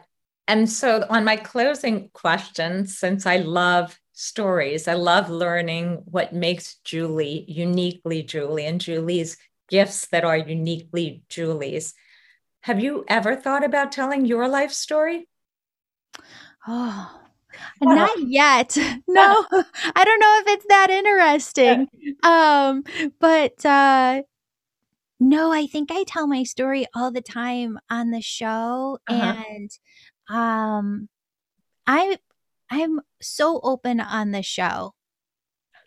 and 0.47 0.69
so 0.69 1.05
on 1.09 1.23
my 1.23 1.35
closing 1.35 2.09
question 2.13 2.85
since 2.87 3.25
i 3.25 3.37
love 3.37 3.99
stories 4.13 4.87
i 4.87 4.93
love 4.93 5.29
learning 5.29 6.01
what 6.05 6.33
makes 6.33 6.75
julie 6.83 7.45
uniquely 7.47 8.23
julie 8.23 8.65
and 8.65 8.79
julie's 8.79 9.37
gifts 9.69 10.07
that 10.07 10.23
are 10.23 10.37
uniquely 10.37 11.23
julie's 11.29 11.93
have 12.65 12.81
you 12.81 13.05
ever 13.07 13.35
thought 13.35 13.63
about 13.63 13.91
telling 13.91 14.25
your 14.25 14.47
life 14.47 14.71
story? 14.71 15.27
Oh, 16.67 17.21
not 17.79 18.19
yet. 18.19 18.75
No, 19.07 19.45
I 19.95 20.03
don't 20.03 20.19
know 20.19 20.39
if 20.41 20.47
it's 20.47 20.65
that 20.69 20.89
interesting. 20.89 21.87
Um, 22.23 22.83
but 23.19 23.63
uh 23.63 24.23
no, 25.19 25.51
I 25.51 25.67
think 25.67 25.91
I 25.91 26.03
tell 26.03 26.27
my 26.27 26.43
story 26.43 26.85
all 26.93 27.11
the 27.11 27.21
time 27.21 27.79
on 27.89 28.11
the 28.11 28.21
show 28.21 28.99
uh-huh. 29.07 29.43
and 29.49 29.71
um 30.29 31.09
I 31.87 32.17
I'm 32.69 33.01
so 33.21 33.59
open 33.63 33.99
on 33.99 34.31
the 34.31 34.43
show. 34.43 34.93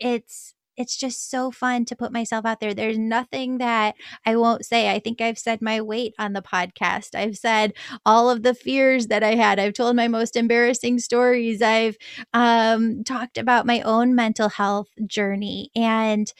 It's 0.00 0.54
it's 0.78 0.96
just 0.96 1.28
so 1.28 1.50
fun 1.50 1.84
to 1.86 1.96
put 1.96 2.12
myself 2.12 2.46
out 2.46 2.60
there. 2.60 2.72
There's 2.72 2.98
nothing 2.98 3.58
that 3.58 3.96
I 4.24 4.36
won't 4.36 4.64
say. 4.64 4.88
I 4.88 5.00
think 5.00 5.20
I've 5.20 5.38
said 5.38 5.60
my 5.60 5.80
weight 5.80 6.14
on 6.20 6.34
the 6.34 6.40
podcast. 6.40 7.16
I've 7.16 7.36
said 7.36 7.72
all 8.06 8.30
of 8.30 8.44
the 8.44 8.54
fears 8.54 9.08
that 9.08 9.24
I 9.24 9.34
had. 9.34 9.58
I've 9.58 9.72
told 9.72 9.96
my 9.96 10.06
most 10.06 10.36
embarrassing 10.36 11.00
stories. 11.00 11.62
I've 11.62 11.96
um, 12.32 13.02
talked 13.02 13.38
about 13.38 13.66
my 13.66 13.80
own 13.80 14.14
mental 14.14 14.48
health 14.48 14.90
journey. 15.04 15.72
And 15.74 16.32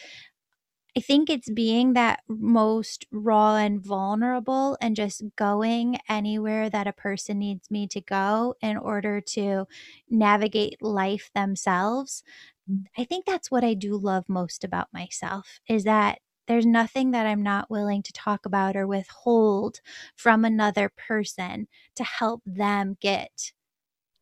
I 0.99 1.01
think 1.01 1.31
it's 1.31 1.51
being 1.51 1.93
that 1.95 2.21
most 2.29 3.07
raw 3.13 3.57
and 3.57 3.81
vulnerable 3.81 4.77
and 4.81 4.97
just 4.97 5.23
going 5.37 5.99
anywhere 6.09 6.69
that 6.71 6.89
a 6.89 6.93
person 6.93 7.39
needs 7.39 7.71
me 7.71 7.87
to 7.89 8.01
go 8.01 8.57
in 8.61 8.77
order 8.77 9.21
to 9.21 9.67
navigate 10.11 10.83
life 10.83 11.31
themselves 11.35 12.23
mm. 12.71 12.85
I 12.99 13.05
think 13.05 13.27
that's 13.27 13.51
what 13.51 13.65
I 13.65 13.75
do 13.75 13.97
love 13.97 14.25
most 14.29 14.65
about 14.65 14.89
myself 14.93 15.61
is 15.69 15.85
that 15.85 16.19
there's 16.49 16.67
nothing 16.67 17.11
that 17.13 17.27
I'm 17.27 17.43
not 17.43 17.71
willing 17.71 18.03
to 18.05 18.13
talk 18.13 18.47
about 18.47 18.75
or 18.77 18.87
withhold 18.87 19.81
from 20.17 20.45
another 20.45 20.91
person 20.97 21.69
to 21.97 22.05
help 22.05 22.43
them 22.47 22.97
get 23.01 23.53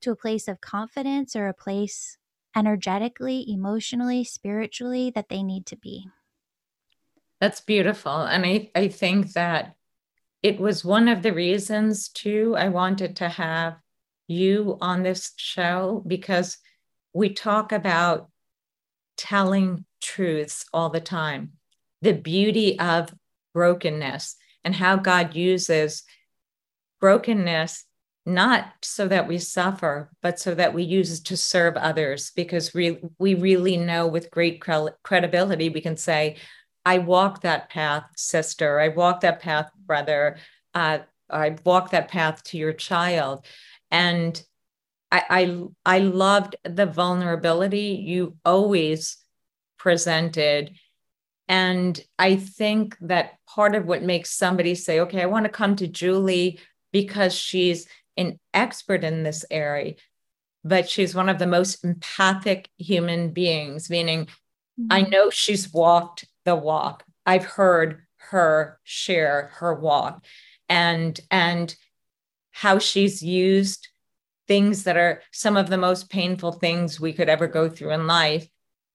to 0.03 0.13
a 0.13 0.17
place 0.17 0.49
of 0.49 0.61
confidence 0.61 1.37
or 1.37 1.49
a 1.49 1.55
place 1.55 2.19
energetically, 2.57 3.45
emotionally, 3.49 4.25
spiritually 4.25 5.11
that 5.15 5.29
they 5.31 5.43
need 5.43 5.67
to 5.67 5.77
be. 5.77 6.09
That's 7.41 7.61
beautiful. 7.61 8.23
And 8.23 8.45
I, 8.47 8.71
I 8.75 8.89
think 8.89 9.33
that 9.33 9.75
it 10.43 10.59
was 10.61 10.85
one 10.85 11.09
of 11.09 11.23
the 11.23 11.33
reasons, 11.33 12.09
too, 12.09 12.55
I 12.57 12.69
wanted 12.69 13.17
to 13.17 13.29
have 13.29 13.77
you 14.29 14.79
on 14.81 15.03
this 15.03 15.33
show 15.37 16.03
because 16.07 16.59
we 17.13 17.31
talk 17.33 17.73
about 17.73 18.31
telling 19.17 19.85
truths 20.03 20.67
all 20.73 20.91
the 20.91 21.01
time. 21.01 21.53
The 22.03 22.13
beauty 22.13 22.79
of 22.79 23.13
brokenness 23.55 24.37
and 24.65 24.75
how 24.75 24.97
God 24.97 25.35
uses 25.35 26.05
brokenness 27.01 27.85
not 28.27 28.73
so 28.83 29.07
that 29.07 29.29
we 29.29 29.39
suffer, 29.39 30.11
but 30.21 30.41
so 30.41 30.55
that 30.55 30.75
we 30.75 30.83
use 30.83 31.21
it 31.21 31.25
to 31.27 31.37
serve 31.37 31.77
others. 31.77 32.33
Because 32.35 32.75
we, 32.75 32.99
we 33.19 33.35
really 33.35 33.77
know 33.77 34.07
with 34.09 34.31
great 34.31 34.61
credibility, 34.61 35.69
we 35.69 35.81
can 35.81 35.97
say, 35.97 36.37
I 36.87 36.99
walked 36.99 37.43
that 37.43 37.69
path, 37.69 38.05
sister. 38.17 38.79
I 38.79 38.89
walked 38.89 39.23
that 39.23 39.41
path, 39.41 39.71
brother. 39.85 40.37
Uh, 40.73 41.01
I 41.29 41.57
walked 41.65 41.91
that 41.91 42.09
path 42.09 42.45
to 42.45 42.59
your 42.59 42.73
child. 42.73 43.45
And 43.91 44.41
I, 45.11 45.23
I 45.85 45.97
I 45.97 45.99
loved 45.99 46.55
the 46.63 46.87
vulnerability 46.87 48.03
you 48.07 48.37
always 48.45 49.19
presented. 49.79 50.77
And 51.49 52.01
I 52.21 52.37
think 52.37 52.97
that 53.01 53.35
part 53.49 53.75
of 53.75 53.87
what 53.87 54.03
makes 54.03 54.31
somebody 54.31 54.77
say, 54.77 55.01
okay, 55.01 55.23
I 55.23 55.27
want 55.27 55.45
to 55.45 55.51
come 55.51 55.75
to 55.77 55.89
Julie 55.89 56.61
because 56.93 57.35
she's 57.35 57.89
an 58.17 58.39
expert 58.55 59.03
in 59.03 59.25
this 59.25 59.45
area, 59.51 59.95
but 60.65 60.89
she's 60.89 61.15
one 61.17 61.29
of 61.29 61.39
the 61.39 61.47
most 61.47 61.85
empathic 61.85 62.69
human 62.79 63.31
beings, 63.31 63.91
meaning 63.91 64.29
mm-hmm. 64.79 64.93
I 64.93 65.03
know 65.03 65.31
she's 65.31 65.73
walked 65.73 66.25
the 66.45 66.57
walk. 66.57 67.05
I've 67.25 67.45
heard 67.45 68.03
her 68.31 68.79
share 68.85 69.51
her 69.55 69.75
walk 69.75 70.25
and 70.69 71.19
and 71.31 71.75
how 72.51 72.79
she's 72.79 73.23
used 73.23 73.89
things 74.49 74.85
that 74.85 74.97
are 74.97 75.23
some 75.33 75.57
of 75.57 75.69
the 75.69 75.79
most 75.79 76.09
painful 76.09 76.53
things 76.53 77.01
we 77.01 77.13
could 77.13 77.29
ever 77.29 77.47
go 77.47 77.69
through 77.69 77.91
in 77.91 78.07
life 78.07 78.49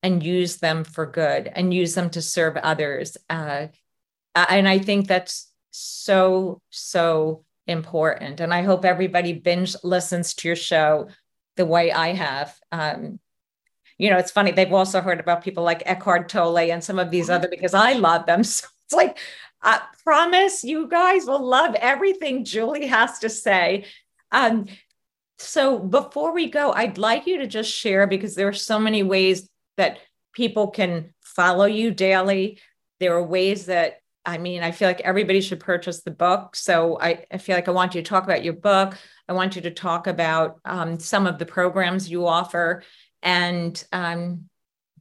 and 0.03 0.23
use 0.23 0.57
them 0.57 0.83
for 0.83 1.05
good 1.05 1.51
and 1.53 1.73
use 1.73 1.93
them 1.93 2.09
to 2.09 2.21
serve 2.21 2.57
others. 2.57 3.17
Uh, 3.29 3.67
and 4.33 4.67
I 4.67 4.79
think 4.79 5.07
that's 5.07 5.51
so, 5.71 6.61
so 6.69 7.43
important. 7.67 8.39
And 8.39 8.53
I 8.53 8.63
hope 8.63 8.85
everybody 8.85 9.33
binge 9.33 9.75
listens 9.83 10.33
to 10.35 10.47
your 10.47 10.55
show 10.55 11.09
the 11.57 11.65
way 11.65 11.91
I 11.91 12.13
have. 12.13 12.57
Um, 12.71 13.19
you 14.01 14.09
know, 14.09 14.17
it's 14.17 14.31
funny, 14.31 14.51
they've 14.51 14.73
also 14.73 14.99
heard 14.99 15.19
about 15.19 15.43
people 15.43 15.63
like 15.63 15.83
Eckhart 15.85 16.27
Tolle 16.27 16.57
and 16.57 16.83
some 16.83 16.97
of 16.97 17.11
these 17.11 17.29
other 17.29 17.47
because 17.47 17.75
I 17.75 17.93
love 17.93 18.25
them. 18.25 18.43
So 18.51 18.67
it's 18.85 18.93
like, 18.95 19.19
I 19.61 19.79
promise 20.03 20.63
you 20.63 20.87
guys 20.87 21.25
will 21.25 21.45
love 21.45 21.75
everything 21.75 22.43
Julie 22.43 22.87
has 22.87 23.19
to 23.19 23.29
say. 23.29 23.85
Um, 24.31 24.65
so 25.37 25.77
before 25.77 26.33
we 26.33 26.49
go, 26.49 26.71
I'd 26.71 26.97
like 26.97 27.27
you 27.27 27.37
to 27.37 27.47
just 27.47 27.71
share 27.71 28.07
because 28.07 28.33
there 28.33 28.47
are 28.47 28.53
so 28.53 28.79
many 28.79 29.03
ways 29.03 29.47
that 29.77 29.99
people 30.33 30.71
can 30.71 31.13
follow 31.23 31.65
you 31.65 31.91
daily. 31.91 32.59
There 32.99 33.15
are 33.15 33.23
ways 33.23 33.67
that 33.67 34.01
I 34.25 34.37
mean, 34.37 34.61
I 34.61 34.71
feel 34.71 34.87
like 34.87 35.01
everybody 35.01 35.41
should 35.41 35.59
purchase 35.59 36.01
the 36.01 36.11
book. 36.11 36.55
So 36.55 36.99
I, 37.01 37.25
I 37.31 37.37
feel 37.39 37.55
like 37.55 37.67
I 37.67 37.71
want 37.71 37.95
you 37.95 38.03
to 38.03 38.07
talk 38.07 38.23
about 38.23 38.43
your 38.43 38.53
book. 38.53 38.95
I 39.27 39.33
want 39.33 39.55
you 39.55 39.63
to 39.63 39.71
talk 39.71 40.05
about 40.05 40.59
um, 40.63 40.99
some 40.99 41.25
of 41.25 41.39
the 41.39 41.45
programs 41.45 42.09
you 42.09 42.27
offer, 42.27 42.83
and 43.21 43.83
um, 43.91 44.49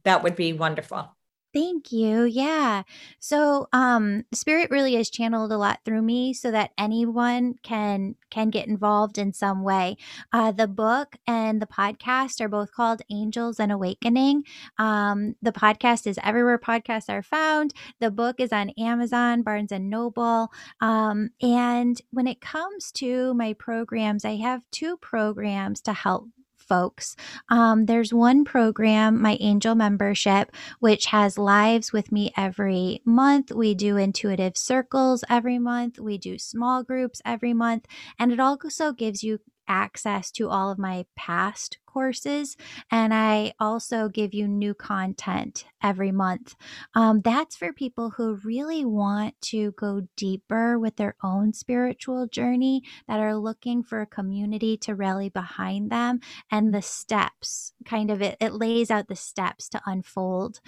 that 0.03 0.23
would 0.23 0.35
be 0.35 0.53
wonderful. 0.53 1.15
Thank 1.53 1.91
you. 1.91 2.23
Yeah. 2.23 2.83
So, 3.19 3.67
um, 3.73 4.23
spirit 4.33 4.71
really 4.71 4.95
is 4.95 5.09
channeled 5.09 5.51
a 5.51 5.57
lot 5.57 5.81
through 5.83 6.01
me 6.01 6.33
so 6.33 6.49
that 6.51 6.71
anyone 6.77 7.55
can 7.61 8.15
can 8.29 8.49
get 8.49 8.67
involved 8.67 9.17
in 9.17 9.33
some 9.33 9.61
way. 9.61 9.97
Uh, 10.31 10.53
the 10.53 10.69
book 10.69 11.17
and 11.27 11.61
the 11.61 11.67
podcast 11.67 12.39
are 12.39 12.47
both 12.47 12.71
called 12.71 13.01
Angels 13.11 13.59
and 13.59 13.69
Awakening. 13.69 14.43
Um, 14.77 15.35
the 15.41 15.51
podcast 15.51 16.07
is 16.07 16.17
everywhere 16.23 16.57
podcasts 16.57 17.09
are 17.09 17.23
found. 17.23 17.73
The 17.99 18.11
book 18.11 18.39
is 18.39 18.53
on 18.53 18.69
Amazon, 18.77 19.41
Barnes 19.41 19.73
and 19.73 19.89
Noble. 19.89 20.53
Um, 20.79 21.31
and 21.41 22.01
when 22.11 22.27
it 22.27 22.39
comes 22.39 22.93
to 22.93 23.33
my 23.33 23.51
programs, 23.53 24.23
I 24.23 24.37
have 24.37 24.63
two 24.71 24.95
programs 24.95 25.81
to 25.81 25.91
help 25.91 26.29
folks. 26.71 27.17
Um, 27.49 27.85
there's 27.85 28.13
one 28.13 28.45
program, 28.45 29.21
my 29.21 29.37
angel 29.41 29.75
membership, 29.75 30.55
which 30.79 31.07
has 31.07 31.37
lives 31.37 31.91
with 31.91 32.13
me 32.13 32.31
every 32.37 33.01
month. 33.03 33.51
We 33.51 33.75
do 33.75 33.97
intuitive 33.97 34.55
circles 34.55 35.25
every 35.29 35.59
month. 35.59 35.99
We 35.99 36.17
do 36.17 36.39
small 36.39 36.81
groups 36.81 37.21
every 37.25 37.53
month. 37.53 37.87
And 38.17 38.31
it 38.31 38.39
also 38.39 38.93
gives 38.93 39.21
you 39.21 39.39
access 39.67 40.31
to 40.31 40.47
all 40.47 40.71
of 40.71 40.79
my 40.79 41.05
past 41.17 41.77
courses. 41.91 42.57
And 42.89 43.13
I 43.13 43.53
also 43.59 44.09
give 44.09 44.33
you 44.33 44.47
new 44.47 44.73
content 44.73 45.65
every 45.83 46.11
month. 46.11 46.55
Um, 46.93 47.21
that's 47.21 47.55
for 47.55 47.73
people 47.73 48.11
who 48.11 48.39
really 48.43 48.85
want 48.85 49.39
to 49.41 49.71
go 49.71 50.07
deeper 50.15 50.77
with 50.77 50.97
their 50.97 51.15
own 51.23 51.53
spiritual 51.53 52.27
journey, 52.27 52.83
that 53.07 53.19
are 53.19 53.35
looking 53.35 53.83
for 53.83 54.01
a 54.01 54.05
community 54.05 54.77
to 54.77 54.95
rally 54.95 55.29
behind 55.29 55.89
them 55.89 56.19
and 56.51 56.73
the 56.73 56.81
steps 56.81 57.73
kind 57.85 58.11
of 58.11 58.21
it, 58.21 58.37
it 58.39 58.53
lays 58.53 58.91
out 58.91 59.07
the 59.07 59.15
steps 59.15 59.69
to 59.69 59.81
unfold. 59.85 60.59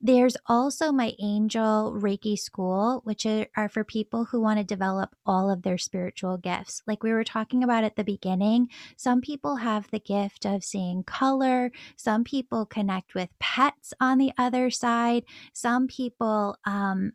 There's 0.00 0.36
also 0.46 0.92
my 0.92 1.14
angel 1.20 1.96
Reiki 1.98 2.38
school, 2.38 3.00
which 3.04 3.24
are, 3.26 3.46
are 3.56 3.68
for 3.68 3.84
people 3.84 4.26
who 4.26 4.40
want 4.40 4.58
to 4.58 4.64
develop 4.64 5.16
all 5.24 5.50
of 5.50 5.62
their 5.62 5.78
spiritual 5.78 6.36
gifts. 6.36 6.82
Like 6.86 7.02
we 7.02 7.12
were 7.12 7.24
talking 7.24 7.64
about 7.64 7.84
at 7.84 7.96
the 7.96 8.04
beginning, 8.04 8.68
some 8.96 9.20
people 9.20 9.56
have 9.56 9.90
the 9.90 9.98
gift 9.98 10.44
of 10.44 10.64
seeing 10.70 11.02
color. 11.02 11.70
Some 11.96 12.24
people 12.24 12.66
connect 12.66 13.14
with 13.14 13.30
pets 13.38 13.92
on 14.00 14.18
the 14.18 14.32
other 14.38 14.70
side. 14.70 15.24
Some 15.52 15.86
people 15.86 16.56
um, 16.64 17.12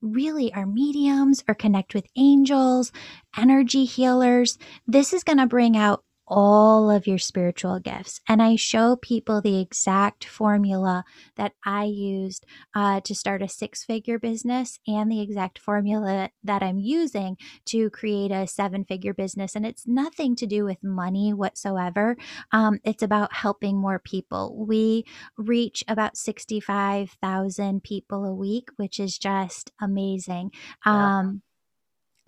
really 0.00 0.52
are 0.52 0.66
mediums 0.66 1.42
or 1.48 1.54
connect 1.54 1.94
with 1.94 2.06
angels, 2.16 2.92
energy 3.36 3.84
healers. 3.84 4.58
This 4.86 5.12
is 5.12 5.24
going 5.24 5.38
to 5.38 5.46
bring 5.46 5.76
out 5.76 6.04
all 6.34 6.90
of 6.90 7.06
your 7.06 7.18
spiritual 7.18 7.78
gifts. 7.78 8.22
And 8.26 8.40
I 8.40 8.56
show 8.56 8.96
people 8.96 9.42
the 9.42 9.60
exact 9.60 10.24
formula 10.24 11.04
that 11.36 11.52
I 11.62 11.84
used 11.84 12.46
uh, 12.74 13.02
to 13.02 13.14
start 13.14 13.42
a 13.42 13.48
six 13.48 13.84
figure 13.84 14.18
business 14.18 14.80
and 14.86 15.12
the 15.12 15.20
exact 15.20 15.58
formula 15.58 16.30
that 16.42 16.62
I'm 16.62 16.78
using 16.78 17.36
to 17.66 17.90
create 17.90 18.30
a 18.30 18.46
seven 18.46 18.84
figure 18.84 19.12
business. 19.12 19.54
And 19.54 19.66
it's 19.66 19.86
nothing 19.86 20.34
to 20.36 20.46
do 20.46 20.64
with 20.64 20.82
money 20.82 21.34
whatsoever. 21.34 22.16
Um, 22.50 22.80
it's 22.82 23.02
about 23.02 23.34
helping 23.34 23.76
more 23.76 23.98
people. 23.98 24.56
We 24.66 25.04
reach 25.36 25.84
about 25.86 26.16
65,000 26.16 27.82
people 27.82 28.24
a 28.24 28.34
week, 28.34 28.70
which 28.76 28.98
is 28.98 29.18
just 29.18 29.70
amazing. 29.82 30.52
Um, 30.86 31.42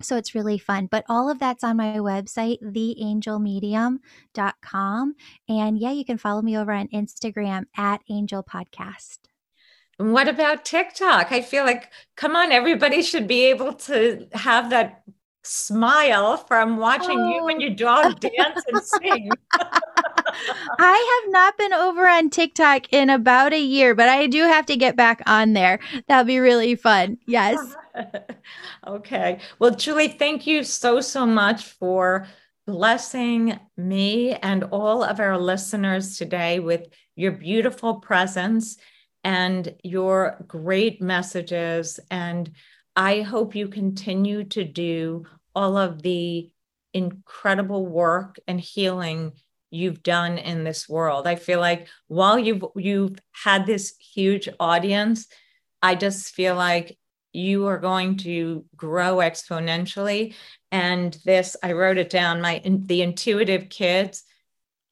so 0.00 0.16
it's 0.16 0.34
really 0.34 0.58
fun. 0.58 0.88
But 0.90 1.04
all 1.08 1.30
of 1.30 1.38
that's 1.38 1.62
on 1.64 1.76
my 1.76 1.98
website, 1.98 2.60
theangelmedium.com. 2.62 5.14
And 5.48 5.78
yeah, 5.78 5.92
you 5.92 6.04
can 6.04 6.18
follow 6.18 6.42
me 6.42 6.58
over 6.58 6.72
on 6.72 6.88
Instagram 6.88 7.66
at 7.76 8.00
Angel 8.08 8.42
Podcast. 8.42 9.18
What 9.96 10.26
about 10.28 10.64
TikTok? 10.64 11.30
I 11.30 11.40
feel 11.40 11.64
like, 11.64 11.92
come 12.16 12.34
on, 12.34 12.50
everybody 12.50 13.00
should 13.00 13.28
be 13.28 13.44
able 13.44 13.74
to 13.74 14.26
have 14.32 14.70
that 14.70 15.04
smile 15.44 16.36
from 16.36 16.78
watching 16.78 17.20
oh. 17.20 17.34
you 17.34 17.48
and 17.48 17.58
oh. 17.58 17.66
your 17.66 17.74
dog 17.74 18.20
dance 18.20 18.62
and 18.72 18.82
sing. 18.82 19.30
I 20.78 21.22
have 21.22 21.32
not 21.32 21.56
been 21.58 21.72
over 21.72 22.08
on 22.08 22.30
TikTok 22.30 22.92
in 22.92 23.10
about 23.10 23.52
a 23.52 23.60
year, 23.60 23.94
but 23.94 24.08
I 24.08 24.26
do 24.26 24.42
have 24.42 24.66
to 24.66 24.76
get 24.76 24.96
back 24.96 25.22
on 25.26 25.52
there. 25.52 25.78
That'll 26.08 26.24
be 26.24 26.38
really 26.38 26.74
fun. 26.74 27.18
Yes. 27.26 27.58
okay. 28.86 29.38
Well, 29.58 29.70
Julie, 29.70 30.08
thank 30.08 30.46
you 30.46 30.64
so, 30.64 31.00
so 31.00 31.26
much 31.26 31.64
for 31.64 32.26
blessing 32.66 33.58
me 33.76 34.32
and 34.34 34.64
all 34.64 35.04
of 35.04 35.20
our 35.20 35.38
listeners 35.38 36.16
today 36.16 36.58
with 36.58 36.88
your 37.14 37.32
beautiful 37.32 37.96
presence 37.96 38.78
and 39.22 39.74
your 39.82 40.42
great 40.46 41.00
messages. 41.00 42.00
And 42.10 42.50
I 42.96 43.22
hope 43.22 43.54
you 43.54 43.68
continue 43.68 44.44
to 44.44 44.64
do 44.64 45.24
all 45.54 45.76
of 45.76 46.02
the 46.02 46.50
incredible 46.92 47.86
work 47.86 48.38
and 48.46 48.60
healing 48.60 49.32
you've 49.70 50.02
done 50.02 50.38
in 50.38 50.62
this 50.62 50.88
world. 50.88 51.26
I 51.26 51.34
feel 51.34 51.58
like 51.58 51.88
while 52.06 52.38
you've 52.38 52.64
you've 52.76 53.18
had 53.32 53.66
this 53.66 53.94
huge 53.98 54.48
audience, 54.60 55.26
I 55.82 55.96
just 55.96 56.34
feel 56.34 56.54
like 56.54 56.96
you 57.32 57.66
are 57.66 57.78
going 57.78 58.16
to 58.18 58.64
grow 58.76 59.16
exponentially. 59.16 60.34
And 60.70 61.18
this, 61.24 61.56
I 61.62 61.72
wrote 61.72 61.98
it 61.98 62.10
down. 62.10 62.40
My 62.40 62.62
the 62.64 63.02
intuitive 63.02 63.68
kids, 63.68 64.22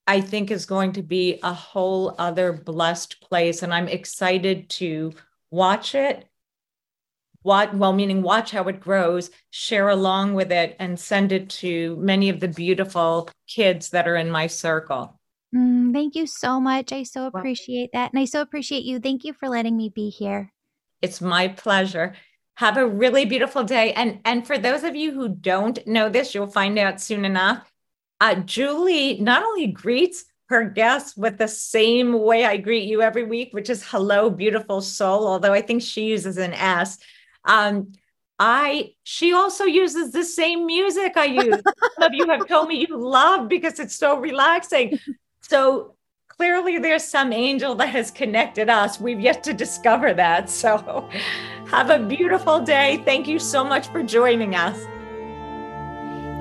I 0.09 0.21
think, 0.21 0.51
is 0.51 0.67
going 0.67 0.93
to 0.95 1.03
be 1.03 1.39
a 1.45 1.53
whole 1.53 2.17
other 2.19 2.53
blessed 2.53 3.21
place, 3.21 3.63
and 3.63 3.73
I'm 3.73 3.89
excited 3.89 4.69
to 4.71 5.13
watch 5.53 5.95
it 5.95 6.27
what 7.43 7.75
well 7.75 7.93
meaning 7.93 8.23
watch 8.23 8.51
how 8.51 8.65
it 8.65 8.81
grows 8.81 9.31
share 9.51 9.89
along 9.89 10.35
with 10.35 10.53
it 10.53 10.77
and 10.79 10.99
send 10.99 11.33
it 11.33 11.49
to 11.49 11.97
many 11.97 12.29
of 12.29 12.41
the 12.41 12.49
beautiful 12.49 13.29
kids 13.47 13.91
that 13.91 14.09
are 14.09 14.17
in 14.17 14.31
my 14.31 14.47
circle. 14.47 15.19
Mm, 15.55 15.93
thank 15.93 16.15
you 16.15 16.27
so 16.27 16.61
much. 16.61 16.93
I 16.93 17.03
so 17.03 17.27
appreciate 17.27 17.91
that 17.93 18.13
and 18.13 18.21
i 18.21 18.25
so 18.25 18.41
appreciate 18.41 18.85
you. 18.85 18.99
Thank 18.99 19.25
you 19.25 19.33
for 19.33 19.49
letting 19.49 19.77
me 19.77 19.89
be 19.89 20.09
here. 20.09 20.53
It's 21.01 21.21
my 21.21 21.49
pleasure. 21.49 22.15
Have 22.57 22.77
a 22.77 22.87
really 22.87 23.25
beautiful 23.25 23.65
day 23.65 23.93
and 23.95 24.21
and 24.25 24.47
for 24.47 24.59
those 24.59 24.85
of 24.85 24.95
you 24.95 25.13
who 25.13 25.29
don't 25.29 25.85
know 25.87 26.09
this 26.09 26.35
you'll 26.35 26.47
find 26.47 26.79
out 26.79 27.01
soon 27.01 27.25
enough 27.25 27.73
uh, 28.21 28.35
julie 28.35 29.19
not 29.19 29.43
only 29.43 29.67
greets 29.67 30.27
her 30.53 30.65
guests 30.65 31.17
with 31.17 31.39
the 31.39 31.49
same 31.49 32.13
way 32.13 32.45
I 32.45 32.59
greet 32.59 32.85
you 32.85 33.01
every 33.01 33.25
week, 33.25 33.53
which 33.53 33.71
is 33.71 33.85
hello, 33.85 34.29
beautiful 34.29 34.83
soul, 34.83 35.27
although 35.27 35.55
I 35.55 35.63
think 35.63 35.83
she 35.83 36.05
uses 36.05 36.37
an 36.37 36.53
S. 36.53 36.99
Um, 37.45 37.93
I 38.39 38.95
she 39.05 39.33
also 39.33 39.65
uses 39.65 40.13
the 40.13 40.25
same 40.25 40.67
music 40.67 41.17
I 41.17 41.27
use. 41.27 41.61
Some 41.95 42.03
of 42.03 42.15
you 42.15 42.29
have 42.29 42.49
told 42.49 42.69
me 42.69 42.87
you 42.89 42.97
love 42.97 43.49
because 43.49 43.79
it's 43.79 43.95
so 43.95 44.19
relaxing. 44.19 44.99
So 45.43 45.95
clearly 46.29 46.79
there's 46.79 47.05
some 47.05 47.33
angel 47.33 47.77
that 47.77 47.91
has 47.91 48.11
connected 48.11 48.69
us. 48.69 48.99
We've 48.99 49.21
yet 49.21 49.45
to 49.45 49.53
discover 49.53 50.13
that. 50.15 50.51
So 50.51 51.09
have 51.69 51.91
a 51.91 52.01
beautiful 52.01 52.61
day. 52.61 53.01
Thank 53.05 53.29
you 53.29 53.39
so 53.39 53.63
much 53.63 53.87
for 53.89 54.03
joining 54.03 54.57
us. 54.57 54.77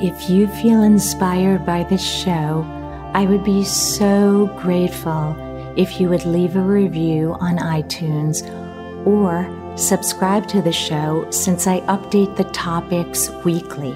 If 0.02 0.28
you 0.28 0.48
feel 0.48 0.82
inspired 0.82 1.66
by 1.68 1.84
this 1.84 2.04
show, 2.04 2.66
I 3.14 3.26
would 3.26 3.44
be 3.44 3.64
so 3.64 4.48
grateful 4.58 5.36
if 5.78 6.00
you 6.00 6.10
would 6.10 6.26
leave 6.26 6.56
a 6.56 6.62
review 6.62 7.36
on 7.40 7.58
iTunes 7.58 8.42
or 9.06 9.46
Subscribe 9.76 10.48
to 10.48 10.62
the 10.62 10.72
show 10.72 11.26
since 11.32 11.66
I 11.66 11.80
update 11.82 12.36
the 12.36 12.44
topics 12.46 13.30
weekly. 13.46 13.94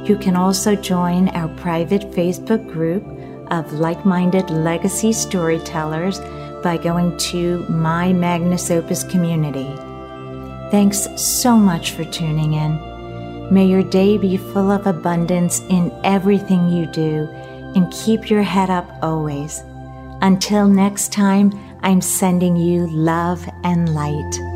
You 0.08 0.18
can 0.18 0.38
also 0.38 0.74
join 0.74 1.28
our 1.30 1.49
private 1.58 2.12
Facebook 2.12 2.66
group 2.72 3.03
of 3.51 3.74
like 3.74 4.05
minded 4.05 4.49
legacy 4.49 5.12
storytellers 5.12 6.20
by 6.64 6.78
going 6.78 7.18
to 7.18 7.60
My 7.68 8.14
Magnus 8.14 8.72
Opus 8.72 9.03
Community. 9.03 9.70
Thanks 10.72 11.10
so 11.22 11.58
much 11.58 11.91
for 11.91 12.05
tuning 12.05 12.53
in. 12.53 13.53
May 13.53 13.66
your 13.66 13.84
day 13.84 14.18
be 14.18 14.38
full 14.38 14.72
of 14.72 14.88
abundance 14.88 15.60
in 15.70 15.91
everything 16.05 16.70
you 16.70 16.86
do 16.86 17.28
and 17.76 17.91
keep 17.91 18.30
your 18.30 18.43
head 18.43 18.70
up 18.70 18.89
always. 19.01 19.62
Until 20.22 20.70
next 20.70 21.12
time, 21.12 21.51
I'm 21.82 21.99
sending 21.99 22.55
you 22.55 22.88
love 22.88 23.45
and 23.66 23.93
light. 23.93 24.47